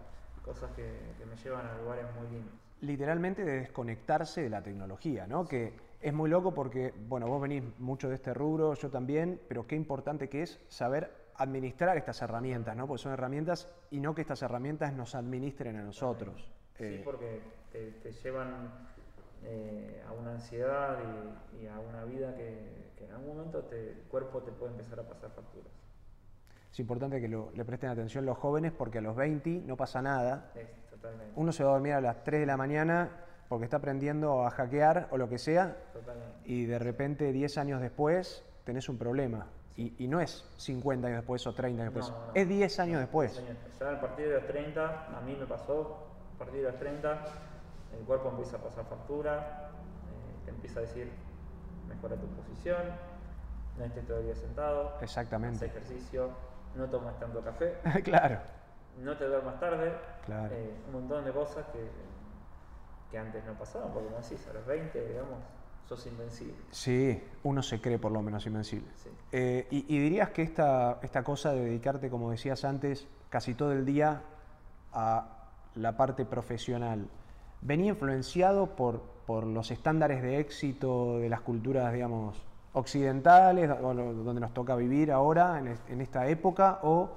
Cosas 0.43 0.71
que, 0.75 0.99
que 1.17 1.25
me 1.25 1.35
llevan 1.35 1.65
a 1.67 1.77
lugares 1.77 2.05
muy 2.19 2.27
lindos. 2.29 2.53
Literalmente 2.81 3.43
de 3.45 3.59
desconectarse 3.59 4.41
de 4.41 4.49
la 4.49 4.61
tecnología, 4.63 5.27
¿no? 5.27 5.47
Que 5.47 5.73
es 6.01 6.13
muy 6.13 6.29
loco 6.29 6.53
porque, 6.53 6.93
bueno, 7.07 7.27
vos 7.27 7.41
venís 7.41 7.63
mucho 7.79 8.09
de 8.09 8.15
este 8.15 8.33
rubro, 8.33 8.73
yo 8.73 8.89
también, 8.89 9.39
pero 9.47 9.67
qué 9.67 9.75
importante 9.75 10.27
que 10.29 10.41
es 10.43 10.59
saber 10.67 11.11
administrar 11.35 11.95
estas 11.97 12.21
herramientas, 12.21 12.75
¿no? 12.75 12.87
Porque 12.87 13.03
son 13.03 13.13
herramientas 13.13 13.71
y 13.91 13.99
no 13.99 14.15
que 14.15 14.21
estas 14.21 14.41
herramientas 14.41 14.93
nos 14.93 15.13
administren 15.15 15.77
a 15.77 15.83
nosotros. 15.83 16.51
Sí, 16.77 16.83
Eh, 16.85 17.01
porque 17.05 17.41
te, 17.71 17.91
te 17.91 18.11
llevan 18.11 18.71
eh, 19.43 20.03
a 20.07 20.11
una 20.13 20.31
ansiedad 20.33 20.97
y, 21.53 21.63
y 21.63 21.67
a 21.67 21.79
una 21.79 22.03
vida 22.05 22.35
que, 22.35 22.91
que 22.97 23.05
en 23.05 23.11
algún 23.11 23.37
momento 23.37 23.63
te- 23.65 23.91
el 23.91 24.01
cuerpo 24.09 24.41
te 24.41 24.51
puede 24.51 24.71
empezar 24.71 24.99
a 24.99 25.03
pasar 25.03 25.29
facturas. 25.31 25.71
Es 26.71 26.79
importante 26.79 27.19
que 27.19 27.27
lo- 27.27 27.51
le 27.53 27.65
presten 27.65 27.89
atención 27.89 28.25
los 28.25 28.37
jóvenes 28.37 28.71
porque 28.71 28.99
a 28.99 29.01
los 29.01 29.15
20 29.15 29.61
no 29.65 29.75
pasa 29.75 30.01
nada. 30.01 30.51
Es. 30.55 30.67
Uno 31.35 31.51
se 31.51 31.63
va 31.63 31.71
a 31.71 31.73
dormir 31.73 31.93
a 31.93 32.01
las 32.01 32.23
3 32.23 32.39
de 32.41 32.45
la 32.45 32.55
mañana 32.57 33.09
porque 33.49 33.65
está 33.65 33.77
aprendiendo 33.77 34.45
a 34.45 34.51
hackear 34.51 35.07
o 35.11 35.17
lo 35.17 35.27
que 35.27 35.37
sea 35.37 35.75
totalmente. 35.93 36.37
y 36.45 36.65
de 36.65 36.77
repente 36.79 37.31
10 37.33 37.57
años 37.57 37.81
después 37.81 38.45
tenés 38.63 38.87
un 38.87 38.97
problema. 38.97 39.47
Y, 39.75 39.95
y 40.03 40.07
no 40.07 40.19
es 40.21 40.45
50 40.57 41.07
años 41.07 41.19
después 41.21 41.45
o 41.47 41.53
30 41.53 41.81
años 41.83 41.93
después, 41.93 42.11
No, 42.13 42.33
es 42.35 42.47
10 42.47 42.79
años 42.79 42.99
después. 42.99 43.33
Señor, 43.33 43.55
Ya 43.79 43.91
a 43.97 43.99
partir 44.01 44.27
de 44.27 44.33
los 44.35 44.47
30, 44.47 45.17
a 45.17 45.21
mí 45.21 45.35
me 45.39 45.45
pasó, 45.45 46.07
a 46.35 46.37
partir 46.39 46.61
de 46.61 46.71
los 46.71 46.79
30, 46.79 47.23
el 47.97 48.05
cuerpo 48.05 48.29
empieza 48.29 48.57
a 48.57 48.59
pasar 48.61 48.85
factura, 48.85 49.69
eh, 49.71 50.45
te 50.45 50.51
empieza 50.51 50.79
a 50.79 50.83
decir, 50.83 51.11
mejora 51.89 52.15
tu 52.17 52.27
posición, 52.27 52.77
no 53.77 53.85
estés 53.85 54.07
día 54.07 54.35
sentado, 54.35 54.93
haz 54.97 55.03
Exactamente. 55.03 55.65
ejercicio, 55.65 56.29
no 56.75 56.87
tomes 56.89 57.17
tanto 57.19 57.41
café, 57.41 57.77
claro, 58.03 58.39
no 58.99 59.17
te 59.17 59.25
duermas 59.25 59.59
tarde, 59.59 59.93
Claro. 60.25 60.53
eh, 60.55 60.75
un 60.87 60.93
montón 60.93 61.25
de 61.25 61.31
cosas 61.31 61.65
que, 61.73 61.89
que 63.09 63.17
antes 63.17 63.43
no 63.45 63.53
pasaban, 63.53 63.91
porque 63.93 64.07
como 64.09 64.21
decís, 64.21 64.45
a 64.49 64.53
los 64.53 64.65
20, 64.65 65.07
digamos, 65.07 65.39
sos 65.87 66.05
invencible. 66.07 66.55
sí, 66.71 67.21
uno 67.43 67.61
se 67.61 67.81
cree 67.81 67.99
por 67.99 68.11
lo 68.11 68.21
menos 68.21 68.45
invencible. 68.45 68.87
Sí. 68.95 69.09
Eh, 69.31 69.67
y, 69.71 69.93
y 69.95 69.99
dirías 69.99 70.29
que 70.29 70.41
esta, 70.43 70.99
esta 71.01 71.23
cosa 71.23 71.51
de 71.51 71.61
dedicarte, 71.65 72.09
como 72.09 72.31
decías 72.31 72.63
antes, 72.63 73.07
casi 73.29 73.53
todo 73.55 73.71
el 73.73 73.85
día 73.85 74.21
a 74.93 75.37
la 75.75 75.97
parte 75.97 76.25
profesional, 76.25 77.07
¿venía 77.61 77.89
influenciado 77.89 78.75
por, 78.75 79.01
por 79.25 79.45
los 79.45 79.71
estándares 79.71 80.21
de 80.21 80.39
éxito 80.39 81.17
de 81.19 81.29
las 81.29 81.41
culturas, 81.41 81.91
digamos, 81.93 82.41
occidentales, 82.73 83.69
donde 83.69 84.39
nos 84.41 84.53
toca 84.53 84.75
vivir 84.75 85.11
ahora, 85.11 85.59
en, 85.59 85.67
es- 85.67 85.81
en 85.89 86.01
esta 86.01 86.27
época, 86.27 86.79
o 86.83 87.09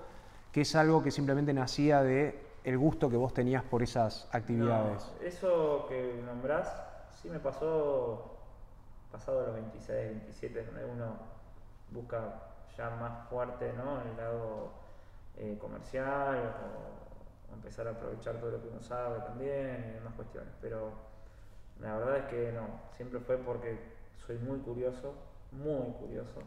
que 0.53 0.63
es 0.63 0.75
algo 0.77 1.03
que 1.03 1.11
simplemente 1.11 1.53
nacía 1.53 2.03
de 2.03 2.43
el 2.65 2.79
gusto 2.79 3.11
que 3.11 3.17
vos 3.17 3.35
tenías 3.35 3.63
por 3.63 3.83
esas 3.83 4.29
actividades? 4.33 5.13
Eso 5.23 5.87
que 5.89 6.21
nombrás, 6.25 6.73
sí 7.21 7.29
me 7.29 7.39
pasó 7.39 8.31
pasado 9.13 9.47
los 9.47 9.55
26, 9.55 10.11
27, 10.11 10.65
donde 10.67 10.85
uno 10.85 11.17
busca 11.91 12.21
ya 12.77 12.91
más 12.91 13.29
fuerte 13.29 13.73
¿no? 13.77 14.01
el 14.03 14.17
lado 14.17 14.71
eh, 15.37 15.57
comercial 15.61 16.53
o, 17.51 17.55
empezar 17.55 17.87
a 17.87 17.93
aprovechar 17.93 18.35
todo 18.41 18.51
lo 18.51 18.61
que 18.63 18.69
uno 18.69 18.83
sabe 18.83 19.21
también 19.21 19.87
y 19.89 19.93
demás 19.95 20.15
cuestiones. 20.15 20.53
Pero 20.61 20.91
la 21.81 21.97
verdad 21.97 22.17
es 22.19 22.25
que 22.25 22.51
no, 22.53 22.67
siempre 22.97 23.21
fue 23.21 23.37
porque 23.39 23.79
soy 24.27 24.39
muy 24.39 24.59
curioso, 24.59 25.15
muy 25.55 25.93
curioso. 25.93 26.41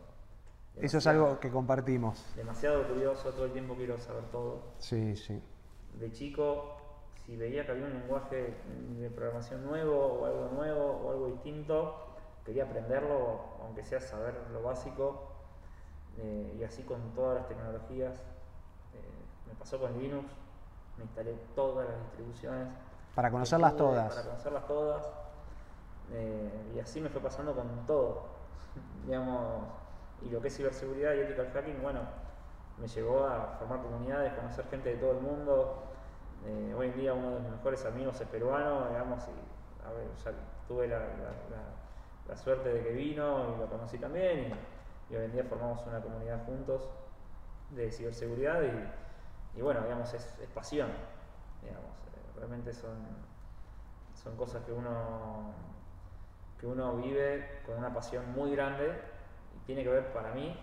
Eso 0.76 1.00
es 1.00 1.08
algo 1.08 1.40
que 1.40 1.50
compartimos. 1.50 2.24
Demasiado 2.36 2.88
curioso, 2.88 3.32
todo 3.32 3.46
el 3.46 3.52
tiempo 3.52 3.74
quiero 3.76 3.98
saber 3.98 4.26
todo. 4.32 4.62
Sí, 4.78 5.16
sí. 5.16 5.42
De 6.00 6.12
chico, 6.12 6.78
si 7.26 7.36
veía 7.36 7.66
que 7.66 7.72
había 7.72 7.86
un 7.86 7.94
lenguaje 7.94 8.56
de 9.00 9.10
programación 9.10 9.66
nuevo 9.66 9.98
o 9.98 10.26
algo 10.26 10.50
nuevo 10.54 10.86
o 10.86 11.12
algo 11.12 11.28
distinto, 11.28 12.16
quería 12.46 12.66
aprenderlo, 12.66 13.42
aunque 13.64 13.84
sea 13.84 14.00
saber 14.00 14.36
lo 14.54 14.62
básico. 14.62 15.34
Eh, 16.20 16.58
y 16.60 16.64
así 16.64 16.84
con 16.84 17.14
todas 17.14 17.40
las 17.40 17.48
tecnologías. 17.48 18.20
Eh, 18.94 19.48
me 19.48 19.56
pasó 19.56 19.80
con 19.80 19.98
Linux, 19.98 20.28
me 20.98 21.04
instalé 21.04 21.34
todas 21.56 21.88
las 21.90 22.00
distribuciones. 22.04 22.68
Para 23.16 23.32
conocerlas 23.32 23.76
todas. 23.76 24.14
Para 24.14 24.28
conocerlas 24.28 24.68
todas. 24.68 25.08
Eh, 26.12 26.72
y 26.76 26.80
así 26.80 27.02
me 27.02 27.10
fue 27.10 27.22
pasando 27.22 27.56
con 27.56 27.86
todo. 27.86 28.37
Digamos, 29.08 29.64
y 30.22 30.30
lo 30.30 30.42
que 30.42 30.50
es 30.50 30.58
ciberseguridad 30.58 31.14
y 31.16 31.22
ethical 31.22 31.50
hacking, 31.54 31.82
bueno, 31.82 32.02
me 32.78 32.88
llevó 32.88 33.26
a 33.26 33.56
formar 33.58 33.82
comunidades, 33.82 34.34
conocer 34.34 34.66
gente 34.70 34.90
de 34.90 34.96
todo 34.98 35.12
el 35.12 35.22
mundo. 35.22 35.84
hoy 36.78 36.88
en 36.88 36.96
día 36.96 37.14
uno 37.14 37.36
de 37.36 37.40
mis 37.40 37.52
mejores 37.52 37.86
amigos 37.86 38.20
es 38.20 38.28
peruano, 38.28 38.90
digamos, 38.90 39.24
y 39.28 40.24
ya 40.24 40.32
tuve 40.68 40.88
la, 40.88 41.00
la, 42.28 42.36
suerte 42.36 42.74
de 42.74 42.84
que 42.84 42.92
vino 42.92 43.56
y 43.56 43.60
lo 43.60 43.68
conocí 43.68 43.98
también 43.98 44.54
y 45.10 45.16
hoy 45.16 45.26
en 45.26 45.32
día 45.32 45.44
formamos 45.46 45.86
una 45.88 46.02
comunidad 46.02 46.46
juntos 46.46 46.90
de 47.72 47.92
ciberseguridad 47.92 48.62
y, 49.56 49.62
bueno, 49.62 49.82
digamos, 49.82 50.14
es, 50.14 50.26
pasión, 50.54 50.90
digamos, 51.62 51.86
eh, 51.86 52.38
realmente 52.38 52.74
son, 52.74 52.98
son 54.22 54.36
cosas 54.36 54.64
que 54.66 54.74
uno, 54.74 55.54
que 56.60 56.68
uno 56.68 56.96
vive 56.98 57.62
con 57.66 57.78
una 57.78 57.94
pasión 57.94 58.32
muy 58.34 58.52
grande 58.52 58.92
y 59.56 59.66
tiene 59.66 59.84
que 59.84 59.90
ver 59.90 60.14
para 60.14 60.34
mí, 60.34 60.58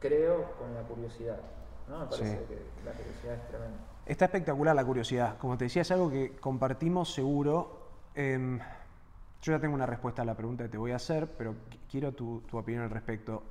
creo, 0.00 0.52
con 0.58 0.74
la 0.74 0.82
curiosidad. 0.82 1.40
¿no? 1.88 2.00
Me 2.00 2.06
parece 2.06 2.44
que 2.46 2.62
la 2.84 2.92
curiosidad 2.92 3.34
es 3.34 3.48
tremenda. 3.48 3.78
Está 4.04 4.24
espectacular 4.26 4.74
la 4.74 4.84
curiosidad. 4.84 5.38
Como 5.38 5.56
te 5.56 5.64
decía, 5.64 5.82
es 5.82 5.90
algo 5.90 6.10
que 6.10 6.36
compartimos 6.36 7.12
seguro. 7.12 7.88
Em, 8.14 8.58
yo 9.42 9.52
ya 9.52 9.58
tengo 9.60 9.74
una 9.74 9.86
respuesta 9.86 10.22
a 10.22 10.24
la 10.24 10.34
pregunta 10.34 10.64
que 10.64 10.70
te 10.70 10.78
voy 10.78 10.92
a 10.92 10.96
hacer, 10.96 11.28
pero 11.36 11.54
quiero 11.90 12.12
tu, 12.12 12.40
tu 12.42 12.56
opinión 12.58 12.84
al 12.84 12.90
respecto 12.90 13.42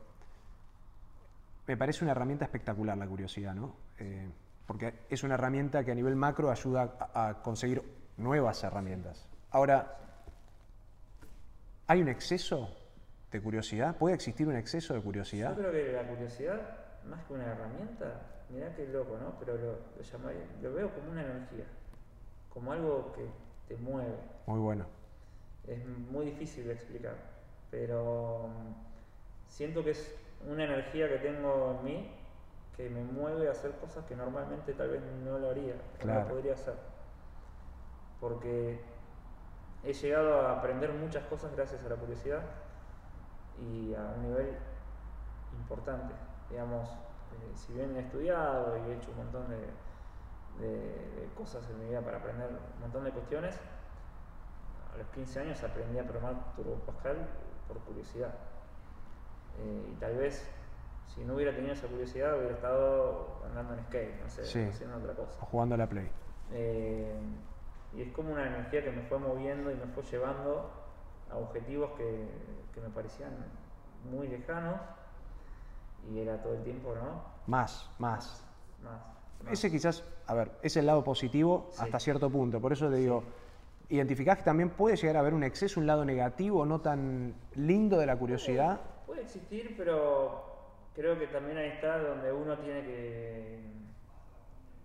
me 1.68 1.78
parece 1.78 2.04
una 2.04 2.12
herramienta 2.12 2.46
espectacular 2.46 2.98
la 2.98 3.08
curiosidad, 3.08 3.54
¿no? 3.54 3.76
Eh, 4.00 4.30
porque 4.68 5.06
es 5.10 5.24
una 5.24 5.36
herramienta 5.36 5.84
que 5.84 5.92
a 5.92 5.96
nivel 5.96 6.16
macro 6.16 6.52
ayuda 6.52 6.96
a, 7.14 7.42
conseguir 7.42 7.84
nuevas 8.18 8.64
herramientas. 8.64 9.28
Ahora, 9.52 9.98
¿hay 11.88 12.02
un 12.02 12.08
exceso 12.08 12.70
de 13.32 13.42
curiosidad? 13.42 13.98
¿Puede 13.98 14.16
existir 14.16 14.48
un 14.48 14.56
exceso 14.56 14.94
de 14.94 15.02
curiosidad? 15.02 15.52
Yo 15.52 15.58
creo 15.58 15.72
que 15.72 15.92
la 15.94 16.08
curiosidad, 16.08 16.62
más 17.06 17.24
que 17.26 17.34
una 17.34 17.46
herramienta, 17.52 18.22
mirá 18.50 18.74
qué 18.76 18.88
loco, 18.88 19.18
¿no? 19.18 19.38
Pero 19.40 19.56
lo, 19.58 19.78
lo 20.62 20.74
veo 20.74 20.94
como 20.94 21.12
una 21.12 21.22
energía, 21.22 21.66
como 22.54 22.72
algo 22.72 23.14
que 23.14 23.26
te 23.68 23.82
mueve. 23.82 24.18
Muy 24.46 24.60
bueno. 24.60 24.86
Es 25.68 25.86
muy 25.86 26.26
difícil 26.26 26.68
de 26.68 26.74
explicar, 26.74 27.16
pero 27.72 28.48
mm, 28.48 29.50
siento 29.50 29.84
que 29.84 29.92
es 29.92 30.16
una 30.48 30.64
energía 30.66 31.10
que 31.10 31.18
tengo 31.18 31.80
en 31.80 31.86
mí 31.86 32.12
que 32.78 32.90
me 32.90 33.04
mueve 33.04 33.48
a 33.48 33.52
hacer 33.52 33.72
cosas 33.72 34.06
que 34.06 34.16
normalmente 34.16 34.74
tal 34.74 34.90
vez 34.90 35.02
no 35.24 35.40
lo 35.40 35.50
haría, 35.50 35.76
no 36.06 36.28
podría 36.28 36.54
hacer. 36.54 36.76
Porque 38.20 38.80
he 39.86 39.94
llegado 39.94 40.42
a 40.42 40.58
aprender 40.58 40.92
muchas 40.94 41.24
cosas 41.26 41.52
gracias 41.56 41.84
a 41.84 41.90
la 41.90 41.96
curiosidad 41.96 42.42
y 43.60 43.94
a 43.94 44.02
un 44.16 44.24
nivel 44.24 44.58
importante. 45.60 46.14
Digamos, 46.50 46.90
eh, 46.90 47.52
si 47.56 47.74
bien 47.74 47.96
he 47.96 48.00
estudiado 48.00 48.78
y 48.78 48.92
he 48.92 48.96
hecho 48.96 49.12
un 49.12 49.18
montón 49.18 49.48
de, 49.50 49.58
de, 50.66 51.30
cosas 51.36 51.70
en 51.70 51.80
mi 51.80 51.90
vida 51.90 52.02
para 52.02 52.18
aprender 52.18 52.50
un 52.50 52.82
montón 52.82 53.04
de 53.04 53.12
cuestiones, 53.12 53.60
a 54.94 54.98
los 54.98 55.08
15 55.10 55.40
años 55.42 55.64
aprendí 55.64 56.00
a 56.00 56.04
programar 56.04 56.56
Turbo 56.56 56.76
Pascal 56.86 57.28
por 57.68 57.78
curiosidad. 57.80 58.34
Eh, 59.60 59.92
y 59.92 59.96
tal 59.96 60.18
vez 60.18 60.50
si 61.08 61.24
no 61.24 61.36
hubiera 61.36 61.56
tenido 61.56 61.74
esa 61.74 61.88
curiosidad 61.88 62.38
hubiera 62.38 62.56
estado 62.56 63.42
andando 63.46 63.74
en 63.74 63.84
skate, 63.86 64.22
no 64.22 64.30
sé, 64.30 64.42
haciendo 64.42 64.98
otra 64.98 65.14
cosa. 65.14 65.38
O 65.42 65.46
jugando 65.46 65.76
a 65.76 65.78
la 65.78 65.88
play. 65.88 66.10
Eh, 66.52 67.20
y 67.98 68.02
es 68.02 68.12
como 68.12 68.34
una 68.34 68.48
energía 68.48 68.84
que 68.84 68.92
me 68.92 69.02
fue 69.04 69.20
moviendo 69.20 69.72
y 69.72 69.76
me 69.76 69.88
fue 69.88 70.04
llevando 70.04 70.72
a 71.32 71.38
objetivos 71.38 71.92
que, 71.98 72.28
que 72.74 72.82
me 72.82 72.90
parecían 72.90 73.32
muy 74.12 74.28
lejanos 74.28 74.80
y 76.12 76.20
era 76.20 76.42
todo 76.42 76.54
el 76.56 76.64
tiempo, 76.64 76.94
¿no? 76.96 77.24
Más, 77.48 77.90
más. 78.00 78.46
Más. 78.84 79.52
Ese 79.52 79.72
quizás, 79.72 80.04
a 80.28 80.34
ver, 80.34 80.52
es 80.62 80.76
el 80.78 80.86
lado 80.86 81.04
positivo 81.04 81.70
hasta 81.78 82.00
cierto 82.00 82.30
punto. 82.30 82.60
Por 82.60 82.74
eso 82.74 82.90
te 82.90 82.98
digo, 82.98 83.24
¿identificás 83.90 84.40
que 84.40 84.44
también 84.44 84.70
puede 84.72 84.96
llegar 84.96 85.18
a 85.18 85.20
haber 85.20 85.34
un 85.34 85.44
exceso, 85.44 85.80
un 85.80 85.88
lado 85.88 86.06
negativo, 86.06 86.66
no 86.66 86.82
tan 86.82 87.36
lindo 87.56 87.98
de 87.98 88.06
la 88.06 88.18
curiosidad? 88.18 88.80
Puede 89.06 89.22
existir, 89.22 89.76
pero 89.78 90.44
creo 90.96 91.18
que 91.18 91.28
también 91.28 91.58
ahí 91.58 91.70
está 91.70 92.00
donde 92.00 92.32
uno 92.32 92.58
tiene 92.58 92.82
que, 92.84 93.60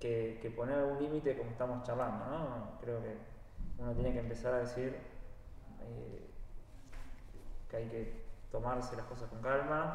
que, 0.01 0.53
poner 0.57 0.83
un 0.83 0.99
límite 0.99 1.37
como 1.37 1.51
estamos 1.51 1.87
charlando, 1.87 2.25
¿no? 2.27 2.81
Creo 2.81 3.01
que 3.03 3.17
uno 3.79 3.93
tiene 3.93 4.13
que 4.13 4.21
empezar 4.21 4.55
a 4.55 4.59
decir 4.59 4.97
eh, 5.83 6.31
que 7.71 7.77
hay 7.77 7.89
que 7.89 8.25
tomarse 8.51 8.97
las 8.97 9.07
cosas 9.07 9.29
con 9.29 9.41
calma, 9.41 9.95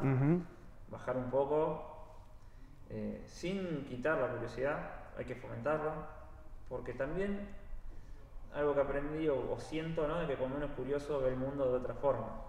bajar 0.90 1.16
un 1.16 1.30
poco, 1.30 2.14
eh, 2.88 3.22
sin 3.26 3.84
quitar 3.84 4.18
la 4.18 4.28
curiosidad, 4.28 4.78
hay 5.18 5.24
que 5.24 5.34
fomentarla, 5.34 5.92
porque 6.68 6.94
también 6.94 7.48
algo 8.54 8.74
que 8.74 8.80
aprendí 8.80 9.28
o, 9.28 9.52
o 9.52 9.58
siento, 9.58 10.08
¿no? 10.08 10.20
De 10.20 10.26
que 10.26 10.36
cuando 10.36 10.56
uno 10.56 10.66
es 10.66 10.72
curioso 10.72 11.20
ve 11.20 11.28
el 11.28 11.36
mundo 11.36 11.70
de 11.70 11.78
otra 11.78 11.94
forma 11.94 12.46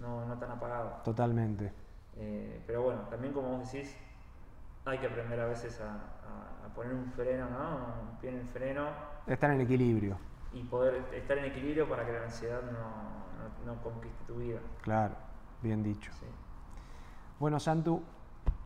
no, 0.00 0.24
no 0.24 0.38
tan 0.38 0.50
apagado. 0.50 1.00
Totalmente. 1.04 1.72
Eh, 2.16 2.62
pero 2.66 2.82
bueno, 2.82 3.02
también 3.10 3.32
como 3.32 3.56
vos 3.56 3.70
decís, 3.72 3.96
hay 4.84 4.98
que 4.98 5.06
aprender 5.06 5.38
a 5.40 5.46
veces 5.46 5.80
a, 5.80 6.17
poner 6.74 6.94
un 6.94 7.10
freno, 7.12 7.48
¿no? 7.50 8.10
Un 8.10 8.18
pie 8.18 8.30
en 8.30 8.38
el 8.38 8.46
freno. 8.46 8.88
Estar 9.26 9.50
en 9.50 9.60
equilibrio. 9.60 10.18
Y 10.52 10.62
poder 10.64 11.02
estar 11.14 11.38
en 11.38 11.46
equilibrio 11.46 11.88
para 11.88 12.06
que 12.06 12.12
la 12.12 12.24
ansiedad 12.24 12.60
no, 12.62 13.66
no, 13.66 13.82
conquiste 13.82 14.24
tu 14.26 14.36
vida. 14.36 14.58
Claro, 14.82 15.14
bien 15.62 15.82
dicho. 15.82 16.10
Bueno, 17.38 17.60
Santu, 17.60 18.02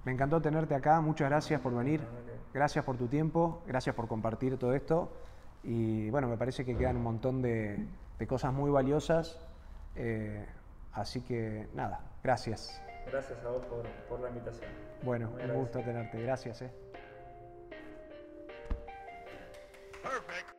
me 0.05 0.13
encantó 0.13 0.41
tenerte 0.41 0.75
acá, 0.75 1.01
muchas 1.01 1.29
gracias 1.29 1.61
por 1.61 1.75
venir, 1.75 2.01
gracias 2.55 2.85
por 2.85 2.97
tu 2.97 3.09
tiempo, 3.09 3.63
gracias 3.67 3.95
por 3.95 4.09
compartir 4.09 4.57
todo 4.59 4.73
esto 4.73 5.13
y 5.63 6.09
bueno, 6.11 6.29
me 6.29 6.37
parece 6.37 6.65
que 6.65 6.77
quedan 6.77 6.97
un 6.97 7.03
montón 7.03 7.43
de, 7.43 7.87
cosas 8.29 8.53
muy 8.53 8.71
valiosas. 8.71 9.39
Eh, 9.97 10.47
Así 10.93 11.23
que 11.23 11.69
nada, 11.75 12.01
gracias. 12.23 12.81
Gracias 13.11 13.43
a 13.45 13.49
vos 13.49 13.65
por, 14.09 14.21
la 14.21 14.29
invitación. 14.29 14.71
Bueno, 15.03 15.31
un 15.43 15.55
gusto 15.55 15.81
tenerte. 15.81 16.23
Gracias. 16.23 16.63
Eh. 16.63 16.71
Perfect. 20.03 20.52